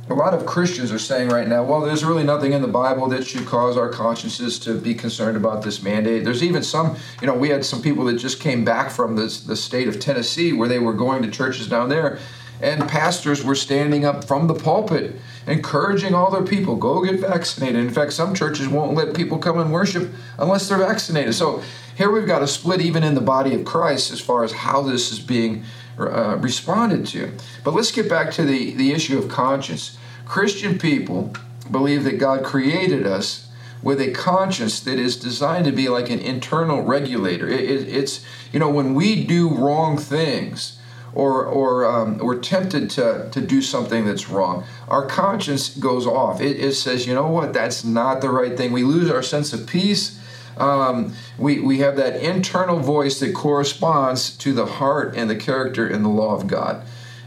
a 0.09 0.15
lot 0.15 0.35
of 0.35 0.47
Christians 0.47 0.91
are 0.91 0.99
saying 0.99 1.29
right 1.29 1.47
now, 1.47 1.63
well, 1.63 1.81
there's 1.81 2.05
really 2.05 2.25
nothing 2.25 2.53
in 2.53 2.63
the 2.63 2.69
Bible 2.69 3.09
that 3.09 3.27
should 3.27 3.47
cause 3.47 3.77
our 3.77 3.89
consciences 3.89 4.59
to 4.61 4.75
be 4.75 4.95
concerned 4.95 5.37
about 5.37 5.63
this 5.63 5.83
mandate. 5.83 6.25
There's 6.25 6.43
even 6.43 6.63
some, 6.63 6.97
you 7.21 7.27
know, 7.27 7.35
we 7.35 7.51
had 7.51 7.65
some 7.65 7.83
people 7.83 8.05
that 8.07 8.15
just 8.15 8.41
came 8.41 8.65
back 8.65 8.91
from 8.91 9.17
the 9.17 9.27
the 9.47 9.57
state 9.57 9.89
of 9.89 10.01
Tennessee 10.01 10.53
where 10.53 10.69
they 10.69 10.79
were 10.79 10.95
going 10.95 11.23
to 11.23 11.31
churches 11.31 11.69
down 11.69 11.89
there 11.89 12.19
and 12.63 12.89
pastors 12.89 13.45
were 13.45 13.57
standing 13.57 14.05
up 14.05 14.25
from 14.25 14.47
the 14.47 14.55
pulpit 14.55 15.17
encouraging 15.47 16.15
all 16.15 16.31
their 16.31 16.45
people 16.45 16.77
go 16.77 17.03
get 17.05 17.19
vaccinated. 17.19 17.77
In 17.77 17.91
fact, 17.91 18.13
some 18.13 18.35
churches 18.35 18.69
won't 18.69 18.95
let 18.95 19.15
people 19.15 19.39
come 19.39 19.59
and 19.59 19.73
worship 19.73 20.13
unless 20.39 20.69
they're 20.69 20.79
vaccinated. 20.79 21.35
So 21.35 21.63
here 22.03 22.11
we've 22.11 22.27
got 22.27 22.43
a 22.43 22.49
split 22.49 22.81
even 22.81 23.05
in 23.05 23.15
the 23.15 23.21
body 23.21 23.55
of 23.55 23.65
Christ 23.65 24.11
as 24.11 24.21
far 24.21 24.43
as 24.43 24.51
how 24.51 24.83
this 24.83 25.13
is 25.13 25.21
being 25.21 25.63
uh, 25.97 26.37
responded 26.41 27.07
to. 27.07 27.33
But 27.63 27.75
let's 27.75 27.93
get 27.93 28.09
back 28.09 28.33
to 28.33 28.43
the, 28.43 28.75
the 28.75 28.91
issue 28.91 29.17
of 29.19 29.29
conscience. 29.29 29.97
Christian 30.27 30.81
people 30.81 31.33
believe 31.71 32.03
that 32.03 32.19
God 32.19 32.43
created 32.43 33.07
us 33.07 33.49
with 33.85 34.01
a 34.01 34.11
conscience 34.11 34.81
that 34.81 34.99
is 34.99 35.17
designed 35.17 35.65
to 35.67 35.71
be 35.71 35.89
like 35.89 36.11
an 36.11 36.19
internal 36.19 36.83
regulator. 36.83 37.49
It, 37.49 37.61
it, 37.61 37.89
it's, 37.89 38.25
you 38.53 38.59
know, 38.59 38.69
when 38.69 38.95
we 38.95 39.25
do 39.25 39.49
wrong 39.49 39.97
things, 39.97 40.79
or 41.15 41.45
or 41.45 41.85
um, 41.85 42.19
we're 42.19 42.41
tempted 42.41 42.89
to 42.89 43.29
to 43.31 43.41
do 43.41 43.61
something 43.61 44.07
that's 44.07 44.31
wrong, 44.31 44.65
our 44.89 45.07
conscience 45.07 45.69
goes 45.69 46.07
off. 46.07 46.41
It, 46.41 46.59
it 46.59 46.73
says, 46.73 47.07
you 47.07 47.15
know 47.15 47.29
what, 47.29 47.53
that's 47.53 47.85
not 47.85 48.23
the 48.23 48.31
right 48.31 48.57
thing. 48.57 48.73
We 48.73 48.83
lose 48.83 49.11
our 49.11 49.23
sense 49.23 49.53
of 49.53 49.67
peace. 49.67 50.19
Um, 50.63 51.15
we 51.39 51.61
we 51.61 51.79
have 51.79 51.97
that 51.97 52.17
internal 52.23 52.79
voice 52.79 53.19
that 53.21 53.35
corresponds 53.35 54.37
to 54.39 54.53
the 54.53 54.67
heart 54.67 55.15
and 55.17 55.29
the 55.29 55.37
character 55.37 55.87
and 55.87 56.05
the 56.05 56.09
law 56.09 56.35
of 56.35 56.47
God. 56.47 56.85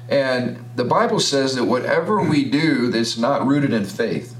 And 0.07 0.63
the 0.75 0.85
Bible 0.85 1.19
says 1.19 1.55
that 1.55 1.65
whatever 1.65 2.21
we 2.21 2.49
do 2.49 2.89
that's 2.91 3.17
not 3.17 3.45
rooted 3.45 3.73
in 3.73 3.85
faith 3.85 4.35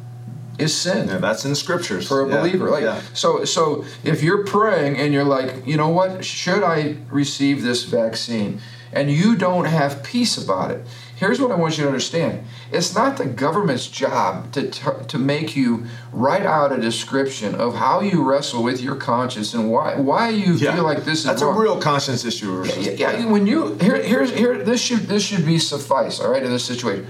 is 0.57 0.75
sin. 0.75 1.07
Yeah, 1.07 1.17
that's 1.17 1.43
in 1.43 1.51
the 1.51 1.55
scriptures 1.55 2.07
for 2.07 2.25
a 2.25 2.29
yeah. 2.29 2.37
believer. 2.37 2.69
Like 2.69 2.83
yeah. 2.83 3.01
so, 3.13 3.45
so 3.45 3.83
if 4.03 4.23
you're 4.23 4.45
praying 4.45 4.97
and 4.97 5.13
you're 5.13 5.25
like, 5.25 5.65
you 5.65 5.77
know 5.77 5.89
what, 5.89 6.23
should 6.23 6.63
I 6.63 6.97
receive 7.09 7.63
this 7.63 7.83
vaccine? 7.83 8.61
And 8.95 9.11
you 9.11 9.35
don't 9.35 9.65
have 9.65 10.01
peace 10.03 10.37
about 10.41 10.71
it. 10.71 10.81
Here's 11.17 11.39
what 11.39 11.51
I 11.51 11.55
want 11.55 11.77
you 11.77 11.83
to 11.83 11.89
understand. 11.89 12.43
It's 12.71 12.95
not 12.95 13.17
the 13.17 13.25
government's 13.25 13.87
job 13.87 14.51
to, 14.53 14.69
t- 14.69 14.81
to 15.07 15.17
make 15.17 15.55
you 15.55 15.85
write 16.11 16.45
out 16.45 16.71
a 16.71 16.77
description 16.81 17.55
of 17.55 17.75
how 17.75 18.01
you 18.01 18.23
wrestle 18.23 18.63
with 18.63 18.81
your 18.81 18.95
conscience 18.95 19.53
and 19.53 19.71
why 19.71 19.95
why 19.95 20.29
you 20.29 20.53
Yeah. 20.55 20.73
feel 20.75 20.83
like 20.83 21.05
this 21.05 21.19
is 21.19 21.25
That's 21.25 21.41
wrong. 21.41 21.55
a 21.55 21.59
real 21.59 21.79
conscience 21.79 22.25
issue. 22.25 22.65
Yeah, 22.65 22.91
yeah, 22.91 23.25
when 23.25 23.45
you 23.47 23.75
here 23.75 24.01
here's 24.01 24.31
here 24.31 24.57
this 24.63 24.81
should 24.81 25.07
this 25.07 25.23
should 25.23 25.45
be 25.45 25.59
suffice, 25.59 26.19
all 26.19 26.31
right, 26.31 26.43
in 26.43 26.51
this 26.51 26.65
situation. 26.65 27.05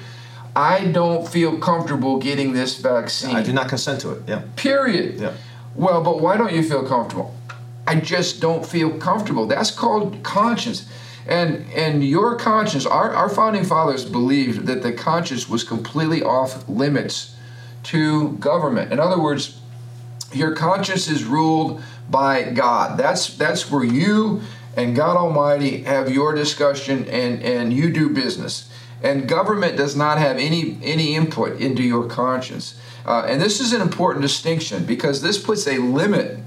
I 0.56 0.86
don't 0.86 1.28
feel 1.28 1.58
comfortable 1.58 2.18
getting 2.18 2.54
this 2.54 2.78
vaccine. 2.78 3.36
I 3.36 3.44
do 3.44 3.54
not 3.54 3.70
consent 3.70 4.02
to 4.02 4.12
it. 4.12 4.22
Yeah. 4.28 4.42
Period. 4.56 5.20
Yeah. 5.20 5.34
Well, 5.76 6.02
but 6.04 6.22
why 6.22 6.38
don't 6.38 6.54
you 6.54 6.64
feel 6.64 6.84
comfortable? 6.88 7.34
I 7.88 7.96
just 8.00 8.40
don't 8.40 8.66
feel 8.66 8.98
comfortable. 8.98 9.48
That's 9.48 9.70
called 9.72 10.24
conscience. 10.24 10.88
And 11.28 11.66
and 11.74 12.04
your 12.04 12.36
conscience, 12.36 12.86
our, 12.86 13.14
our 13.14 13.30
founding 13.30 13.64
fathers 13.64 14.06
believed 14.06 14.68
that 14.68 14.84
the 14.84 14.94
conscience 14.94 15.50
was 15.50 15.64
completely 15.64 16.22
off 16.22 16.68
limits 16.70 17.36
to 17.84 18.34
government. 18.34 18.92
In 18.92 19.00
other 19.00 19.20
words, 19.20 19.60
your 20.34 20.54
conscience 20.54 21.08
is 21.08 21.24
ruled 21.24 21.82
by 22.10 22.44
God. 22.44 23.00
That's 23.00 23.36
that's 23.36 23.72
where 23.72 23.84
you 23.84 24.42
and 24.78 24.96
God 24.96 25.18
Almighty 25.18 25.84
have 25.84 26.12
your 26.12 26.36
discussion 26.36 27.08
and, 27.08 27.42
and 27.42 27.74
you 27.74 27.92
do 27.92 28.10
business. 28.10 28.70
And 29.02 29.28
government 29.28 29.78
does 29.78 29.96
not 29.96 30.18
have 30.18 30.38
any 30.38 30.78
any 30.84 31.16
input 31.16 31.60
into 31.60 31.82
your 31.82 32.08
conscience. 32.08 32.80
Uh, 33.06 33.26
and 33.28 33.42
this 33.42 33.60
is 33.60 33.72
an 33.74 33.82
important 33.82 34.22
distinction 34.22 34.86
because 34.86 35.22
this 35.22 35.38
puts 35.38 35.68
a 35.68 35.78
limit 35.78 36.40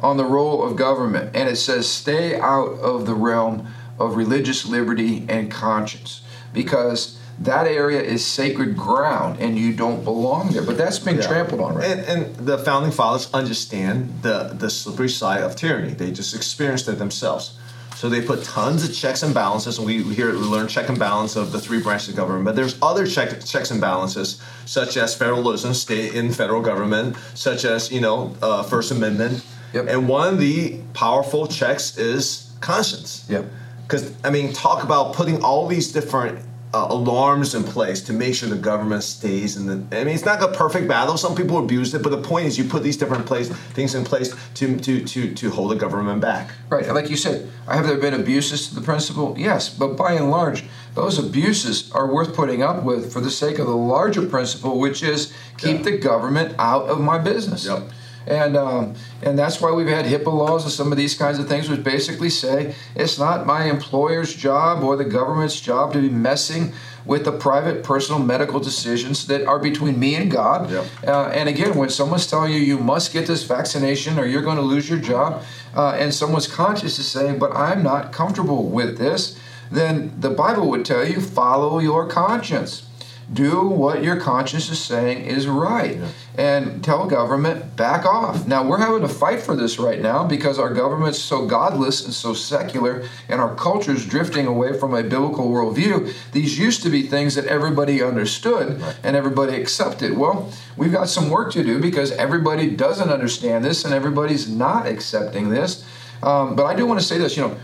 on 0.00 0.16
the 0.16 0.24
role 0.24 0.62
of 0.62 0.76
government. 0.76 1.34
And 1.34 1.48
it 1.48 1.56
says, 1.56 1.88
stay 1.88 2.38
out 2.38 2.78
of 2.80 3.04
the 3.04 3.14
realm 3.14 3.66
of 3.98 4.16
religious 4.16 4.64
liberty 4.66 5.24
and 5.28 5.50
conscience 5.50 6.22
because 6.52 7.18
that 7.40 7.66
area 7.66 8.00
is 8.00 8.24
sacred 8.26 8.76
ground 8.76 9.38
and 9.40 9.56
you 9.58 9.72
don't 9.72 10.02
belong 10.02 10.50
there. 10.50 10.62
But 10.62 10.76
that's 10.76 10.98
been 10.98 11.16
Yeah. 11.16 11.26
trampled 11.26 11.60
on 11.60 11.74
right 11.76 11.86
And, 11.86 12.00
and 12.00 12.36
the 12.46 12.58
founding 12.58 12.90
fathers 12.90 13.28
understand 13.32 14.20
the, 14.22 14.54
the 14.58 14.68
slippery 14.70 15.08
side 15.08 15.42
of 15.42 15.54
tyranny. 15.54 15.94
They 15.94 16.10
just 16.10 16.34
experienced 16.34 16.88
it 16.88 16.98
themselves. 16.98 17.52
So 17.96 18.08
they 18.08 18.20
put 18.20 18.44
tons 18.44 18.88
of 18.88 18.94
checks 18.94 19.24
and 19.24 19.34
balances, 19.34 19.78
and 19.78 19.84
we 19.84 20.02
we 20.02 20.14
hear 20.14 20.30
we 20.30 20.38
learn 20.38 20.68
check 20.68 20.88
and 20.88 20.96
balance 20.96 21.34
of 21.34 21.50
the 21.50 21.58
three 21.60 21.82
branches 21.82 22.10
of 22.10 22.14
government. 22.14 22.44
But 22.44 22.54
there's 22.54 22.76
other 22.80 23.08
check, 23.08 23.44
checks 23.44 23.72
and 23.72 23.80
balances, 23.80 24.40
such 24.66 24.96
as 24.96 25.16
federalism, 25.16 25.74
state 25.74 26.14
in 26.14 26.32
federal 26.32 26.62
government, 26.62 27.16
such 27.34 27.64
as 27.64 27.90
you 27.90 28.00
know 28.00 28.36
uh, 28.40 28.62
First 28.62 28.92
Amendment. 28.92 29.44
Yep. 29.72 29.86
And 29.88 30.08
one 30.08 30.32
of 30.32 30.38
the 30.38 30.78
powerful 30.94 31.48
checks 31.48 31.98
is 31.98 32.52
conscience. 32.60 33.26
Yep. 33.28 33.46
Because 33.88 34.12
I 34.22 34.28
mean, 34.30 34.52
talk 34.52 34.84
about 34.84 35.14
putting 35.14 35.42
all 35.42 35.66
these 35.66 35.90
different 35.90 36.40
uh, 36.74 36.86
alarms 36.90 37.54
in 37.54 37.64
place 37.64 38.02
to 38.02 38.12
make 38.12 38.34
sure 38.34 38.46
the 38.50 38.54
government 38.56 39.02
stays 39.02 39.56
in 39.56 39.66
the. 39.66 39.96
I 39.96 40.04
mean, 40.04 40.14
it's 40.14 40.26
not 40.26 40.42
a 40.42 40.48
perfect 40.48 40.86
battle. 40.86 41.16
Some 41.16 41.34
people 41.34 41.56
abuse 41.56 41.94
it, 41.94 42.02
but 42.02 42.10
the 42.10 42.20
point 42.20 42.44
is, 42.46 42.58
you 42.58 42.64
put 42.64 42.82
these 42.82 42.98
different 42.98 43.24
place 43.24 43.48
things 43.72 43.94
in 43.94 44.04
place 44.04 44.34
to 44.56 44.76
to 44.78 45.02
to 45.06 45.34
to 45.34 45.50
hold 45.50 45.70
the 45.70 45.76
government 45.76 46.20
back. 46.20 46.50
Right, 46.68 46.84
and 46.84 46.94
like 46.94 47.08
you 47.08 47.16
said, 47.16 47.48
have 47.66 47.86
there 47.86 47.96
been 47.96 48.12
abuses 48.12 48.68
to 48.68 48.74
the 48.74 48.82
principle? 48.82 49.34
Yes, 49.38 49.70
but 49.70 49.96
by 49.96 50.12
and 50.12 50.30
large, 50.30 50.64
those 50.94 51.18
abuses 51.18 51.90
are 51.92 52.12
worth 52.12 52.34
putting 52.34 52.62
up 52.62 52.82
with 52.82 53.10
for 53.10 53.22
the 53.22 53.30
sake 53.30 53.58
of 53.58 53.66
the 53.66 53.76
larger 53.76 54.26
principle, 54.26 54.78
which 54.78 55.02
is 55.02 55.32
keep 55.56 55.78
Yeah. 55.78 55.82
the 55.84 55.96
government 55.96 56.54
out 56.58 56.88
of 56.90 57.00
my 57.00 57.16
business. 57.16 57.64
Yep. 57.64 57.84
And 58.28 58.56
um, 58.56 58.94
and 59.22 59.38
that's 59.38 59.60
why 59.60 59.72
we've 59.72 59.88
had 59.88 60.04
HIPAA 60.04 60.26
laws 60.32 60.64
and 60.64 60.72
some 60.72 60.92
of 60.92 60.98
these 60.98 61.14
kinds 61.14 61.38
of 61.38 61.48
things, 61.48 61.68
which 61.70 61.82
basically 61.82 62.28
say 62.28 62.74
it's 62.94 63.18
not 63.18 63.46
my 63.46 63.64
employer's 63.64 64.34
job 64.34 64.82
or 64.82 64.96
the 64.96 65.04
government's 65.04 65.58
job 65.58 65.94
to 65.94 66.00
be 66.00 66.10
messing 66.10 66.74
with 67.06 67.24
the 67.24 67.32
private, 67.32 67.82
personal 67.82 68.20
medical 68.20 68.60
decisions 68.60 69.26
that 69.28 69.46
are 69.46 69.58
between 69.58 69.98
me 69.98 70.14
and 70.14 70.30
God. 70.30 70.70
Yep. 70.70 70.84
Uh, 71.06 71.28
and 71.28 71.48
again, 71.48 71.74
when 71.74 71.88
someone's 71.88 72.26
telling 72.26 72.52
you 72.52 72.58
you 72.58 72.78
must 72.78 73.14
get 73.14 73.26
this 73.26 73.44
vaccination 73.44 74.18
or 74.18 74.26
you're 74.26 74.42
going 74.42 74.58
to 74.58 74.62
lose 74.62 74.90
your 74.90 74.98
job, 74.98 75.42
uh, 75.74 75.96
and 75.98 76.12
someone's 76.12 76.46
conscience 76.46 76.98
is 76.98 77.10
saying, 77.10 77.38
but 77.38 77.50
I'm 77.56 77.82
not 77.82 78.12
comfortable 78.12 78.68
with 78.68 78.98
this, 78.98 79.40
then 79.70 80.12
the 80.20 80.30
Bible 80.30 80.68
would 80.68 80.84
tell 80.84 81.08
you 81.08 81.20
follow 81.20 81.78
your 81.78 82.06
conscience. 82.06 82.87
Do 83.30 83.68
what 83.68 84.02
your 84.02 84.16
conscience 84.16 84.70
is 84.70 84.80
saying 84.80 85.26
is 85.26 85.46
right. 85.46 85.98
And 86.36 86.82
tell 86.82 87.06
government, 87.06 87.76
back 87.76 88.06
off. 88.06 88.46
Now, 88.46 88.66
we're 88.66 88.78
having 88.78 89.02
to 89.02 89.08
fight 89.08 89.40
for 89.40 89.54
this 89.54 89.78
right 89.78 90.00
now 90.00 90.24
because 90.24 90.58
our 90.58 90.72
government's 90.72 91.18
so 91.18 91.46
godless 91.46 92.04
and 92.04 92.14
so 92.14 92.32
secular, 92.32 93.04
and 93.28 93.40
our 93.40 93.54
culture's 93.54 94.06
drifting 94.06 94.46
away 94.46 94.78
from 94.78 94.94
a 94.94 95.02
biblical 95.02 95.50
worldview. 95.50 96.12
These 96.32 96.58
used 96.58 96.82
to 96.84 96.90
be 96.90 97.02
things 97.02 97.34
that 97.34 97.44
everybody 97.46 98.02
understood 98.02 98.82
and 99.02 99.14
everybody 99.14 99.56
accepted. 99.56 100.16
Well, 100.16 100.50
we've 100.76 100.92
got 100.92 101.08
some 101.08 101.28
work 101.28 101.52
to 101.52 101.62
do 101.62 101.80
because 101.80 102.12
everybody 102.12 102.70
doesn't 102.70 103.10
understand 103.10 103.64
this 103.64 103.84
and 103.84 103.92
everybody's 103.92 104.48
not 104.48 104.86
accepting 104.86 105.50
this. 105.50 105.84
Um, 106.22 106.56
but 106.56 106.64
I 106.64 106.74
do 106.74 106.86
want 106.86 106.98
to 106.98 107.06
say 107.06 107.18
this, 107.18 107.36
you 107.36 107.42
know, 107.42 107.56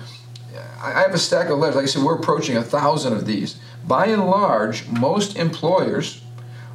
I 0.82 1.00
have 1.00 1.14
a 1.14 1.18
stack 1.18 1.48
of 1.48 1.58
letters. 1.58 1.76
Like 1.76 1.84
I 1.84 1.86
said, 1.86 2.02
we're 2.02 2.16
approaching 2.16 2.58
a 2.58 2.62
thousand 2.62 3.14
of 3.14 3.24
these. 3.24 3.56
By 3.86 4.06
and 4.06 4.26
large, 4.26 4.88
most 4.88 5.36
employers 5.36 6.22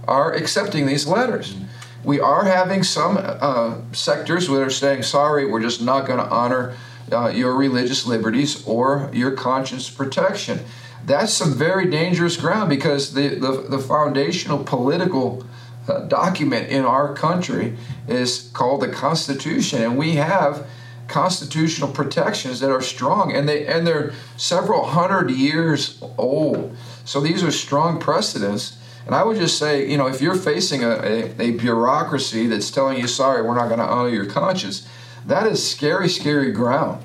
are 0.07 0.33
accepting 0.33 0.85
these 0.85 1.07
letters. 1.07 1.55
We 2.03 2.19
are 2.19 2.45
having 2.45 2.83
some 2.83 3.17
uh, 3.19 3.77
sectors 3.91 4.47
that 4.47 4.61
are 4.61 4.69
saying, 4.69 5.03
sorry, 5.03 5.45
we're 5.45 5.61
just 5.61 5.81
not 5.81 6.05
going 6.05 6.19
to 6.19 6.29
honor 6.29 6.75
uh, 7.11 7.29
your 7.29 7.55
religious 7.55 8.05
liberties 8.05 8.65
or 8.65 9.09
your 9.13 9.31
conscience 9.31 9.89
protection. 9.89 10.59
That's 11.05 11.33
some 11.33 11.53
very 11.53 11.89
dangerous 11.89 12.37
ground 12.37 12.69
because 12.69 13.13
the, 13.13 13.29
the, 13.29 13.65
the 13.69 13.79
foundational 13.79 14.63
political 14.63 15.45
uh, 15.87 16.01
document 16.01 16.69
in 16.69 16.85
our 16.85 17.13
country 17.15 17.75
is 18.07 18.51
called 18.53 18.81
the 18.81 18.89
Constitution, 18.89 19.81
and 19.81 19.97
we 19.97 20.15
have 20.15 20.67
constitutional 21.07 21.89
protections 21.91 22.59
that 22.59 22.69
are 22.69 22.81
strong 22.81 23.35
and 23.35 23.49
they 23.49 23.65
and 23.65 23.87
they're 23.87 24.13
several 24.37 24.85
hundred 24.85 25.31
years 25.31 25.99
old 26.19 26.77
so 27.09 27.19
these 27.19 27.43
are 27.43 27.51
strong 27.51 27.99
precedents. 27.99 28.77
And 29.05 29.15
i 29.15 29.23
would 29.23 29.37
just 29.37 29.57
say 29.57 29.89
you 29.91 29.97
know 29.97 30.07
if 30.13 30.21
you're 30.21 30.35
facing 30.51 30.83
a, 30.83 30.93
a, 31.13 31.15
a 31.47 31.49
bureaucracy 31.65 32.43
that's 32.51 32.69
telling 32.69 32.99
you 33.01 33.07
sorry 33.07 33.41
we're 33.41 33.55
not 33.61 33.69
going 33.71 33.79
to 33.85 33.91
honor 33.95 34.13
your 34.19 34.27
conscience 34.27 34.87
that 35.25 35.45
is 35.47 35.59
scary 35.75 36.09
scary 36.09 36.51
ground 36.51 36.97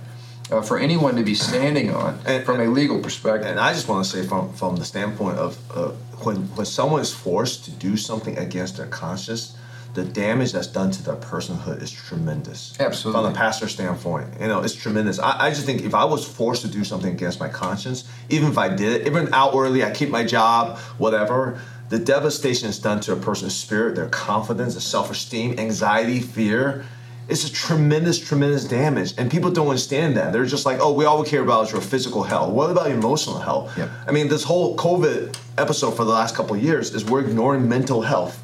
uh, 0.51 0.61
for 0.61 0.77
anyone 0.79 1.17
to 1.17 1.23
be 1.23 1.35
standing 1.35 1.95
on 1.95 2.19
And- 2.27 2.45
from 2.45 2.61
a 2.61 2.67
legal 2.67 2.99
perspective. 3.01 3.49
And 3.51 3.59
I 3.59 3.73
just 3.73 3.89
want 3.89 4.05
to 4.05 4.11
say, 4.11 4.27
from 4.27 4.53
from 4.53 4.77
the 4.77 4.85
standpoint 4.85 5.39
of 5.39 5.57
uh, 5.75 5.93
when 6.25 6.37
when 6.57 6.67
someone 6.67 7.01
is 7.01 7.13
forced 7.13 7.65
to 7.67 7.71
do 7.71 7.97
something 7.97 8.37
against 8.39 8.77
their 8.77 8.87
conscience, 8.87 9.57
the 9.95 10.05
damage 10.05 10.53
that's 10.53 10.67
done 10.67 10.91
to 10.91 11.03
their 11.03 11.17
personhood 11.17 11.81
is 11.81 11.91
tremendous. 11.91 12.75
Absolutely. 12.81 13.23
From 13.23 13.33
the 13.33 13.39
pastor 13.39 13.69
standpoint, 13.69 14.29
you 14.41 14.49
know, 14.49 14.61
it's 14.61 14.75
tremendous. 14.75 15.19
I, 15.19 15.47
I 15.47 15.51
just 15.51 15.65
think 15.65 15.83
if 15.83 15.95
I 15.95 16.05
was 16.05 16.27
forced 16.27 16.63
to 16.63 16.69
do 16.69 16.83
something 16.85 17.13
against 17.13 17.39
my 17.39 17.49
conscience, 17.49 18.05
even 18.29 18.49
if 18.49 18.59
I 18.59 18.69
did 18.75 19.01
it, 19.01 19.07
even 19.07 19.33
outwardly, 19.33 19.85
I 19.85 19.93
keep 19.93 20.11
my 20.11 20.25
job, 20.25 20.79
whatever. 20.99 21.61
The 21.91 21.99
devastation 21.99 22.69
is 22.69 22.79
done 22.79 23.01
to 23.01 23.13
a 23.13 23.17
person's 23.17 23.55
spirit, 23.55 23.95
their 23.95 24.09
confidence, 24.09 24.75
their 24.75 24.81
self-esteem, 24.81 25.59
anxiety, 25.61 26.19
fear. 26.21 26.85
it's 27.29 27.49
a 27.49 27.53
tremendous, 27.53 28.19
tremendous 28.19 28.65
damage. 28.65 29.15
And 29.17 29.31
people 29.31 29.51
don't 29.51 29.69
understand 29.69 30.17
that. 30.17 30.33
They're 30.33 30.45
just 30.45 30.67
like, 30.67 30.79
oh, 30.81 30.93
we 30.93 31.05
all 31.05 31.23
we 31.23 31.29
care 31.29 31.43
about 31.43 31.67
is 31.67 31.73
your 31.73 31.81
physical 31.81 32.23
health. 32.23 32.53
What 32.53 32.71
about 32.71 32.89
your 32.89 32.99
emotional 32.99 33.39
health? 33.39 33.77
Yep. 33.79 33.91
I 34.07 34.13
mean, 34.13 34.29
this 34.29 34.45
whole 34.45 34.77
COVID 34.77 35.37
episode 35.57 35.93
for 35.93 36.05
the 36.05 36.11
last 36.11 36.35
couple 36.35 36.57
of 36.57 36.63
years 36.63 36.95
is 36.95 37.05
we're 37.05 37.21
ignoring 37.21 37.69
mental 37.69 38.03
health. 38.03 38.44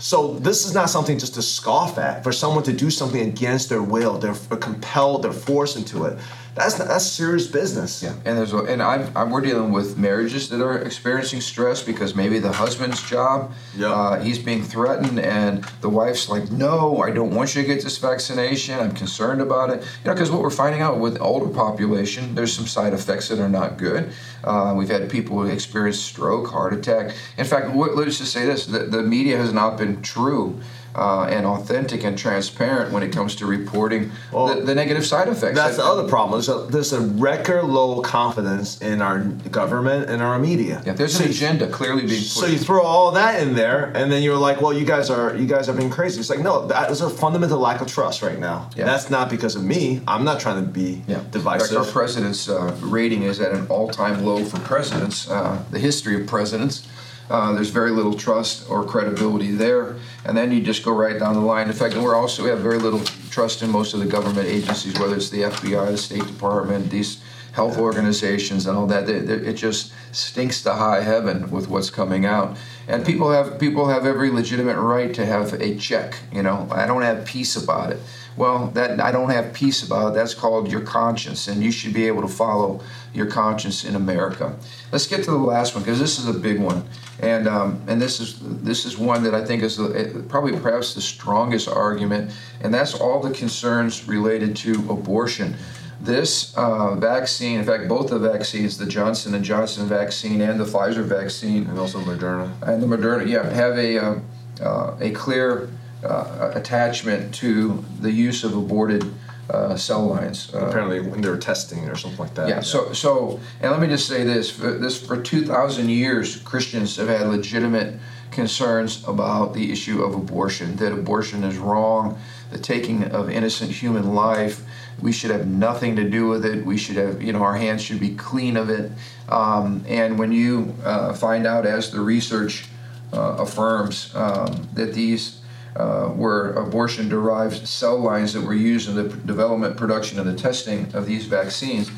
So 0.00 0.34
this 0.38 0.64
is 0.64 0.72
not 0.72 0.88
something 0.88 1.18
just 1.18 1.34
to 1.34 1.42
scoff 1.42 1.98
at. 1.98 2.24
For 2.24 2.32
someone 2.32 2.64
to 2.64 2.72
do 2.72 2.90
something 2.90 3.20
against 3.20 3.68
their 3.68 3.82
will, 3.82 4.18
they're 4.18 4.34
compelled, 4.56 5.22
they're 5.22 5.32
forced 5.32 5.76
into 5.76 6.04
it. 6.06 6.18
That's 6.54 6.74
that's 6.74 7.06
serious 7.06 7.46
business. 7.46 8.02
Yeah, 8.02 8.14
and 8.24 8.36
there's 8.36 8.52
and 8.52 8.82
I'm, 8.82 9.10
I'm 9.16 9.30
we're 9.30 9.40
dealing 9.40 9.70
with 9.72 9.96
marriages 9.96 10.48
that 10.48 10.60
are 10.60 10.78
experiencing 10.78 11.40
stress 11.40 11.82
because 11.82 12.14
maybe 12.14 12.38
the 12.40 12.52
husband's 12.52 13.00
job, 13.08 13.52
Yeah. 13.76 13.92
uh, 13.92 14.20
he's 14.20 14.38
being 14.38 14.62
threatened, 14.62 15.20
and 15.20 15.64
the 15.80 15.88
wife's 15.88 16.28
like, 16.28 16.50
no, 16.50 17.02
I 17.02 17.12
don't 17.12 17.32
want 17.34 17.54
you 17.54 17.62
to 17.62 17.66
get 17.68 17.84
this 17.84 17.98
vaccination. 17.98 18.78
I'm 18.78 18.92
concerned 18.92 19.40
about 19.40 19.70
it. 19.70 19.80
You 19.82 20.06
know, 20.06 20.14
because 20.14 20.30
what 20.30 20.42
we're 20.42 20.50
finding 20.50 20.80
out 20.82 20.98
with 20.98 21.20
older 21.20 21.48
population, 21.52 22.34
there's 22.34 22.52
some 22.52 22.66
side 22.66 22.92
effects 22.94 23.28
that 23.28 23.38
are 23.38 23.48
not 23.48 23.78
good. 23.78 24.10
Uh, 24.42 24.74
we've 24.76 24.88
had 24.88 25.08
people 25.08 25.40
who 25.40 25.48
experience 25.48 26.00
stroke, 26.00 26.48
heart 26.48 26.72
attack. 26.74 27.14
In 27.38 27.44
fact, 27.44 27.74
let's 27.74 28.18
just 28.18 28.32
say 28.32 28.44
this: 28.44 28.66
the, 28.66 28.80
the 28.80 29.02
media 29.02 29.36
has 29.36 29.52
not 29.52 29.78
been 29.78 30.02
true. 30.02 30.60
Uh, 30.92 31.22
and 31.30 31.46
authentic 31.46 32.02
and 32.02 32.18
transparent 32.18 32.92
when 32.92 33.04
it 33.04 33.12
comes 33.12 33.36
to 33.36 33.46
reporting 33.46 34.10
Well, 34.32 34.48
the, 34.56 34.62
the 34.62 34.74
negative 34.74 35.06
side 35.06 35.28
effects. 35.28 35.54
That's 35.56 35.76
That- 35.76 35.84
the 35.84 35.88
other 35.88 36.08
problem. 36.08 36.32
There's 36.40 36.48
a, 36.48 36.66
there's 36.68 36.92
a 36.92 37.00
record 37.00 37.64
low 37.64 38.00
confidence 38.02 38.80
in 38.80 39.00
our 39.00 39.20
government 39.20 40.10
and 40.10 40.20
our 40.20 40.36
media. 40.40 40.82
Yeah, 40.84 40.94
there's 40.94 41.14
So 41.14 41.20
an 41.22 41.28
you- 41.30 41.34
agenda 41.36 41.68
clearly 41.68 42.02
being 42.06 42.18
pushed. 42.20 42.38
So 42.38 42.46
you 42.46 42.58
throw 42.58 42.82
all 42.82 43.12
that 43.12 43.40
in 43.40 43.54
there, 43.54 43.92
and 43.94 44.10
then 44.10 44.24
you're 44.24 44.36
like, 44.36 44.60
"Well, 44.60 44.72
you 44.72 44.84
guys 44.84 45.10
are 45.10 45.36
you 45.36 45.46
guys 45.46 45.68
are 45.68 45.74
being 45.74 45.90
crazy." 45.90 46.18
It's 46.18 46.28
like, 46.28 46.40
no, 46.40 46.66
that 46.66 46.90
is 46.90 47.00
a 47.02 47.08
fundamental 47.08 47.60
lack 47.60 47.80
of 47.80 47.86
trust 47.86 48.20
right 48.22 48.40
now. 48.40 48.68
Yeah. 48.74 48.84
That's 48.84 49.10
not 49.10 49.30
because 49.30 49.54
of 49.54 49.62
me. 49.62 50.00
I'm 50.08 50.24
not 50.24 50.40
trying 50.40 50.60
to 50.64 50.68
be 50.68 51.02
Yeah. 51.06 51.20
divisive. 51.30 51.68
Fact, 51.68 51.86
our 51.86 51.92
president's 51.92 52.48
uh, 52.48 52.74
rating 52.80 53.22
is 53.22 53.40
at 53.40 53.52
an 53.52 53.66
all-time 53.68 54.24
low 54.24 54.44
for 54.44 54.58
presidents. 54.60 55.30
Uh, 55.30 55.62
the 55.70 55.78
history 55.78 56.20
of 56.20 56.26
presidents, 56.26 56.82
uh, 57.30 57.52
there's 57.52 57.70
very 57.70 57.92
little 57.92 58.14
trust 58.14 58.68
or 58.68 58.84
credibility 58.84 59.52
there, 59.52 59.96
and 60.24 60.36
then 60.36 60.50
you 60.50 60.60
just 60.60 60.84
go 60.84 60.92
right 60.92 61.18
down 61.18 61.34
the 61.34 61.40
line. 61.40 61.68
In 61.68 61.72
fact, 61.72 61.94
we're 61.96 62.16
also 62.16 62.42
we 62.42 62.50
have 62.50 62.58
very 62.58 62.78
little 62.78 63.00
trust 63.30 63.62
in 63.62 63.70
most 63.70 63.94
of 63.94 64.00
the 64.00 64.06
government 64.06 64.48
agencies, 64.48 64.98
whether 64.98 65.14
it's 65.14 65.30
the 65.30 65.42
FBI, 65.42 65.92
the 65.92 65.96
State 65.96 66.26
Department, 66.26 66.90
these 66.90 67.22
health 67.52 67.78
organizations, 67.78 68.66
and 68.66 68.76
all 68.76 68.86
that. 68.88 69.06
They, 69.06 69.20
they, 69.20 69.34
it 69.34 69.52
just 69.54 69.92
stinks 70.10 70.62
to 70.62 70.72
high 70.72 71.02
heaven 71.02 71.50
with 71.52 71.68
what's 71.68 71.88
coming 71.88 72.26
out. 72.26 72.56
And 72.88 73.06
people 73.06 73.30
have 73.30 73.60
people 73.60 73.86
have 73.88 74.06
every 74.06 74.30
legitimate 74.30 74.78
right 74.78 75.14
to 75.14 75.24
have 75.24 75.52
a 75.54 75.76
check. 75.76 76.18
You 76.32 76.42
know, 76.42 76.66
I 76.72 76.86
don't 76.86 77.02
have 77.02 77.24
peace 77.24 77.54
about 77.54 77.92
it. 77.92 78.00
Well, 78.36 78.68
that 78.68 79.00
I 79.00 79.12
don't 79.12 79.30
have 79.30 79.52
peace 79.52 79.82
about 79.82 80.08
it. 80.08 80.14
That's 80.14 80.34
called 80.34 80.70
your 80.70 80.80
conscience, 80.80 81.48
and 81.48 81.62
you 81.62 81.70
should 81.70 81.92
be 81.92 82.06
able 82.06 82.22
to 82.22 82.28
follow 82.28 82.80
your 83.12 83.26
conscience 83.26 83.84
in 83.84 83.96
America. 83.96 84.56
Let's 84.92 85.06
get 85.06 85.24
to 85.24 85.30
the 85.30 85.36
last 85.36 85.74
one 85.74 85.82
because 85.82 85.98
this 85.98 86.18
is 86.18 86.26
a 86.28 86.32
big 86.32 86.60
one, 86.60 86.84
and 87.18 87.48
um, 87.48 87.82
and 87.88 88.00
this 88.00 88.20
is 88.20 88.38
this 88.40 88.84
is 88.84 88.96
one 88.96 89.22
that 89.24 89.34
I 89.34 89.44
think 89.44 89.62
is 89.62 89.76
the, 89.76 90.24
probably 90.28 90.58
perhaps 90.58 90.94
the 90.94 91.00
strongest 91.00 91.68
argument, 91.68 92.32
and 92.60 92.72
that's 92.72 92.94
all 92.94 93.20
the 93.20 93.30
concerns 93.30 94.06
related 94.06 94.56
to 94.56 94.74
abortion. 94.88 95.56
This 96.00 96.56
uh, 96.56 96.94
vaccine, 96.94 97.58
in 97.58 97.66
fact, 97.66 97.86
both 97.86 98.08
the 98.08 98.18
vaccines, 98.18 98.78
the 98.78 98.86
Johnson 98.86 99.34
and 99.34 99.44
Johnson 99.44 99.86
vaccine 99.86 100.40
and 100.40 100.58
the 100.58 100.64
Pfizer 100.64 101.04
vaccine, 101.04 101.66
and 101.66 101.78
also 101.78 102.00
Moderna. 102.00 102.50
and 102.62 102.82
the 102.82 102.86
Moderna, 102.86 103.28
yeah, 103.28 103.46
have 103.50 103.76
a 103.76 103.98
uh, 103.98 104.18
uh, 104.62 104.96
a 105.00 105.10
clear 105.10 105.68
uh, 106.04 106.52
attachment 106.54 107.34
to 107.36 107.84
the 108.00 108.10
use 108.10 108.44
of 108.44 108.56
aborted 108.56 109.04
uh, 109.50 109.76
cell 109.76 110.06
lines. 110.06 110.52
Uh, 110.54 110.66
Apparently, 110.66 111.00
when 111.00 111.20
they 111.20 111.28
were 111.28 111.36
testing 111.36 111.88
or 111.88 111.96
something 111.96 112.18
like 112.20 112.34
that. 112.34 112.48
yeah. 112.48 112.60
So 112.60 112.92
so, 112.92 113.40
and 113.60 113.70
let 113.72 113.80
me 113.80 113.88
just 113.88 114.06
say 114.06 114.24
this: 114.24 114.50
for 114.50 114.78
this 114.78 115.04
for 115.04 115.20
two 115.20 115.44
thousand 115.44 115.88
years, 115.90 116.36
Christians 116.36 116.96
have 116.96 117.08
had 117.08 117.26
legitimate 117.28 117.98
concerns 118.30 119.06
about 119.08 119.54
the 119.54 119.72
issue 119.72 120.02
of 120.04 120.14
abortion. 120.14 120.76
That 120.76 120.92
abortion 120.92 121.42
is 121.44 121.56
wrong. 121.58 122.16
The 122.52 122.58
taking 122.58 123.04
of 123.04 123.28
innocent 123.30 123.70
human 123.72 124.14
life. 124.14 124.62
We 125.02 125.12
should 125.12 125.30
have 125.30 125.46
nothing 125.46 125.96
to 125.96 126.08
do 126.08 126.28
with 126.28 126.44
it. 126.44 126.64
We 126.64 126.76
should 126.76 126.96
have, 126.96 127.22
you 127.22 127.32
know, 127.32 127.42
our 127.42 127.56
hands 127.56 127.80
should 127.80 128.00
be 128.00 128.14
clean 128.14 128.56
of 128.58 128.68
it. 128.68 128.92
Um, 129.30 129.82
and 129.88 130.18
when 130.18 130.30
you 130.30 130.74
uh, 130.84 131.14
find 131.14 131.46
out, 131.46 131.64
as 131.64 131.90
the 131.90 132.00
research 132.00 132.66
uh, 133.12 133.36
affirms, 133.38 134.14
um, 134.14 134.68
that 134.74 134.92
these 134.92 135.39
uh, 135.76 136.12
were 136.14 136.52
abortion 136.54 137.08
derived 137.08 137.66
cell 137.66 137.98
lines 137.98 138.32
that 138.32 138.42
were 138.42 138.54
used 138.54 138.88
in 138.88 138.94
the 138.96 139.04
development, 139.04 139.76
production, 139.76 140.18
and 140.18 140.28
the 140.28 140.34
testing 140.34 140.92
of 140.94 141.06
these 141.06 141.26
vaccines, 141.26 141.90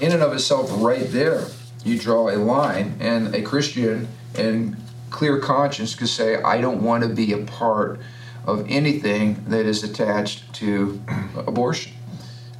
in 0.00 0.12
and 0.12 0.22
of 0.22 0.32
itself, 0.32 0.70
right 0.82 1.10
there, 1.10 1.46
you 1.84 1.98
draw 1.98 2.28
a 2.28 2.36
line, 2.36 2.96
and 3.00 3.34
a 3.34 3.42
Christian 3.42 4.08
in 4.36 4.76
clear 5.10 5.38
conscience 5.38 5.94
could 5.94 6.08
say, 6.08 6.42
I 6.42 6.60
don't 6.60 6.82
want 6.82 7.02
to 7.04 7.08
be 7.08 7.32
a 7.32 7.38
part 7.38 8.00
of 8.44 8.66
anything 8.68 9.44
that 9.48 9.66
is 9.66 9.82
attached 9.82 10.52
to 10.54 11.00
abortion. 11.36 11.92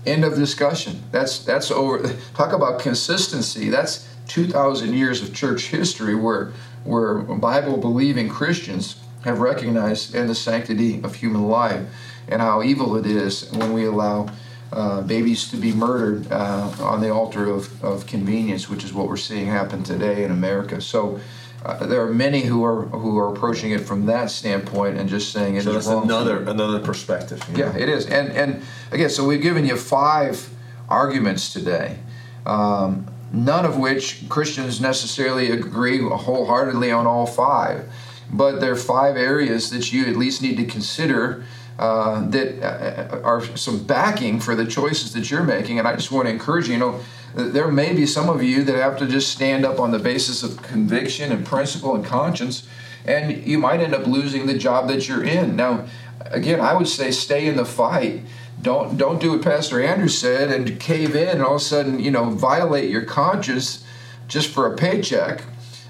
End 0.04 0.24
of 0.24 0.36
discussion. 0.36 1.02
That's 1.10 1.40
that's 1.40 1.70
over. 1.70 2.14
Talk 2.34 2.52
about 2.52 2.80
consistency. 2.80 3.70
That's 3.70 4.08
two 4.28 4.46
thousand 4.46 4.94
years 4.94 5.20
of 5.20 5.34
church 5.34 5.66
history 5.66 6.14
where 6.14 6.52
where 6.84 7.18
Bible 7.18 7.76
believing 7.76 8.28
Christians 8.28 8.96
have 9.26 9.40
recognized 9.40 10.14
in 10.14 10.28
the 10.28 10.34
sanctity 10.34 11.02
of 11.02 11.16
human 11.16 11.48
life 11.48 11.84
and 12.28 12.40
how 12.40 12.62
evil 12.62 12.96
it 12.96 13.06
is 13.06 13.50
when 13.52 13.72
we 13.72 13.84
allow 13.84 14.28
uh, 14.72 15.00
babies 15.02 15.50
to 15.50 15.56
be 15.56 15.72
murdered 15.72 16.30
uh, 16.30 16.72
on 16.80 17.00
the 17.00 17.10
altar 17.10 17.50
of, 17.50 17.84
of 17.84 18.06
convenience, 18.06 18.68
which 18.68 18.84
is 18.84 18.92
what 18.92 19.08
we're 19.08 19.16
seeing 19.16 19.46
happen 19.46 19.82
today 19.82 20.24
in 20.24 20.30
America. 20.30 20.80
So. 20.80 21.20
Uh, 21.64 21.84
there 21.84 22.00
are 22.00 22.12
many 22.12 22.42
who 22.42 22.62
are 22.62 22.82
who 22.82 23.18
are 23.18 23.32
approaching 23.32 23.72
it 23.72 23.80
from 23.80 24.06
that 24.06 24.30
standpoint 24.30 24.96
and 24.96 25.08
just 25.08 25.32
saying 25.32 25.56
it 25.56 25.60
is 25.60 25.64
So 25.64 25.72
that's 25.72 25.86
another 25.88 26.42
another 26.42 26.78
perspective. 26.78 27.42
you 27.48 27.56
know? 27.56 27.72
yeah, 27.72 27.76
it 27.76 27.88
is. 27.88 28.06
And 28.06 28.30
and 28.30 28.62
again, 28.92 29.10
so 29.10 29.24
we've 29.24 29.42
given 29.42 29.66
you 29.66 29.76
five 29.76 30.48
arguments 30.88 31.52
today, 31.52 31.98
um, 32.44 33.06
none 33.32 33.64
of 33.64 33.78
which 33.78 34.28
Christians 34.28 34.80
necessarily 34.80 35.50
agree 35.50 35.98
wholeheartedly 35.98 36.92
on 36.92 37.04
all 37.06 37.26
five, 37.26 37.90
but 38.32 38.60
there 38.60 38.72
are 38.72 38.76
five 38.76 39.16
areas 39.16 39.70
that 39.70 39.92
you 39.92 40.06
at 40.06 40.16
least 40.16 40.42
need 40.42 40.56
to 40.56 40.64
consider. 40.64 41.44
Uh, 41.78 42.26
that 42.30 42.62
uh, 42.62 43.20
are 43.22 43.44
some 43.54 43.84
backing 43.84 44.40
for 44.40 44.54
the 44.54 44.64
choices 44.64 45.12
that 45.12 45.30
you're 45.30 45.42
making, 45.42 45.78
and 45.78 45.86
I 45.86 45.94
just 45.94 46.10
want 46.10 46.26
to 46.26 46.32
encourage 46.32 46.68
you. 46.68 46.72
You 46.72 46.80
know, 46.80 47.00
there 47.34 47.70
may 47.70 47.92
be 47.92 48.06
some 48.06 48.30
of 48.30 48.42
you 48.42 48.64
that 48.64 48.76
have 48.76 48.96
to 49.00 49.06
just 49.06 49.30
stand 49.30 49.66
up 49.66 49.78
on 49.78 49.90
the 49.90 49.98
basis 49.98 50.42
of 50.42 50.62
conviction 50.62 51.30
and 51.30 51.44
principle 51.44 51.94
and 51.94 52.02
conscience, 52.02 52.66
and 53.04 53.46
you 53.46 53.58
might 53.58 53.80
end 53.80 53.94
up 53.94 54.06
losing 54.06 54.46
the 54.46 54.56
job 54.56 54.88
that 54.88 55.06
you're 55.06 55.22
in. 55.22 55.54
Now, 55.54 55.84
again, 56.30 56.60
I 56.60 56.72
would 56.72 56.88
say 56.88 57.10
stay 57.10 57.46
in 57.46 57.56
the 57.56 57.66
fight. 57.66 58.22
Don't 58.62 58.96
don't 58.96 59.20
do 59.20 59.32
what 59.32 59.42
Pastor 59.42 59.82
Andrew 59.82 60.08
said 60.08 60.50
and 60.50 60.80
cave 60.80 61.14
in 61.14 61.28
and 61.28 61.42
all 61.42 61.56
of 61.56 61.60
a 61.60 61.64
sudden 61.64 62.00
you 62.00 62.10
know 62.10 62.30
violate 62.30 62.90
your 62.90 63.04
conscience 63.04 63.84
just 64.28 64.48
for 64.48 64.72
a 64.72 64.76
paycheck, 64.76 65.42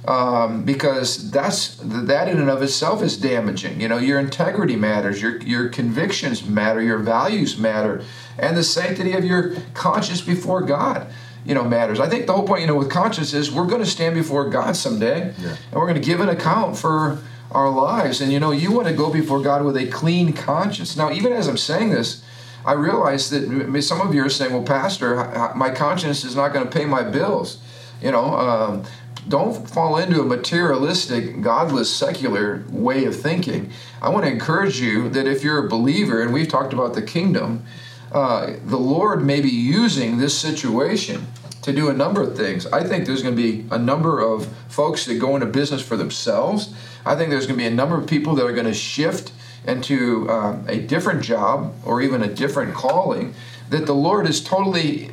um, 0.07 0.65
because 0.65 1.31
that's 1.31 1.77
that 1.83 2.29
in 2.29 2.39
and 2.39 2.49
of 2.51 2.63
itself 2.63 3.03
is 3.03 3.17
damaging. 3.17 3.81
You 3.81 3.89
know, 3.89 3.99
your 3.99 4.19
integrity 4.19 4.77
matters, 4.77 5.21
your 5.21 5.39
your 5.43 5.69
convictions 5.69 6.45
matter, 6.47 6.81
your 6.83 6.99
values 6.99 7.59
matter, 7.59 8.03
and 8.39 8.57
the 8.57 8.63
sanctity 8.65 9.13
of 9.13 9.25
your 9.25 9.57
conscience 9.75 10.21
before 10.21 10.63
God 10.63 11.09
you 11.45 11.55
know 11.55 11.65
matters. 11.65 12.01
I 12.01 12.09
think 12.09 12.27
the 12.27 12.33
whole 12.33 12.47
point, 12.47 12.63
you 12.63 12.67
know, 12.67 12.75
with 12.75 12.91
conscience 12.91 13.33
is 13.33 13.53
we're 13.53 13.67
going 13.67 13.83
to 13.83 13.87
stand 13.89 14.15
before 14.17 14.51
God 14.51 14.75
someday, 14.77 15.33
Yeah. 15.39 15.51
and 15.71 15.75
we're 15.75 15.87
going 15.87 16.01
to 16.01 16.07
give 16.07 16.21
an 16.21 16.29
account 16.29 16.77
for 16.77 17.19
our 17.53 17.71
lives. 17.71 18.21
And 18.21 18.33
you 18.33 18.41
know, 18.41 18.51
you 18.51 18.73
want 18.73 18.89
to 18.89 18.93
go 18.95 19.13
before 19.13 19.41
God 19.41 19.65
with 19.65 19.77
a 19.77 19.87
clean 19.87 20.33
conscience. 20.33 20.97
Now, 20.97 21.13
even 21.13 21.33
as 21.33 21.47
I'm 21.47 21.57
saying 21.57 21.91
this, 21.91 22.25
I 22.65 22.73
realize 22.73 23.31
that 23.31 23.83
some 23.83 24.01
of 24.01 24.13
you 24.13 24.25
are 24.25 24.29
saying, 24.29 24.53
"Well, 24.53 24.65
Pastor, 24.65 25.53
my 25.55 25.71
conscience 25.71 26.25
is 26.25 26.35
not 26.35 26.53
going 26.53 26.67
to 26.69 26.71
pay 26.79 26.85
my 26.85 27.03
bills." 27.05 27.59
You 28.03 28.11
know, 28.11 28.35
um, 28.35 28.83
don't 29.29 29.68
fall 29.68 29.97
into 29.97 30.20
a 30.20 30.24
materialistic, 30.24 31.43
godless, 31.43 31.95
secular 31.95 32.64
way 32.70 33.05
of 33.05 33.20
thinking. 33.20 33.70
I 34.01 34.09
want 34.09 34.24
to 34.24 34.31
encourage 34.31 34.81
you 34.81 35.09
that 35.11 35.27
if 35.27 35.43
you're 35.43 35.64
a 35.64 35.68
believer, 35.68 36.22
and 36.22 36.33
we've 36.33 36.49
talked 36.49 36.72
about 36.72 36.95
the 36.95 37.03
kingdom, 37.03 37.64
uh, 38.12 38.55
the 38.64 38.79
Lord 38.79 39.24
may 39.24 39.41
be 39.41 39.51
using 39.51 40.18
this 40.18 40.39
situation 40.39 41.27
to 41.62 41.72
do 41.72 41.89
a 41.89 41.93
number 41.93 42.22
of 42.22 42.37
things. 42.37 42.66
I 42.66 42.85
think 42.85 43.07
there's 43.07 43.22
going 43.22 43.37
to 43.37 43.43
be 43.43 43.66
a 43.72 43.79
number 43.79 44.20
of 44.20 44.47
folks 44.68 45.05
that 45.07 45.18
go 45.18 45.35
into 45.35 45.47
business 45.47 45.83
for 45.83 45.97
themselves. 45.97 46.72
I 47.05 47.16
think 47.16 47.31
there's 47.31 47.47
going 47.47 47.59
to 47.59 47.62
be 47.62 47.66
a 47.66 47.74
number 47.74 47.99
of 47.99 48.07
people 48.07 48.37
that 48.37 48.47
are 48.47 48.53
going 48.53 48.66
to 48.66 48.74
shift 48.74 49.33
into 49.66 50.31
um, 50.31 50.64
a 50.68 50.79
different 50.79 51.22
job 51.22 51.74
or 51.85 52.01
even 52.01 52.22
a 52.22 52.33
different 52.33 52.74
calling 52.74 53.35
that 53.70 53.87
the 53.87 53.95
Lord 53.95 54.29
is 54.29 54.43
totally 54.43 55.11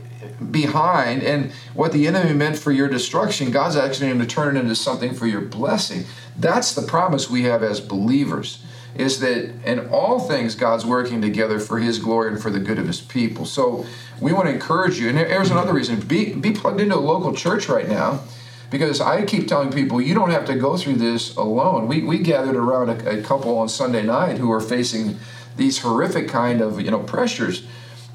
behind 0.51 1.23
and 1.23 1.51
what 1.73 1.91
the 1.91 2.07
enemy 2.07 2.33
meant 2.33 2.57
for 2.57 2.71
your 2.71 2.87
destruction 2.87 3.51
god's 3.51 3.75
actually 3.75 4.07
going 4.07 4.19
to 4.19 4.25
turn 4.25 4.55
it 4.55 4.59
into 4.59 4.75
something 4.75 5.13
for 5.13 5.27
your 5.27 5.41
blessing 5.41 6.03
that's 6.37 6.73
the 6.73 6.81
promise 6.81 7.29
we 7.29 7.43
have 7.43 7.63
as 7.63 7.79
believers 7.79 8.63
is 8.95 9.19
that 9.19 9.49
in 9.65 9.87
all 9.89 10.19
things 10.19 10.55
God's 10.55 10.85
working 10.85 11.21
together 11.21 11.59
for 11.59 11.79
His 11.79 11.99
glory 11.99 12.31
and 12.31 12.41
for 12.41 12.49
the 12.49 12.59
good 12.59 12.77
of 12.77 12.87
His 12.87 13.01
people. 13.01 13.45
So 13.45 13.85
we 14.21 14.33
want 14.33 14.47
to 14.47 14.53
encourage 14.53 14.99
you. 14.99 15.09
And 15.09 15.17
there's 15.17 15.51
another 15.51 15.73
reason: 15.73 15.99
be 16.01 16.33
be 16.33 16.51
plugged 16.51 16.79
into 16.79 16.95
a 16.95 16.99
local 16.99 17.33
church 17.33 17.67
right 17.67 17.87
now, 17.87 18.21
because 18.69 19.01
I 19.01 19.25
keep 19.25 19.47
telling 19.47 19.71
people 19.71 20.01
you 20.01 20.13
don't 20.13 20.29
have 20.29 20.45
to 20.45 20.55
go 20.55 20.77
through 20.77 20.95
this 20.95 21.35
alone. 21.35 21.87
We 21.87 22.03
we 22.03 22.19
gathered 22.19 22.55
around 22.55 22.89
a, 22.89 23.19
a 23.19 23.21
couple 23.23 23.57
on 23.57 23.69
Sunday 23.69 24.03
night 24.03 24.37
who 24.37 24.51
are 24.51 24.61
facing 24.61 25.17
these 25.57 25.79
horrific 25.79 26.27
kind 26.27 26.61
of 26.61 26.79
you 26.79 26.91
know 26.91 26.99
pressures, 26.99 27.65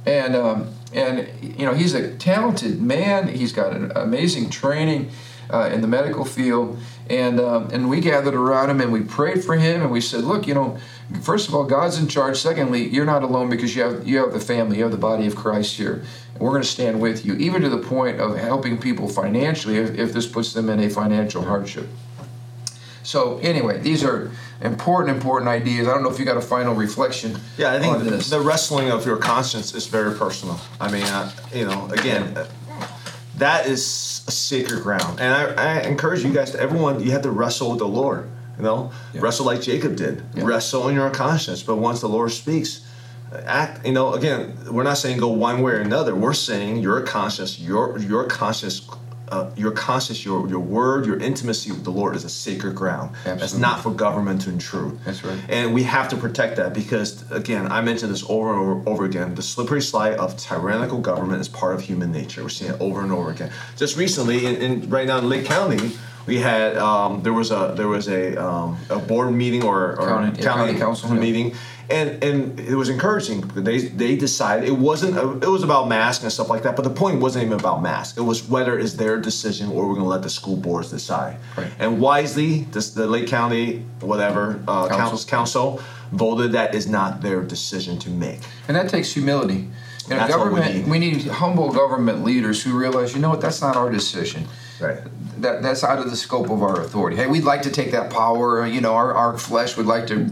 and 0.06 0.36
um, 0.36 0.74
and 0.92 1.28
you 1.42 1.66
know 1.66 1.74
he's 1.74 1.94
a 1.94 2.14
talented 2.16 2.80
man. 2.80 3.28
He's 3.28 3.52
got 3.52 3.72
an 3.72 3.92
amazing 3.94 4.50
training 4.50 5.10
uh, 5.50 5.70
in 5.72 5.80
the 5.80 5.86
medical 5.86 6.24
field, 6.24 6.78
and 7.08 7.40
um, 7.40 7.68
and 7.72 7.88
we 7.88 8.00
gathered 8.00 8.34
around 8.34 8.70
him 8.70 8.80
and 8.80 8.92
we 8.92 9.00
prayed 9.00 9.44
for 9.44 9.56
him 9.56 9.82
and 9.82 9.90
we 9.90 10.00
said, 10.00 10.24
look, 10.24 10.46
you 10.46 10.54
know, 10.54 10.78
first 11.22 11.48
of 11.48 11.54
all, 11.54 11.64
God's 11.64 11.98
in 11.98 12.08
charge. 12.08 12.38
Secondly, 12.38 12.86
you're 12.88 13.06
not 13.06 13.22
alone 13.22 13.48
because 13.48 13.74
you 13.74 13.82
have 13.82 14.06
you 14.06 14.18
have 14.18 14.32
the 14.32 14.40
family, 14.40 14.78
you 14.78 14.82
have 14.82 14.92
the 14.92 14.98
body 14.98 15.26
of 15.26 15.36
Christ 15.36 15.76
here. 15.76 16.04
And 16.34 16.42
we're 16.42 16.50
going 16.50 16.62
to 16.62 16.68
stand 16.68 17.00
with 17.00 17.24
you, 17.24 17.34
even 17.34 17.62
to 17.62 17.68
the 17.68 17.78
point 17.78 18.20
of 18.20 18.36
helping 18.36 18.78
people 18.78 19.08
financially 19.08 19.76
if, 19.76 19.98
if 19.98 20.12
this 20.12 20.26
puts 20.26 20.52
them 20.52 20.68
in 20.68 20.80
a 20.80 20.90
financial 20.90 21.42
hardship. 21.42 21.88
So 23.02 23.38
anyway, 23.38 23.78
these 23.78 24.04
are 24.04 24.30
important, 24.60 25.16
important 25.16 25.48
ideas. 25.48 25.86
I 25.86 25.94
don't 25.94 26.02
know 26.02 26.10
if 26.10 26.18
you 26.18 26.24
got 26.24 26.36
a 26.36 26.42
final 26.42 26.74
reflection. 26.74 27.38
Yeah, 27.56 27.72
I 27.72 27.78
think 27.78 27.98
the, 27.98 28.10
the, 28.10 28.40
wrestling 28.40 28.90
of 28.90 29.06
your 29.06 29.16
conscience 29.16 29.74
is 29.74 29.86
very 29.86 30.14
personal. 30.14 30.60
I 30.80 30.90
mean, 30.90 31.04
uh, 31.04 31.30
you 31.52 31.66
know, 31.66 31.88
again, 31.90 32.36
that 33.36 33.66
is 33.66 34.24
a 34.26 34.30
sacred 34.30 34.82
ground. 34.82 35.20
And 35.20 35.32
I, 35.32 35.78
I, 35.78 35.80
encourage 35.82 36.24
you 36.24 36.32
guys 36.32 36.50
to 36.52 36.60
everyone, 36.60 37.00
you 37.00 37.12
have 37.12 37.22
to 37.22 37.30
wrestle 37.30 37.70
with 37.70 37.78
the 37.78 37.88
Lord. 37.88 38.28
You 38.56 38.64
know, 38.64 38.90
yeah. 39.14 39.20
wrestle 39.20 39.46
like 39.46 39.62
Jacob 39.62 39.94
did. 39.94 40.24
Yeah. 40.34 40.44
Wrestle 40.44 40.88
in 40.88 40.96
your 40.96 41.10
conscience. 41.10 41.62
But 41.62 41.76
once 41.76 42.00
the 42.00 42.08
Lord 42.08 42.32
speaks, 42.32 42.84
act. 43.46 43.86
You 43.86 43.92
know, 43.92 44.14
again, 44.14 44.56
we're 44.70 44.82
not 44.82 44.98
saying 44.98 45.18
go 45.18 45.28
one 45.28 45.62
way 45.62 45.72
or 45.72 45.80
another. 45.80 46.14
We're 46.14 46.32
saying 46.32 46.78
your 46.78 47.00
conscience, 47.02 47.60
your 47.60 47.98
your 47.98 48.24
conscience 48.24 48.88
uh, 49.30 49.50
your 49.56 49.70
conscience, 49.70 50.24
your 50.24 50.48
your 50.48 50.60
word, 50.60 51.06
your 51.06 51.18
intimacy 51.18 51.70
with 51.72 51.84
the 51.84 51.90
Lord 51.90 52.16
is 52.16 52.24
a 52.24 52.28
sacred 52.28 52.74
ground. 52.74 53.10
Absolutely. 53.16 53.40
That's 53.40 53.54
not 53.54 53.82
for 53.82 53.90
government 53.90 54.42
to 54.42 54.50
intrude. 54.50 54.98
That's 55.04 55.24
right. 55.24 55.38
And 55.48 55.74
we 55.74 55.82
have 55.84 56.08
to 56.10 56.16
protect 56.16 56.56
that 56.56 56.74
because, 56.74 57.30
again, 57.30 57.70
I 57.70 57.80
mentioned 57.80 58.10
this 58.12 58.24
over 58.28 58.50
and 58.52 58.60
over, 58.60 58.90
over 58.90 59.04
again. 59.04 59.34
The 59.34 59.42
slippery 59.42 59.82
slide 59.82 60.14
of 60.14 60.36
tyrannical 60.36 61.00
government 61.00 61.40
is 61.40 61.48
part 61.48 61.74
of 61.74 61.80
human 61.80 62.12
nature. 62.12 62.42
We're 62.42 62.48
seeing 62.48 62.72
it 62.72 62.80
over 62.80 63.02
and 63.02 63.12
over 63.12 63.30
again. 63.30 63.50
Just 63.76 63.96
recently, 63.96 64.46
in, 64.46 64.56
in 64.56 64.90
right 64.90 65.06
now 65.06 65.18
in 65.18 65.28
Lake 65.28 65.46
County, 65.46 65.92
we 66.28 66.36
had 66.36 66.76
um, 66.76 67.22
there 67.22 67.32
was 67.32 67.50
a 67.50 67.72
there 67.74 67.88
was 67.88 68.06
a 68.08 68.36
um, 68.36 68.76
a 68.90 68.98
board 68.98 69.32
meeting 69.32 69.64
or, 69.64 69.92
or 69.92 69.96
county, 69.96 70.42
county, 70.42 70.42
county 70.42 70.78
council 70.78 71.10
meeting, 71.14 71.54
and 71.88 72.22
and 72.22 72.60
it 72.60 72.74
was 72.74 72.90
encouraging. 72.90 73.40
They 73.40 73.78
they 73.78 74.14
decided 74.14 74.68
it 74.68 74.76
wasn't 74.76 75.16
a, 75.16 75.32
it 75.38 75.48
was 75.48 75.62
about 75.62 75.88
masks 75.88 76.22
and 76.22 76.30
stuff 76.30 76.50
like 76.50 76.62
that, 76.64 76.76
but 76.76 76.82
the 76.82 76.90
point 76.90 77.20
wasn't 77.20 77.46
even 77.46 77.58
about 77.58 77.82
masks. 77.82 78.18
It 78.18 78.22
was 78.22 78.46
whether 78.46 78.78
it's 78.78 78.92
their 78.92 79.18
decision 79.18 79.70
or 79.70 79.88
we're 79.88 79.94
going 79.94 80.04
to 80.04 80.08
let 80.08 80.22
the 80.22 80.30
school 80.30 80.56
boards 80.56 80.90
decide. 80.90 81.38
Right. 81.56 81.72
And 81.78 81.98
wisely, 81.98 82.64
this, 82.72 82.90
the 82.90 83.06
Lake 83.06 83.26
County 83.26 83.78
whatever 84.00 84.62
uh, 84.68 84.88
council. 84.88 85.28
council 85.28 85.80
voted 86.12 86.52
that 86.52 86.74
is 86.74 86.86
not 86.86 87.22
their 87.22 87.42
decision 87.42 87.98
to 88.00 88.10
make. 88.10 88.40
And 88.68 88.76
that 88.76 88.88
takes 88.88 89.12
humility. 89.12 89.68
You 90.08 90.16
know, 90.16 90.28
government, 90.28 90.66
we 90.66 90.72
need. 90.72 90.88
we 90.88 90.98
need 90.98 91.26
humble 91.26 91.70
government 91.70 92.24
leaders 92.24 92.62
who 92.62 92.78
realize, 92.78 93.14
you 93.14 93.20
know 93.20 93.28
what, 93.28 93.42
that's 93.42 93.60
not 93.60 93.76
our 93.76 93.90
decision. 93.90 94.46
Right. 94.80 95.00
That 95.40 95.62
that's 95.62 95.82
out 95.84 95.98
of 95.98 96.10
the 96.10 96.16
scope 96.16 96.50
of 96.50 96.62
our 96.62 96.80
authority. 96.80 97.16
Hey, 97.16 97.26
we'd 97.26 97.44
like 97.44 97.62
to 97.62 97.70
take 97.70 97.90
that 97.92 98.10
power. 98.10 98.66
You 98.66 98.80
know, 98.80 98.94
our, 98.94 99.12
our 99.14 99.38
flesh 99.38 99.76
would 99.76 99.86
like 99.86 100.06
to 100.08 100.30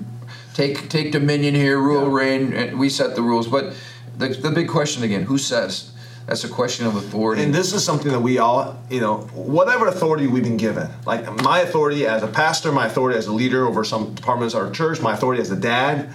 take 0.55 0.89
take 0.89 1.13
dominion 1.13 1.55
here, 1.55 1.79
rule, 1.79 2.09
yeah. 2.09 2.25
reign, 2.25 2.53
and 2.53 2.79
we 2.79 2.89
set 2.89 3.17
the 3.17 3.23
rules. 3.23 3.49
But 3.49 3.75
the, 4.17 4.29
the 4.29 4.51
big 4.51 4.69
question 4.69 5.03
again, 5.03 5.23
who 5.23 5.39
says? 5.39 5.93
That's 6.27 6.43
a 6.43 6.49
question 6.49 6.87
of 6.87 6.97
authority. 6.97 7.45
And 7.45 7.55
this 7.55 7.73
is 7.73 7.85
something 7.85 8.11
that 8.11 8.19
we 8.21 8.39
all, 8.39 8.77
you 8.91 9.01
know, 9.01 9.19
whatever 9.33 9.87
authority 9.87 10.27
we've 10.27 10.43
been 10.43 10.57
given. 10.57 10.89
Like 11.05 11.25
my 11.45 11.61
authority 11.61 12.05
as 12.05 12.25
a 12.25 12.27
pastor, 12.27 12.73
my 12.73 12.87
authority 12.87 13.17
as 13.17 13.29
a 13.29 13.33
leader 13.33 13.65
over 13.65 13.85
some 13.85 14.13
departments 14.15 14.53
of 14.53 14.63
our 14.63 14.71
church, 14.73 15.01
my 15.01 15.15
authority 15.15 15.41
as 15.41 15.53
a 15.53 15.57
dad. 15.57 16.13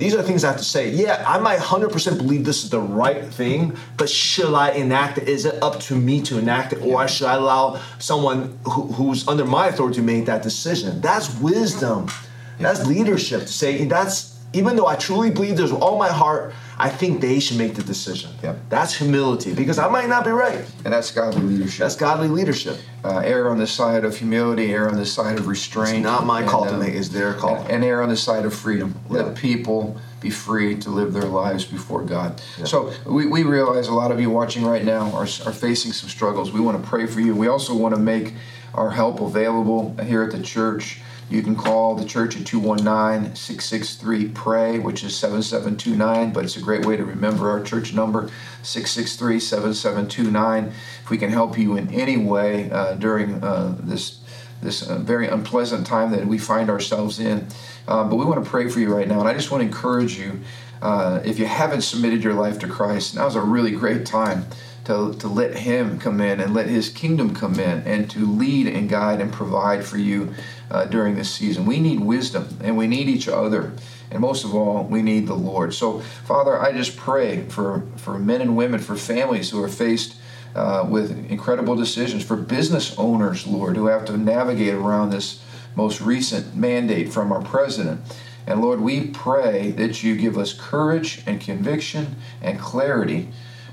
These 0.00 0.14
are 0.14 0.22
things 0.22 0.44
I 0.44 0.48
have 0.48 0.56
to 0.56 0.64
say. 0.64 0.88
Yeah, 0.88 1.22
I 1.28 1.38
might 1.38 1.58
100% 1.58 2.16
believe 2.16 2.46
this 2.46 2.64
is 2.64 2.70
the 2.70 2.80
right 2.80 3.22
thing, 3.22 3.76
but 3.98 4.08
should 4.08 4.54
I 4.54 4.70
enact 4.70 5.18
it? 5.18 5.28
Is 5.28 5.44
it 5.44 5.62
up 5.62 5.78
to 5.80 5.94
me 5.94 6.22
to 6.22 6.38
enact 6.38 6.72
it, 6.72 6.80
or 6.80 7.06
should 7.06 7.26
I 7.26 7.34
allow 7.34 7.78
someone 7.98 8.58
who, 8.64 8.86
who's 8.86 9.28
under 9.28 9.44
my 9.44 9.68
authority 9.68 9.96
to 9.96 10.02
make 10.02 10.24
that 10.24 10.42
decision? 10.42 11.02
That's 11.02 11.38
wisdom. 11.38 12.10
That's 12.58 12.86
leadership 12.86 13.42
to 13.42 13.48
say 13.48 13.84
that's 13.84 14.38
even 14.54 14.76
though 14.76 14.86
I 14.86 14.96
truly 14.96 15.30
believe 15.30 15.58
there's 15.58 15.70
all 15.70 15.98
my 15.98 16.08
heart, 16.08 16.54
I 16.80 16.88
think 16.88 17.20
they 17.20 17.40
should 17.40 17.58
make 17.58 17.74
the 17.74 17.82
decision. 17.82 18.30
Yep. 18.42 18.56
That's 18.70 18.94
humility 18.94 19.52
because 19.52 19.78
I 19.78 19.88
might 19.88 20.08
not 20.08 20.24
be 20.24 20.30
right. 20.30 20.64
And 20.84 20.92
that's 20.94 21.10
godly 21.10 21.42
leadership. 21.42 21.80
That's 21.80 21.96
godly 21.96 22.28
leadership. 22.28 22.78
Uh, 23.04 23.18
err 23.18 23.50
on 23.50 23.58
the 23.58 23.66
side 23.66 24.04
of 24.04 24.16
humility, 24.16 24.72
err 24.72 24.88
on 24.88 24.96
the 24.96 25.04
side 25.04 25.38
of 25.38 25.46
restraint. 25.46 25.98
It's 25.98 26.02
not 26.02 26.24
my 26.24 26.40
and, 26.40 26.48
call 26.48 26.64
to 26.64 26.76
make, 26.78 26.94
it's 26.94 27.10
their 27.10 27.34
call. 27.34 27.56
And, 27.56 27.70
and 27.70 27.84
err 27.84 28.02
on 28.02 28.08
the 28.08 28.16
side 28.16 28.46
of 28.46 28.54
freedom. 28.54 28.98
Yeah. 29.10 29.22
Let 29.22 29.36
people 29.36 30.00
be 30.20 30.30
free 30.30 30.74
to 30.76 30.90
live 30.90 31.12
their 31.12 31.24
lives 31.24 31.64
before 31.64 32.02
God. 32.02 32.40
Yeah. 32.58 32.64
So 32.64 32.92
we, 33.06 33.26
we 33.26 33.42
realize 33.42 33.88
a 33.88 33.94
lot 33.94 34.10
of 34.10 34.18
you 34.18 34.30
watching 34.30 34.64
right 34.64 34.84
now 34.84 35.10
are, 35.12 35.22
are 35.22 35.52
facing 35.52 35.92
some 35.92 36.08
struggles. 36.08 36.50
We 36.50 36.60
want 36.60 36.82
to 36.82 36.88
pray 36.88 37.06
for 37.06 37.20
you. 37.20 37.34
We 37.34 37.48
also 37.48 37.74
want 37.74 37.94
to 37.94 38.00
make 38.00 38.34
our 38.74 38.90
help 38.90 39.20
available 39.20 39.96
here 40.02 40.22
at 40.22 40.32
the 40.32 40.42
church. 40.42 41.00
You 41.30 41.42
can 41.42 41.54
call 41.54 41.94
the 41.94 42.04
church 42.04 42.36
at 42.36 42.44
219 42.44 43.36
663 43.36 44.28
PRAY, 44.30 44.78
which 44.80 45.04
is 45.04 45.16
7729, 45.16 46.32
but 46.32 46.44
it's 46.44 46.56
a 46.56 46.60
great 46.60 46.84
way 46.84 46.96
to 46.96 47.04
remember 47.04 47.50
our 47.50 47.62
church 47.62 47.94
number 47.94 48.28
663 48.64 49.38
7729. 49.38 50.72
If 51.04 51.08
we 51.08 51.16
can 51.16 51.30
help 51.30 51.56
you 51.56 51.76
in 51.76 51.88
any 51.94 52.16
way 52.16 52.68
uh, 52.72 52.94
during 52.94 53.42
uh, 53.44 53.76
this 53.78 54.18
this 54.60 54.82
uh, 54.82 54.98
very 54.98 55.26
unpleasant 55.26 55.86
time 55.86 56.10
that 56.10 56.26
we 56.26 56.36
find 56.36 56.68
ourselves 56.68 57.18
in. 57.18 57.46
Uh, 57.88 58.04
but 58.04 58.16
we 58.16 58.26
want 58.26 58.44
to 58.44 58.50
pray 58.50 58.68
for 58.68 58.78
you 58.80 58.94
right 58.94 59.08
now, 59.08 59.20
and 59.20 59.28
I 59.28 59.32
just 59.32 59.50
want 59.50 59.62
to 59.62 59.66
encourage 59.66 60.18
you. 60.18 60.40
Uh, 60.82 61.20
if 61.24 61.38
you 61.38 61.46
haven't 61.46 61.82
submitted 61.82 62.22
your 62.24 62.34
life 62.34 62.58
to 62.58 62.68
Christ, 62.68 63.14
now's 63.14 63.36
a 63.36 63.40
really 63.40 63.70
great 63.70 64.04
time 64.04 64.46
to, 64.90 65.14
to 65.20 65.28
let 65.28 65.56
Him 65.56 66.00
come 66.00 66.20
in 66.20 66.40
and 66.40 66.52
let 66.52 66.66
His 66.66 66.88
kingdom 66.88 67.32
come 67.34 67.60
in 67.60 67.82
and 67.86 68.10
to 68.10 68.26
lead 68.26 68.66
and 68.66 68.88
guide 68.88 69.20
and 69.20 69.32
provide 69.32 69.84
for 69.84 69.98
you 69.98 70.34
uh, 70.70 70.86
during 70.86 71.14
this 71.14 71.32
season. 71.32 71.64
We 71.64 71.78
need 71.78 72.00
wisdom 72.00 72.58
and 72.62 72.76
we 72.76 72.88
need 72.88 73.08
each 73.08 73.28
other. 73.28 73.72
And 74.10 74.20
most 74.20 74.44
of 74.44 74.52
all, 74.52 74.82
we 74.82 75.02
need 75.02 75.28
the 75.28 75.34
Lord. 75.34 75.72
So, 75.72 76.00
Father, 76.00 76.60
I 76.60 76.72
just 76.72 76.96
pray 76.96 77.44
for, 77.44 77.84
for 77.96 78.18
men 78.18 78.40
and 78.40 78.56
women, 78.56 78.80
for 78.80 78.96
families 78.96 79.50
who 79.50 79.62
are 79.62 79.68
faced 79.68 80.16
uh, 80.56 80.84
with 80.88 81.30
incredible 81.30 81.76
decisions, 81.76 82.24
for 82.24 82.36
business 82.36 82.98
owners, 82.98 83.46
Lord, 83.46 83.76
who 83.76 83.86
have 83.86 84.04
to 84.06 84.16
navigate 84.16 84.74
around 84.74 85.10
this 85.10 85.40
most 85.76 86.00
recent 86.00 86.56
mandate 86.56 87.12
from 87.12 87.30
our 87.30 87.42
president. 87.42 88.00
And 88.48 88.60
Lord, 88.60 88.80
we 88.80 89.06
pray 89.06 89.70
that 89.72 90.02
you 90.02 90.16
give 90.16 90.36
us 90.36 90.52
courage 90.52 91.22
and 91.26 91.40
conviction 91.40 92.16
and 92.42 92.58
clarity 92.58 93.28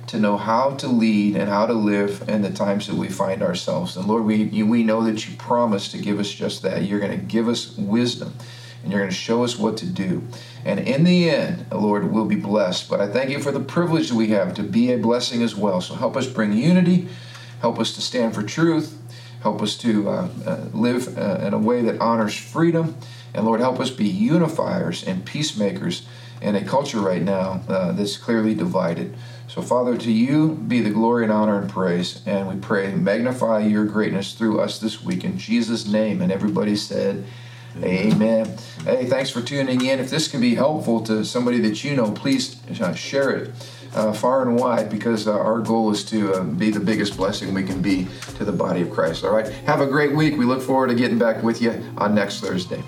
to 0.08 0.20
know 0.20 0.38
how 0.38 0.72
to 0.72 0.88
lead 0.88 1.36
and 1.36 1.50
how 1.50 1.66
to 1.66 1.74
live 1.74 2.28
in 2.28 2.42
the 2.42 2.52
times 2.52 2.88
that 2.88 2.96
we 2.96 3.10
find 3.10 3.44
ourselves. 3.44 3.98
And 3.98 4.08
Lord, 4.08 4.24
we, 4.24 4.46
we 4.64 4.84
know 4.84 5.04
that 5.04 5.28
you 5.28 5.36
promised 5.36 5.92
to 5.92 5.98
give 5.98 6.20
us 6.20 6.32
just 6.32 6.64
that. 6.64 6.84
You're 6.84 7.00
going 7.00 7.18
to 7.18 7.26
give 7.26 7.48
us 7.48 7.78
wisdom 7.78 8.34
and 8.84 8.92
you're 8.92 9.02
going 9.02 9.12
to 9.12 9.16
show 9.16 9.44
us 9.44 9.58
what 9.58 9.76
to 9.78 9.86
do. 9.86 10.24
And 10.64 10.80
in 10.80 11.04
the 11.04 11.30
end, 11.30 11.66
Lord, 11.74 12.10
we'll 12.12 12.26
be 12.26 12.36
blessed. 12.36 12.90
But 12.90 13.02
I 13.02 13.08
thank 13.08 13.30
you 13.30 13.40
for 13.40 13.52
the 13.52 13.60
privilege 13.60 14.10
that 14.10 14.16
we 14.16 14.30
have 14.30 14.54
to 14.56 14.64
be 14.64 14.94
a 14.94 14.98
blessing 14.98 15.44
as 15.44 15.56
well. 15.56 15.82
So 15.82 15.96
help 15.96 16.16
us 16.16 16.26
bring 16.26 16.54
unity, 16.54 17.10
help 17.60 17.78
us 17.80 17.94
to 17.96 18.02
stand 18.02 18.34
for 18.34 18.44
truth, 18.44 18.98
help 19.42 19.62
us 19.62 19.78
to 19.80 20.10
uh, 20.10 20.30
uh, 20.46 20.66
live 20.74 21.18
uh, 21.18 21.40
in 21.46 21.54
a 21.54 21.60
way 21.60 21.82
that 21.82 22.00
honors 22.00 22.36
freedom. 22.38 22.96
And 23.34 23.46
Lord, 23.46 23.60
help 23.60 23.80
us 23.82 23.90
be 23.90 24.08
unifiers 24.08 25.06
and 25.06 25.26
peacemakers 25.26 26.08
in 26.42 26.56
a 26.56 26.64
culture 26.64 27.00
right 27.00 27.22
now 27.22 27.62
uh, 27.68 27.92
that's 27.92 28.18
clearly 28.18 28.54
divided. 28.54 29.16
So, 29.48 29.62
Father, 29.62 29.98
to 29.98 30.12
you 30.12 30.50
be 30.68 30.82
the 30.82 30.90
glory 30.90 31.24
and 31.24 31.32
honor 31.32 31.60
and 31.60 31.70
praise. 31.70 32.22
And 32.26 32.48
we 32.48 32.56
pray, 32.56 32.94
magnify 32.94 33.60
your 33.60 33.86
greatness 33.86 34.34
through 34.34 34.60
us 34.60 34.80
this 34.80 35.02
week 35.02 35.24
in 35.24 35.38
Jesus' 35.38 35.88
name. 35.88 36.22
And 36.22 36.32
everybody 36.32 36.76
said, 36.76 37.24
Amen. 37.84 38.58
Hey, 38.84 39.06
thanks 39.06 39.30
for 39.30 39.42
tuning 39.42 39.86
in. 39.86 40.00
If 40.00 40.10
this 40.10 40.28
can 40.28 40.42
be 40.42 40.56
helpful 40.56 41.02
to 41.02 41.24
somebody 41.24 41.60
that 41.62 41.84
you 41.84 41.96
know, 41.96 42.12
please 42.12 42.58
uh, 42.82 42.94
share 42.94 43.30
it 43.30 43.52
uh, 43.94 44.14
far 44.14 44.42
and 44.42 44.60
wide 44.60 44.90
because 44.90 45.28
uh, 45.28 45.38
our 45.38 45.60
goal 45.60 45.92
is 45.92 46.04
to 46.06 46.34
uh, 46.34 46.44
be 46.44 46.72
the 46.72 46.80
biggest 46.80 47.16
blessing 47.16 47.54
we 47.54 47.64
can 47.64 47.82
be 47.82 48.08
to 48.36 48.46
the 48.46 48.52
body 48.52 48.82
of 48.82 48.90
Christ. 48.90 49.24
All 49.24 49.32
right. 49.32 49.48
Have 49.66 49.82
a 49.82 49.88
great 49.88 50.16
week. 50.16 50.38
We 50.38 50.46
look 50.46 50.62
forward 50.62 50.88
to 50.88 50.96
getting 50.96 51.20
back 51.20 51.44
with 51.44 51.62
you 51.62 51.84
on 51.98 52.16
next 52.16 52.42
Thursday. 52.42 52.84